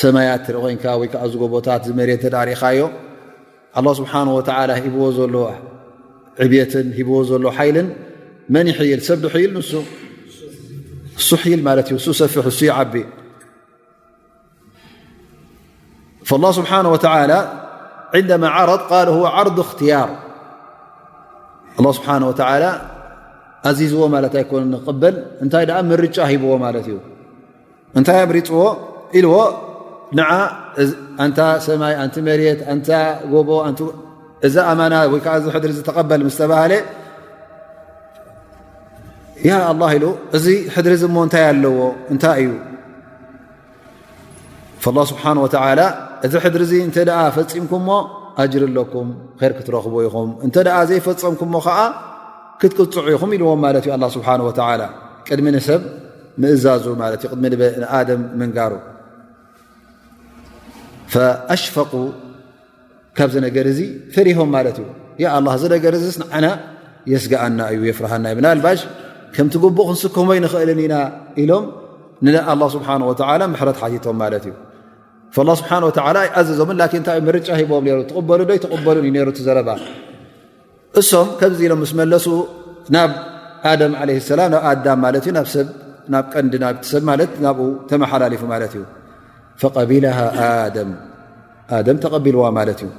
ሰማያት 0.00 0.46
ኢ 0.70 0.78
ዓ 1.22 1.26
ዝጎቦታት 1.32 1.82
ዝመት 1.88 2.10
ተ 2.22 2.26
ሪእኻዮ 2.50 2.80
له 3.84 3.90
ስብሓه 3.98 4.28
ሂዎ 4.86 4.98
ዘሎ 5.18 5.34
ዕብትን 6.44 6.86
ሂብዎ 6.96 7.16
ዘሎ 7.30 7.44
ሓይልን 7.58 7.88
መን 8.54 8.66
ይል 8.90 9.00
ሰብ 9.08 9.22
ል 9.34 9.56
እሱ 9.62 9.72
ል 11.62 11.62
ሰፊ 12.20 12.64
ይዓቢ 12.68 12.94
لله 16.30 16.50
ስብሓه 16.58 16.80
ን 16.84 16.86
ዓረض 18.56 18.80
ል 19.08 19.20
ዓርض 19.36 19.58
እትያር 19.68 20.10
له 21.84 21.90
ስብሓه 21.98 22.72
ኣዚዝዎ 23.68 24.00
ማለት 24.14 24.32
ኣይኮነ 24.40 24.74
በል 25.02 25.14
እንታይ 25.44 25.64
መርጫ 25.90 26.16
ሂብዎ 26.32 26.50
ት 26.74 26.78
እዩ 26.80 26.88
እንታይ 27.98 28.18
ኣምሪፅዎ 28.24 28.58
ኢልዎ 29.18 29.34
ንዓ 30.18 30.28
ንታ 31.30 31.40
ሰማይ 31.66 31.92
ንቲ 32.08 32.14
መሬት 32.28 32.60
ጎቦእዛ 33.32 34.56
ኣማና 34.70 34.94
ወይዓ 35.12 35.26
እዚ 35.40 35.46
ሕድሪ 35.54 35.70
ዝተቐበል 35.78 36.20
ምስተባሃለ 36.28 36.72
ያ 39.48 39.56
ኢሉ 39.96 40.04
እዚ 40.36 40.46
ሕድሪ 40.74 40.94
ሞ 41.14 41.24
እንታይ 41.26 41.44
ኣለዎ 41.52 41.78
እንታይ 42.14 42.44
እዩ 42.44 42.52
ስብሓን 45.12 45.38
እዚ 46.26 46.34
ሕድሪዚ 46.44 46.72
እተ 46.88 46.96
ፈፂምኩምሞ 47.36 47.90
ኣጅር 48.42 48.62
ኣለኩም 48.70 49.08
ር 49.50 49.52
ክትረኽቡ 49.58 49.94
ይኹም 50.06 50.30
እንተ 50.46 50.56
ዘይፈፀምኩምሞ 50.90 51.54
ከዓ 51.66 51.78
ክትቅፅዑ 52.60 53.06
ኢኹም 53.14 53.30
ኢልዎ 53.36 53.48
ማለት 53.66 53.84
እዩ 53.86 53.92
ኣ 53.96 54.08
ስብሓ 54.16 54.28
ቅድሚ 55.28 55.46
ሰብ 55.68 55.82
ኣሽፈቁ 61.54 61.92
ካብዝ 63.18 63.34
ነገር 63.46 63.64
እዚ 63.72 63.80
ፈሪሆም 64.14 64.48
ማለት 64.56 64.76
እዩ 64.82 64.88
ዝነገር 65.62 65.94
ዚስዓና 66.04 66.46
የስጋኣና 67.12 67.60
እዩ 67.74 67.80
የፍርሃና 67.90 68.26
ብንባሽ 68.38 68.80
ከምቲ 69.34 69.54
ጉቡቕ 69.62 69.78
ክንስከመይ 69.88 70.38
ንኽእልን 70.44 70.80
ኢና 70.84 70.94
ኢሎም 71.42 71.64
ን 72.26 72.34
ስብሓ 72.74 72.88
ሕረት 73.60 73.78
ሓቲቶም 73.82 74.16
ማለት 74.24 74.44
እዩ 74.50 74.54
ስብሓ 75.58 75.70
ይዘዞምን 76.40 76.76
እታይዩ 76.88 77.26
ርጫ 77.36 77.48
ሂቦም 77.60 77.86
ሩ 77.96 78.00
ተበሉ 78.12 78.40
ዶይተበሉ 78.50 78.96
ዩ 79.16 79.24
ሩ 79.28 79.32
ዘረባ 79.48 79.70
እሶም 81.00 81.30
ከምዚ 81.40 81.60
ኢሎም 81.66 81.80
ምስ 81.84 81.92
መለሱ 82.00 82.26
ናብ 82.96 83.10
ኣደም 83.70 83.94
ለ 84.08 84.12
ሰላም 84.30 84.48
ናብ 84.54 84.62
ኣዳም 84.72 84.98
ማት 85.04 85.14
እዩ 85.20 85.30
ና 85.36 85.40
ብ 85.46 85.68
ናብ 86.14 86.24
ቀንዲ 86.34 86.54
ናብቲ 86.64 86.82
ሰብ 86.92 87.02
ማለት 87.10 87.30
ናብኡ 87.44 87.66
ተመሓላለፉ 87.90 88.42
ማለት 88.52 88.72
እዩ 88.78 88.82
ፈቀቢልሃ 89.62 90.18
ደ 90.76 90.78
ደም 91.86 91.96
ተቐቢልዋ 92.02 92.44
ማለት 92.58 92.80
እዩ 92.86 92.90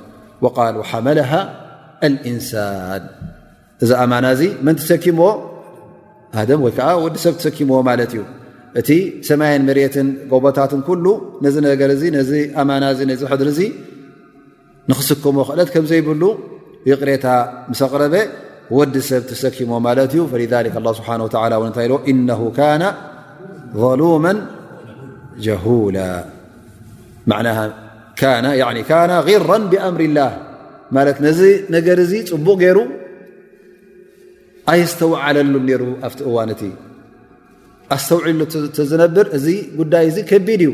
ቃል 0.57 0.75
ሓመልሃ 0.91 1.31
አልእንሳን 2.07 3.03
እዚ 3.83 3.91
ኣማና 4.03 4.25
እዚ 4.37 4.43
መን 4.65 4.75
ትሰኪምዎ 4.81 5.27
ወይ 6.65 6.73
ከዓ 6.77 6.89
ወዲሰብ 7.05 7.35
ትሰኪምዎ 7.41 7.77
ማለት 7.89 8.11
እዩ 8.15 8.23
እቲ 8.79 8.89
ሰማይን 9.27 9.63
መሬትን 9.69 10.07
ጎቦታትን 10.31 10.81
ኩሉ 10.87 11.05
ነዚ 11.45 11.55
ነገር 11.67 11.89
እዚ 11.97 12.03
ነዚ 12.17 12.31
ኣማና 12.61 12.83
እዚ 12.95 12.99
ነዚ 13.11 13.21
ሕድሪ 13.31 13.49
እዚ 13.55 13.61
ንኽስከሞዎ 14.91 15.43
ክእለት 15.47 15.69
ከም 15.75 15.85
ዘይብሉ 15.91 16.23
ይቕሬታ 16.89 17.25
ምስ 17.69 17.79
ኣቕረበ 17.85 18.13
ወዲ 18.75 18.95
ሰብ 19.09 19.25
ሰኪሞ 19.43 19.71
ማት 19.85 19.99
እዩ 20.05 20.17
ذ 20.31 20.35
ه 20.75 20.93
ስሓه 20.97 21.19
ታ 21.35 21.43
ኢ 21.81 22.11
እنه 22.11 22.39
ظሉم 23.81 24.25
ጀهላ 25.45 25.97
غራ 29.29 29.51
ብأምር 29.71 30.01
ላ 30.17 30.27
ማት 30.95 31.17
ነዚ 31.27 31.39
ነገር 31.75 31.97
እዚ 32.05 32.13
ፅቡቅ 32.33 32.57
ገይሩ 32.63 32.77
ኣይስተውዓለሉ 34.71 35.53
ሩ 35.81 35.83
ኣብቲ 36.07 36.19
እዋንቲ 36.29 36.61
ኣስተውዒሉ 37.95 38.39
ዝነብር 38.91 39.27
እዚ 39.37 39.47
ጉዳይ 39.79 40.07
ዚ 40.15 40.23
ከቢድ 40.29 40.61
እዩ 40.67 40.73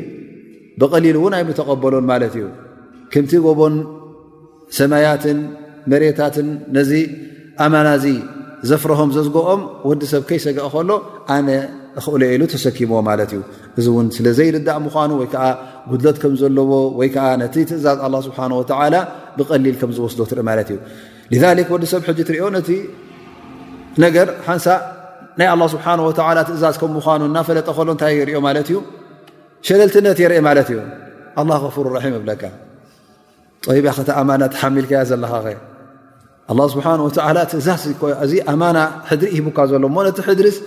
ብቀሊል 0.82 1.18
እውን 1.20 1.34
ኣይተቀበሎን 1.38 2.06
ማለት 2.12 2.36
እዩ 2.40 2.46
ከምቲ 3.14 3.32
ጎቦን 3.48 3.76
ሰማያትን 4.80 5.40
መሬታትን 5.92 6.48
ዚ 6.90 6.94
ኣማና 7.64 7.88
እዚ 7.98 8.06
ዘፍረሆም 8.70 9.10
ዘዝገኦም 9.16 9.62
ወዲ 9.90 10.02
ሰብ 10.12 10.22
ከይሰግአ 10.30 10.62
ከሎ 10.74 10.90
ኣነ 11.36 11.48
ክኡለየሉ 12.04 12.42
ተሰኪሞዎ 12.54 13.00
ማለት 13.08 13.32
እዩ 13.36 13.42
እዚ 13.80 13.86
እውን 13.94 14.08
ስለ 14.16 14.28
ዘይርዳእ 14.38 14.78
ምኳኑ 14.86 15.12
ወይ 15.22 15.28
ከዓ 15.34 15.46
ጉድለት 15.90 16.18
ከም 16.22 16.34
ዘለዎ 16.42 16.72
ወይከዓ 17.00 17.26
ነቲ 17.42 17.56
ትእዛዝ 17.70 17.98
ኣላ 18.06 18.16
ስብሓን 18.28 18.52
ወተላ 18.60 18.96
ብቀሊል 19.38 19.76
ከም 19.82 19.92
ዝወስዶ 19.98 20.20
ትርኢ 20.32 20.44
ማለት 20.50 20.70
እዩ 20.76 20.80
ክ 21.68 21.70
ወዲ 21.76 21.84
ሰብ 21.94 22.02
ሕጂ 22.08 22.20
እትሪኦ 22.26 22.48
ነቲ 22.58 22.70
ነገር 24.04 24.28
ሓንሳእ 24.48 24.80
ናይ 25.42 25.48
ኣላ 25.54 25.62
ስብሓ 25.76 25.86
ወላ 26.08 26.40
ትእዛዝ 26.50 26.76
ከም 26.84 26.92
ምኑ 26.98 27.22
እናፈለጠ 27.30 27.68
ከሎ 27.78 27.88
እንታይ 27.96 28.16
የርኦ 28.22 28.40
ማለት 28.48 28.68
እዩ 28.72 28.78
ሸለልትነት 29.68 30.18
የርኢ 30.24 30.42
ማለት 30.50 30.70
እዩ 30.74 30.80
ኣላ 31.44 31.52
ፉር 31.76 31.88
ራሒም 31.98 32.16
እብለካ 32.22 32.44
ጠብ 33.68 33.86
ኸተ 33.98 34.10
ኣማና 34.22 34.42
ተሓሚልከያ 34.56 35.02
ዘለኻ 35.12 35.32
ኸ 35.46 35.56
الله 36.52 36.66
ስብሓه 36.74 36.92
እእዛእዚ 37.58 38.34
ኣማና 38.52 38.78
ሕድሪ 39.10 39.28
ሂቡካ 39.36 39.60
ዘሎ 39.72 39.84
ሞ 39.96 39.98
ነቲ 40.08 40.18
ሕድርስ 40.28 40.58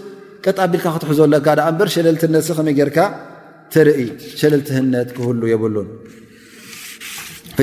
ቀጣቢልካ 0.44 0.84
ክትሕዞለካ 0.94 1.48
ንበር 1.70 1.88
ሸለልትነ 1.94 2.36
ከመይ 2.58 2.80
ርካ 2.88 2.98
ርኢ 3.86 4.00
ሸለልትህነት 4.40 5.08
ክህሉ 5.16 5.42
የብሉን 5.52 5.88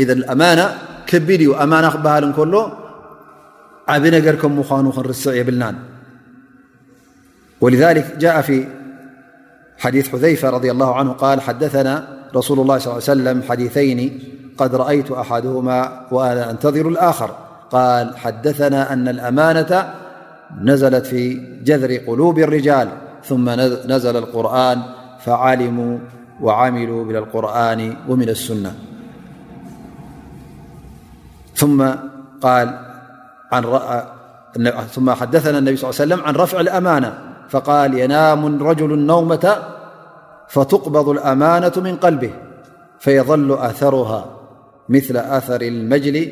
ذ 0.08 0.10
لና 0.22 0.44
ከቢል 1.10 1.42
እዩ 1.46 1.52
ኣና 1.64 1.74
ክበሃል 1.94 2.24
እከሎ 2.30 2.56
ዓብ 3.94 4.04
ነገር 4.18 4.36
ከ 4.42 4.44
ምዃኑ 4.60 4.86
ክንርስዕ 4.98 5.34
የብልና 5.40 5.64
ولذ 7.64 7.84
ج 8.22 8.26
ف 8.48 8.50
ሓث 8.50 8.50
حذيفة 10.14 10.46
ض 10.64 10.66
له 10.82 10.92
ሓثن 11.48 11.90
رسل 12.38 12.58
الل 12.64 12.72
ص 13.48 13.50
يثይ 13.68 13.90
ድ 14.72 14.74
رአይቱ 14.84 15.08
ኣሓድه 15.22 15.54
وأن 16.16 16.38
أንተظሩ 16.52 16.86
الخር 17.10 17.32
فقال 17.74 18.18
حدثنا 18.18 18.94
أن 18.94 19.08
الأمانة 19.08 19.94
نزلت 20.62 21.06
في 21.06 21.34
جذر 21.64 21.98
قلوب 21.98 22.40
الرجال 22.40 22.90
ثم 23.26 23.50
نزل 23.92 24.18
القرآن 24.18 24.82
فعلموا 25.20 26.00
وعملوا 26.42 27.06
مل 27.06 27.16
القرآن 27.16 27.96
ومن 28.10 28.30
السنة 28.30 28.76
ثم 31.56 31.92
حدثنا 35.14 35.58
النبي 35.58 35.76
صل 35.78 35.84
لي 35.86 35.90
وسلم 36.06 36.22
عن 36.22 36.36
رفع 36.36 36.60
الأمانة 36.60 37.14
فقال 37.50 37.94
ينام 38.00 38.64
رجل 38.64 38.94
النومة 38.94 39.56
فتقبض 40.48 41.10
الأمانة 41.10 41.74
من 41.78 41.96
قلبه 41.96 42.32
فيظل 43.00 43.52
أثرها 43.54 44.26
مثل 44.90 45.18
أثر 45.18 45.62
المجل 45.62 46.32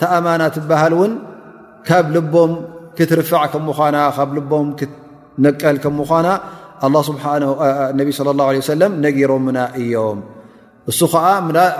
ታኣማና 0.00 0.42
ትበሃል 0.56 0.92
እውን 0.98 1.12
ካብ 1.88 2.06
ልቦም 2.16 2.52
ክትርፍዕ 2.98 3.42
ከምኳና 3.52 3.96
ካብ 4.16 4.30
ልቦም 4.38 4.68
ክትነቀል 4.80 5.76
ከምኳና 5.84 6.28
ነቢ 8.00 8.08
ላه 8.28 8.46
ሰለም 8.72 8.92
ነጊሮምና 9.04 9.58
እዮም 9.80 10.20
እሱ 10.90 10.98
ከዓ 11.12 11.26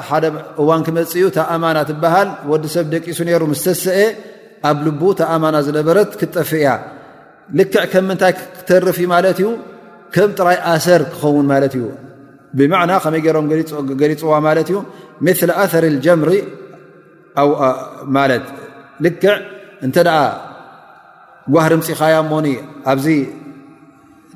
ሓደ 0.08 0.24
እዋን 0.62 0.80
ክመፅ 0.86 1.12
እዩ 1.20 1.24
ታኣማና 1.36 1.78
ትበሃል 1.90 2.28
ወዲ 2.50 2.64
ሰብ 2.74 2.86
ደቂሱ 2.94 3.18
ነይሩ 3.28 3.42
ምስ 3.52 3.62
ተስአ 3.66 3.94
ኣብ 4.68 4.78
ልቡ 4.86 5.02
ተኣማና 5.20 5.56
ዝነበረት 5.66 6.10
ክትጠፍእያ 6.20 6.68
ልክዕ 7.58 7.84
ከም 7.92 8.04
ምንታይ 8.08 8.32
ክተርፊ 8.56 8.98
ማለት 9.14 9.38
እዩ 9.42 9.48
ከም 10.14 10.30
ጥራይ 10.38 10.58
ኣሰር 10.72 11.02
ክኸውን 11.12 11.46
ማለት 11.52 11.72
እዩ 11.78 11.84
ብማዕና 12.58 12.92
ከመይ 13.04 13.20
ገይሮም 13.26 13.46
ገሊፅዋ 14.02 14.34
ማለት 14.48 14.68
እዩ 14.72 14.78
ም 15.26 15.32
ኣር 15.64 15.84
ልጀምሪ 15.96 16.30
ማለት 18.16 18.44
ልክዕ 19.04 19.34
እንተ 19.86 19.96
ደ 20.08 20.12
ጓህርምፅኻያ 21.54 22.16
ሞኒ 22.32 22.46
ኣብዚ 22.92 23.06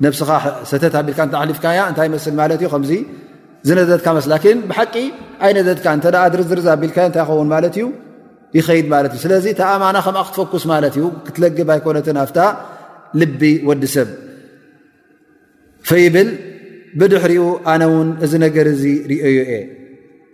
ነብስኻ 0.05 0.29
ሰተት 0.71 0.93
ኣቢልካ 1.01 1.19
እታ 1.27 1.35
ኣሓሊፍካያ 1.39 1.79
እንታይ 1.89 2.05
ይመስል 2.09 2.33
ማለት 2.39 2.59
እዩ 2.61 2.67
ከምዚ 2.73 2.91
ዝነዘድካ 3.67 4.07
መስ 4.15 4.25
ላን 4.31 4.57
ብሓቂ 4.69 4.95
ኣይነዘትካ 5.45 5.85
እተ 5.99 6.05
ድርዝርዝ 6.33 6.65
ኣቢልካ 6.75 6.97
እንታይ 7.09 7.23
ይኸውን 7.25 7.47
ማለት 7.53 7.75
እዩ 7.77 7.85
ይኸይድ 8.57 8.87
ማለት 8.95 9.13
እዩ 9.15 9.21
ስለዚ 9.25 9.45
ተኣማና 9.59 9.97
ከምኣ 10.07 10.23
ክትፈኩስ 10.27 10.65
ማለት 10.73 10.93
እዩ 10.99 11.05
ክትለግብ 11.27 11.69
ኣይኮነትን 11.75 12.19
ኣፍታ 12.25 12.39
ልቢ 13.21 13.41
ወዲ 13.69 13.83
ሰብ 13.95 14.09
ፈይብል 15.89 16.29
ብድሕሪኡ 16.99 17.45
ኣነ 17.71 17.81
እውን 17.89 18.09
እዚ 18.25 18.33
ነገር 18.45 18.65
እዚ 18.75 18.83
ርኦዩ 19.09 19.37
እየ 19.47 19.53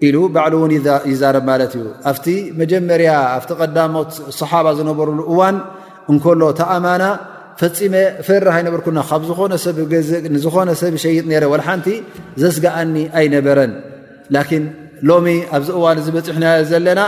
ኢሉ 0.08 0.16
ባዕሉ 0.36 0.54
እውን 0.60 0.72
ይዛረብ 1.12 1.44
ማለት 1.50 1.72
እዩ 1.78 1.86
ኣብቲ 2.12 2.26
መጀመርያ 2.62 3.10
ኣብቲ 3.38 3.50
ቀዳሞት 3.62 4.12
ሰሓባ 4.40 4.68
ዝነበርሉ 4.78 5.20
እዋን 5.34 5.56
እንከሎ 6.12 6.42
ተኣማና 6.60 7.04
ፈፂመ 7.62 7.94
ፈር 8.28 8.46
ይነበርኩና 8.62 9.00
ካብ 9.10 9.22
ንዝኾነ 10.36 10.70
ሰብ 10.82 10.96
ሸይጥ 11.06 11.26
ነረ 11.32 11.46
ሓንቲ 11.68 11.88
ዘስጋኣኒ 12.44 12.96
ኣይነበረን 13.20 13.74
ላኪን 14.36 14.66
ሎሚ 15.10 15.28
ኣብዚ 15.58 15.70
እዋን 15.80 16.00
ዝ 16.06 16.12
በፅሕና 16.18 16.46
ዘለና 16.72 17.02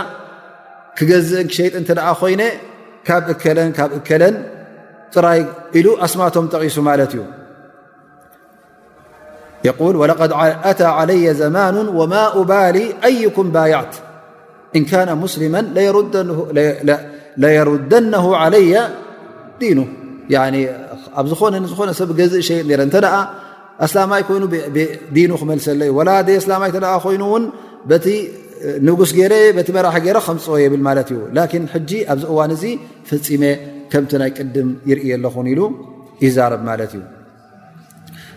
ክገዝእን 0.98 1.48
ሸይጥ 1.56 1.72
እንት 1.80 1.88
ደኣ 1.98 2.06
ኮይነ 2.20 2.42
ካብ 3.08 3.24
እከለን 3.34 3.70
ካብ 3.78 3.90
እከለን 4.00 4.34
ፅራይ 5.14 5.40
ኢሉ 5.78 5.86
ኣስማቶም 6.04 6.46
ጠቒሱ 6.52 6.76
ማለት 6.90 7.10
እዩ 7.16 7.22
ولقد 9.70 10.32
أታى 10.64 10.84
علي 10.86 11.34
ዘማኑ 11.40 11.76
وማا 12.00 12.24
أባال 12.40 12.76
أيኩም 13.06 13.48
ባيعት 13.54 13.92
إن 14.76 14.82
كان 14.90 15.08
مስلم 15.22 15.52
ليሩዳنه 17.44 18.26
علي 18.36 18.72
ዲن 19.60 19.78
ኣብ 21.20 21.26
ዝኾነ 21.30 21.52
ዝኾነ 21.72 21.88
ሰብ 22.00 22.10
ገዝእ 22.20 22.42
ሸ 22.48 22.64
እተ 22.88 22.96
እسላማይ 23.84 24.22
ኮይኑ 24.28 24.44
ዲኑ 25.14 25.30
ክመልሰለ 25.40 25.82
ላ 26.08 26.12
ላይ 26.62 26.70
ተ 26.76 26.80
ይኑ 27.14 27.22
ንጉስ 28.88 29.10
ቲ 29.66 29.70
መራح 29.76 29.94
ከምፅወ 30.26 30.54
የብል 30.64 30.82
ማ 30.86 30.92
እዩ 31.02 31.18
لن 31.36 31.66
ጂ 31.90 32.04
ኣብዚ 32.12 32.24
እዋ 32.30 32.38
እ 32.54 32.76
ፈፂመ 33.10 33.42
ከምቲ 33.92 34.12
ናይ 34.22 34.30
ቅድም 34.38 34.68
يርእየለኹን 34.92 35.46
ኢሉ 35.54 35.60
ይዛረብ 36.24 36.62
ማት 36.70 36.80
እዩ 36.98 37.04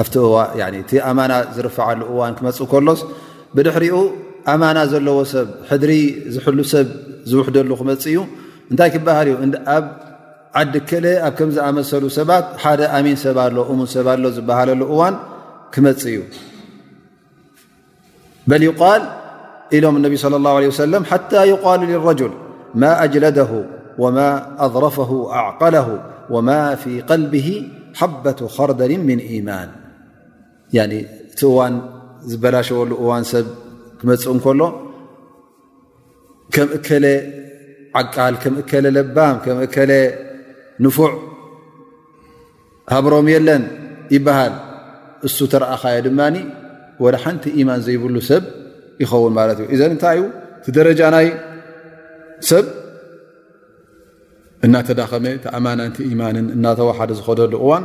ኣቲ 0.00 0.14
እቲ 0.82 0.90
ኣማና 1.10 1.32
ዝርፍዓሉ 1.56 2.00
እዋን 2.12 2.32
ክመፅ 2.38 2.58
ሎስ 2.88 3.00
ብድሕሪኡ 3.56 3.96
ኣማና 4.52 4.78
ዘለዎ 4.92 5.18
ሰብ 5.32 5.48
ሕድሪ 5.70 5.92
ዝሕሉ 6.34 6.58
ሰብ 6.72 6.86
ዝውሕደሉ 7.30 7.70
ክመፅ 7.80 8.04
እዩ 8.12 8.18
እንታይ 8.70 8.90
ክበሃል 8.94 9.28
እዩ 9.32 9.40
ኣብ 9.76 9.84
ዓዲ 10.60 10.74
ክእለ 10.90 11.06
ኣብ 11.26 11.34
ከም 11.38 11.50
ዝኣመሰሉ 11.56 12.04
ሰባት 12.18 12.46
ሓደ 12.62 12.80
ኣሚን 12.98 13.18
ሰብሎ 13.24 13.56
እሙን 13.72 13.88
ሰብሎ 13.96 14.24
ዝበሃለሉ 14.36 14.80
እዋን 14.94 15.14
ክመፅ 15.74 16.02
እዩ 16.12 16.18
በ 18.50 18.60
ይል 18.66 19.04
ኢሎም 19.76 19.94
ነብ 20.04 20.12
صለ 20.24 20.34
اላه 20.40 20.54
ه 20.62 20.72
ሰለም 20.82 21.02
ሓታى 21.10 21.42
ይሉ 21.50 21.90
ረጅል 22.08 22.32
ማ 22.82 22.84
ኣጅለደه 23.04 23.52
ወማ 24.02 24.18
ኣضረፈ 24.66 24.96
ኣعقለه 25.36 25.88
ወማ 26.34 26.48
ፊ 26.82 26.94
ቀልቢه 27.08 27.48
ሓበة 28.00 28.40
ከርደር 28.56 28.90
ምን 29.06 29.18
يማን 29.36 29.70
እቲ 30.80 31.40
እዋን 31.50 31.74
ዝበላሸበሉ 32.30 32.90
እዋን 33.02 33.24
ሰብ 33.32 33.46
ክመፅእ 34.00 34.32
እንከሎ 34.34 34.60
ከም 36.54 36.66
እከለ 36.76 37.06
ዓቃል 38.00 38.34
ከም 38.42 38.54
እከለ 38.62 38.86
ለባም 38.96 39.36
ከም 39.44 39.58
እከለ 39.66 39.92
ንፉዕ 40.84 41.12
ሃብሮም 42.94 43.26
የለን 43.34 43.62
ይበሃል 44.14 44.54
እሱ 45.28 45.36
ተረአኻዮ 45.52 45.96
ድማ 46.06 46.20
ወደ 47.04 47.14
ሓንቲ 47.24 47.44
ኢማን 47.60 47.80
ዘይብሉ 47.86 48.16
ሰብ 48.30 48.44
ይኸውን 49.02 49.32
ማለት 49.38 49.58
እዩ 49.62 49.66
እዘን 49.74 49.92
እንታይ 49.94 50.16
እዩ 50.20 50.24
ቲ 50.64 50.74
ደረጃናይ 50.78 51.26
ሰብ 52.50 52.66
እናተዳኸመ 54.66 55.24
ተኣማናንቲ 55.44 55.96
ኢማንን 56.12 56.46
እናተወሓደ 56.56 57.10
ዝኮደሉ 57.18 57.52
እዋን 57.64 57.84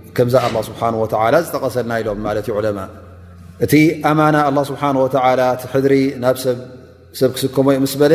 ከምዛ 0.17 0.33
ኣላ 0.45 0.55
ስብሓን 0.67 0.95
ወላ 1.01 1.35
ዝጠቐሰልና 1.45 1.93
ኢሎም 2.01 2.19
ማለት 2.27 2.45
እዩ 2.47 2.53
ዕለማ 2.59 2.79
እቲ 3.65 3.73
ኣማና 4.09 4.37
ኣ 4.49 4.63
ስብሓን 4.69 4.95
ወላ 5.03 5.39
ቲ 5.61 5.69
ሕድሪ 5.73 5.95
ናብ 6.23 6.37
ሰብሰብ 6.43 7.29
ክስከሞ 7.35 7.67
ዩ 7.75 7.79
ምስ 7.85 7.93
በለ 8.01 8.13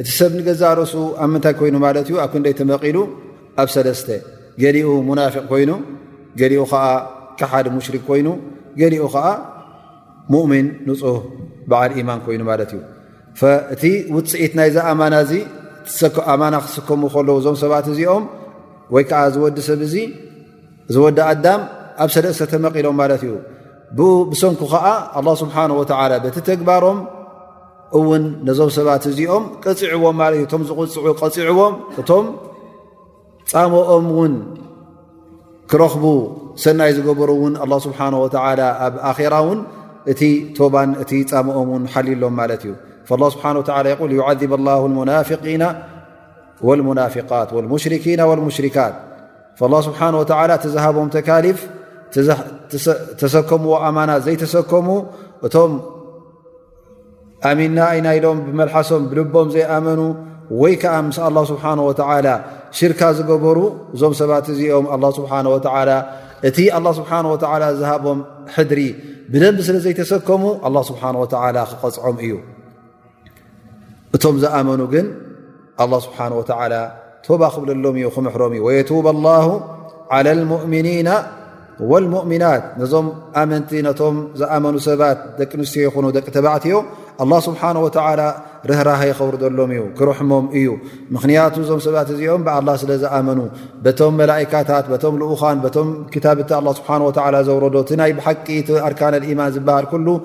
እቲ 0.00 0.08
ሰብ 0.18 0.30
ንገዛርሱ 0.38 0.92
ኣብ 1.22 1.28
ምንታይ 1.34 1.54
ኮይኑ 1.60 1.76
ማለት 1.86 2.06
እዩ 2.10 2.16
ኣብ 2.24 2.30
ክንደይ 2.34 2.54
ተመቒሉ 2.60 2.96
ኣብ 3.60 3.68
ሰለስተ 3.74 4.08
ገሊኡ 4.62 4.88
ሙናፊቅ 5.08 5.44
ኮይኑ 5.50 5.70
ገሊኡ 6.40 6.60
ከዓ 6.72 6.84
ካሓዲ 7.40 7.66
ሙሽሪክ 7.76 8.02
ኮይኑ 8.10 8.28
ገሊኡ 8.80 9.02
ከዓ 9.14 9.26
ሙእምን 10.32 10.66
ንፁህ 10.88 11.18
በዓል 11.70 11.92
ኢማን 12.00 12.20
ኮይኑ 12.26 12.42
ማለት 12.50 12.70
እዩ 12.76 12.80
እቲ 13.74 13.82
ውፅኢት 14.16 14.52
ናይዛ 14.58 14.76
ኣማና 14.92 15.14
እዚ 15.26 15.32
ኣማና 16.34 16.54
ክስከሙ 16.64 17.02
ከለዉ 17.14 17.36
እዞም 17.42 17.56
ሰባት 17.62 17.86
እዚኦም 17.92 18.24
ወይ 18.94 19.04
ከዓ 19.10 19.20
ዝወዲ 19.34 19.56
ሰብ 19.68 19.80
እዙ 19.86 19.94
እዝወዲ 20.90 21.18
ኣዳም 21.30 21.60
ኣብ 22.02 22.08
ሰለእሰተተመቒሎም 22.14 22.94
ማለት 23.00 23.22
እዩ 23.26 23.32
ብሰንኩ 24.30 24.60
ከዓ 24.72 24.86
ኣه 25.18 25.24
ስብሓንه 25.42 25.74
ወላ 25.80 26.12
በቲ 26.24 26.36
ተግባሮም 26.50 26.98
እውን 27.98 28.22
ነዞም 28.46 28.70
ሰባት 28.76 29.04
እዚኦም 29.10 29.44
ቀፂዕዎም 29.64 30.16
ለ 30.32 30.34
እዩ 30.38 30.42
እቶም 30.46 30.62
ዝቕፅዑ 30.68 31.04
ቀፂዕዎም 31.20 31.74
እቶም 32.00 32.24
ፃመኦም 33.52 34.06
ውን 34.18 34.34
ክረኽቡ 35.70 36.04
ሰናይ 36.64 36.90
ዝገበሩ 36.96 37.30
እውን 37.38 37.54
ስብሓ 37.86 37.98
ላ 38.14 38.60
ኣብ 38.86 38.94
ኣራ 39.22 39.34
እውን 39.44 39.60
እቲ 40.12 40.20
ቶባን 40.56 40.90
እቲ 41.02 41.12
ፃመኦም 41.32 41.68
ውን 41.74 41.84
ሓልሎም 41.94 42.34
ማለት 42.40 42.62
እዩ 42.66 42.74
ስብሓ 43.34 43.44
ይል 43.92 44.14
ዩዓذብ 44.20 44.52
ላ 44.68 44.78
ሙናፊና 44.96 45.64
ወልሙናፊقት 46.68 47.48
ሙሽርኪና 47.74 48.20
ልሙሽሪካት 48.38 48.94
ላه 49.68 49.80
ስብሓ 49.86 49.96
ወ 50.16 50.18
እቲ 50.56 50.66
ዝሃቦም 50.74 51.08
ተካሊፍ 51.16 51.58
ተሰከምዎ 53.20 53.72
ኣማናት 53.86 54.20
ዘይተሰከሙ 54.26 54.88
እቶም 55.46 55.72
ኣሚና 57.50 57.78
ይናኢሎም 57.96 58.38
ብመልሓሶም 58.46 59.02
ብልቦም 59.10 59.48
ዘይኣመኑ 59.54 60.00
ወይ 60.60 60.74
ከዓ 60.82 60.94
ምስ 61.08 61.18
ه 61.20 61.28
ስብሓ 61.52 61.64
ወ 61.88 61.90
ሽርካ 62.78 63.00
ዝገበሩ 63.18 63.58
እዞም 63.94 64.12
ሰባት 64.20 64.46
እዚኦም 64.52 64.86
ስብሓ 65.18 65.30
እቲ 66.48 66.58
ስብሓه 66.98 67.20
ወ 67.32 67.36
ዝሃቦም 67.80 68.18
ሕድሪ 68.54 68.80
ብደንብ 69.32 69.58
ስለ 69.68 69.76
ዘይተሰከሙ 69.86 70.42
ኣ 70.68 70.70
ስብሓ 70.90 71.02
ወ 71.22 71.26
ክቐፅዖም 71.70 72.16
እዩ 72.24 72.32
እቶም 74.16 74.36
ዝኣመኑ 74.42 74.80
ግን 74.94 75.06
ስብሓ 76.06 76.18
ላ 76.74 76.74
ባ 77.40 77.48
ክብለሎም 77.54 77.96
እዩ 78.00 78.06
ክምሕሮም 78.14 78.52
እዩ 78.56 78.62
የቱብ 78.78 79.06
ላሁ 79.26 79.48
ላ 80.26 80.32
ልሙእሚኒና 80.38 81.08
ልሙእሚናት 82.04 82.62
ነዞም 82.80 83.06
ኣመንቲ 83.40 83.70
ነቶም 83.86 84.16
ዝኣመኑ 84.40 84.74
ሰባት 84.86 85.18
ደቂ 85.38 85.50
ኣንስትዮ 85.58 85.82
ይኹኑ 85.88 86.06
ደቂ 86.16 86.26
ተባዕትዮ 86.36 86.76
ስብሓ 87.46 87.60
ወ 87.84 87.86
ርህራሃ 88.68 89.00
ይኸብርሎም 89.10 89.70
እዩ 89.74 89.82
ክርሕሞም 89.98 90.46
እዩ 90.58 90.68
ምክንያቱ 91.14 91.54
እዞም 91.64 91.80
ሰባት 91.86 92.08
እዚኦም 92.14 92.42
ብላ 92.46 92.68
ስለዝኣመኑ 92.82 93.40
በቶም 93.84 94.12
መላካታት 94.20 94.86
በቶም 94.92 95.14
ልኡኻን 95.22 95.60
ቶም 95.76 95.88
ታብቲ 96.26 96.50
ስሓ 96.80 96.88
ዘውረዶቲ 97.48 97.92
ናይ 98.00 98.12
ብሓቂ 98.18 98.46
ቲ 98.68 98.78
ኣርካን 98.88 99.14
ማን 99.40 99.50
ዝበሃል 99.56 99.86
ሉ 100.08 100.16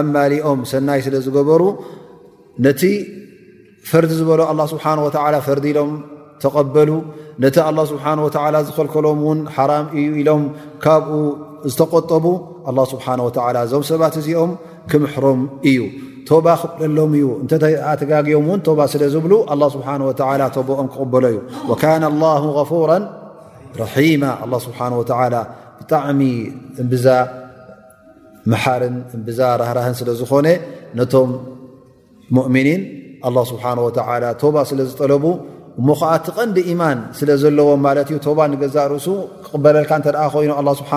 ኣማሊኦም 0.00 0.60
ሰናይ 0.72 1.00
ስለ 1.08 1.16
ዝገበሩ 1.26 1.62
ነቲ 2.66 2.82
ፈርዲ 3.90 4.12
ዝበሎ 4.20 4.40
ስብሓ 4.74 4.86
ላ 5.34 5.38
ፈርዲ 5.48 5.66
ኢሎም 5.74 5.92
ነቲ 7.42 7.56
ስብሓ 7.90 8.04
ወ 8.26 8.58
ዝኸልከሎም 8.68 9.18
ውን 9.26 9.38
ሓራም 9.56 9.84
እዩ 9.98 10.06
ኢሎም 10.20 10.42
ካብኡ 10.84 11.10
ዝተቆጠቡ 11.70 12.24
ኣ 12.68 12.72
ስብሓ 12.92 13.06
ወላ 13.26 13.56
ዞም 13.70 13.82
ሰባት 13.90 14.14
እዚኦም 14.20 14.50
ክምሕሮም 14.90 15.40
እዩ 15.70 15.78
ተባ 16.28 16.46
ክጥደሎም 16.60 17.12
እዩ 17.18 17.26
እንተተጋግኦም 17.42 18.44
እውን 18.48 18.60
ባ 18.78 18.84
ስለ 18.94 19.02
ዝብሉ 19.14 19.32
ስብሓ 19.74 19.88
ወ 20.08 20.12
ተቦኦም 20.56 20.88
ክቕበሎ 20.94 21.24
እዩ 21.32 21.38
ወካነ 21.70 22.04
ላ 22.22 22.32
ፉራ 22.70 22.92
ረሒማ 23.80 24.22
ስብሓ 24.66 24.78
ወላ 25.00 25.34
ብጣዕሚ 25.80 26.20
እምብዛ 26.82 27.06
መሓርን 28.50 28.96
እብዛ 29.16 29.40
ራህራህን 29.60 29.94
ስለ 30.00 30.08
ዝኾነ 30.20 30.46
ነቶም 30.98 31.30
ሙእምኒን 32.36 32.82
ስብሓ 33.52 33.64
ወላ 33.86 33.98
ተባ 34.44 34.56
ስለዝጠለቡ 34.72 35.24
እሞዓ 35.78 35.98
እትቀንዲ 36.18 36.56
ኢማን 36.72 36.98
ስለ 37.18 37.28
ዘለዎም 37.42 37.80
ማት 37.86 38.08
እዩ 38.12 38.16
ቶባ 38.26 38.38
ንገዛእ 38.52 38.86
ርእሱ 38.92 39.06
ክበለልካ 39.46 39.90
እ 40.26 40.42
ይኑ 40.44 40.68
ስብሓ 40.80 40.92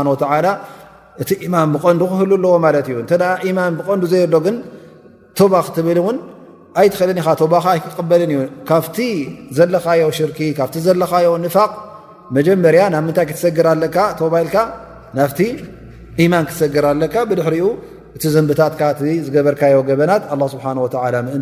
እቲ 1.24 1.30
ማን 1.54 1.68
ብቀንዱ 1.74 2.02
ክህል 2.12 2.32
ኣለዎ 2.38 2.54
ማለት 2.66 2.86
እዩ 2.92 2.98
እተ 3.06 3.14
ማን 3.58 3.74
ብቀንዱ 3.80 4.04
ዘይሎ 4.14 4.36
ግን 4.46 4.56
ባ 5.54 5.62
ክትብል 5.68 5.98
እውን 6.02 6.18
ኣይትክእል 6.82 7.12
ባ 7.54 7.62
ክበልን 7.98 8.32
እዩ 8.36 8.40
ካብቲ 8.70 8.98
ዘለካዮ 9.58 10.04
ሽርኪ 10.18 10.40
ካብ 10.60 10.72
ዘለኻዮ 10.88 11.30
ንፋቅ 11.46 11.72
መጀመርያ 12.38 12.82
ናብ 12.96 13.04
ምታይ 13.08 13.26
ክትሰርባኢልካ 13.30 14.58
ናብቲ 15.18 15.40
ማን 16.34 16.46
ክትሰግር 16.50 16.86
ኣለካ 16.92 17.16
ብድሕሪኡ 17.30 17.68
እቲ 18.18 18.24
ዘንብታት 18.36 18.74
ዝገበርካዮ 19.26 19.78
ገበናት 19.90 20.24
ስብሓ 20.54 20.66
ምን 21.28 21.42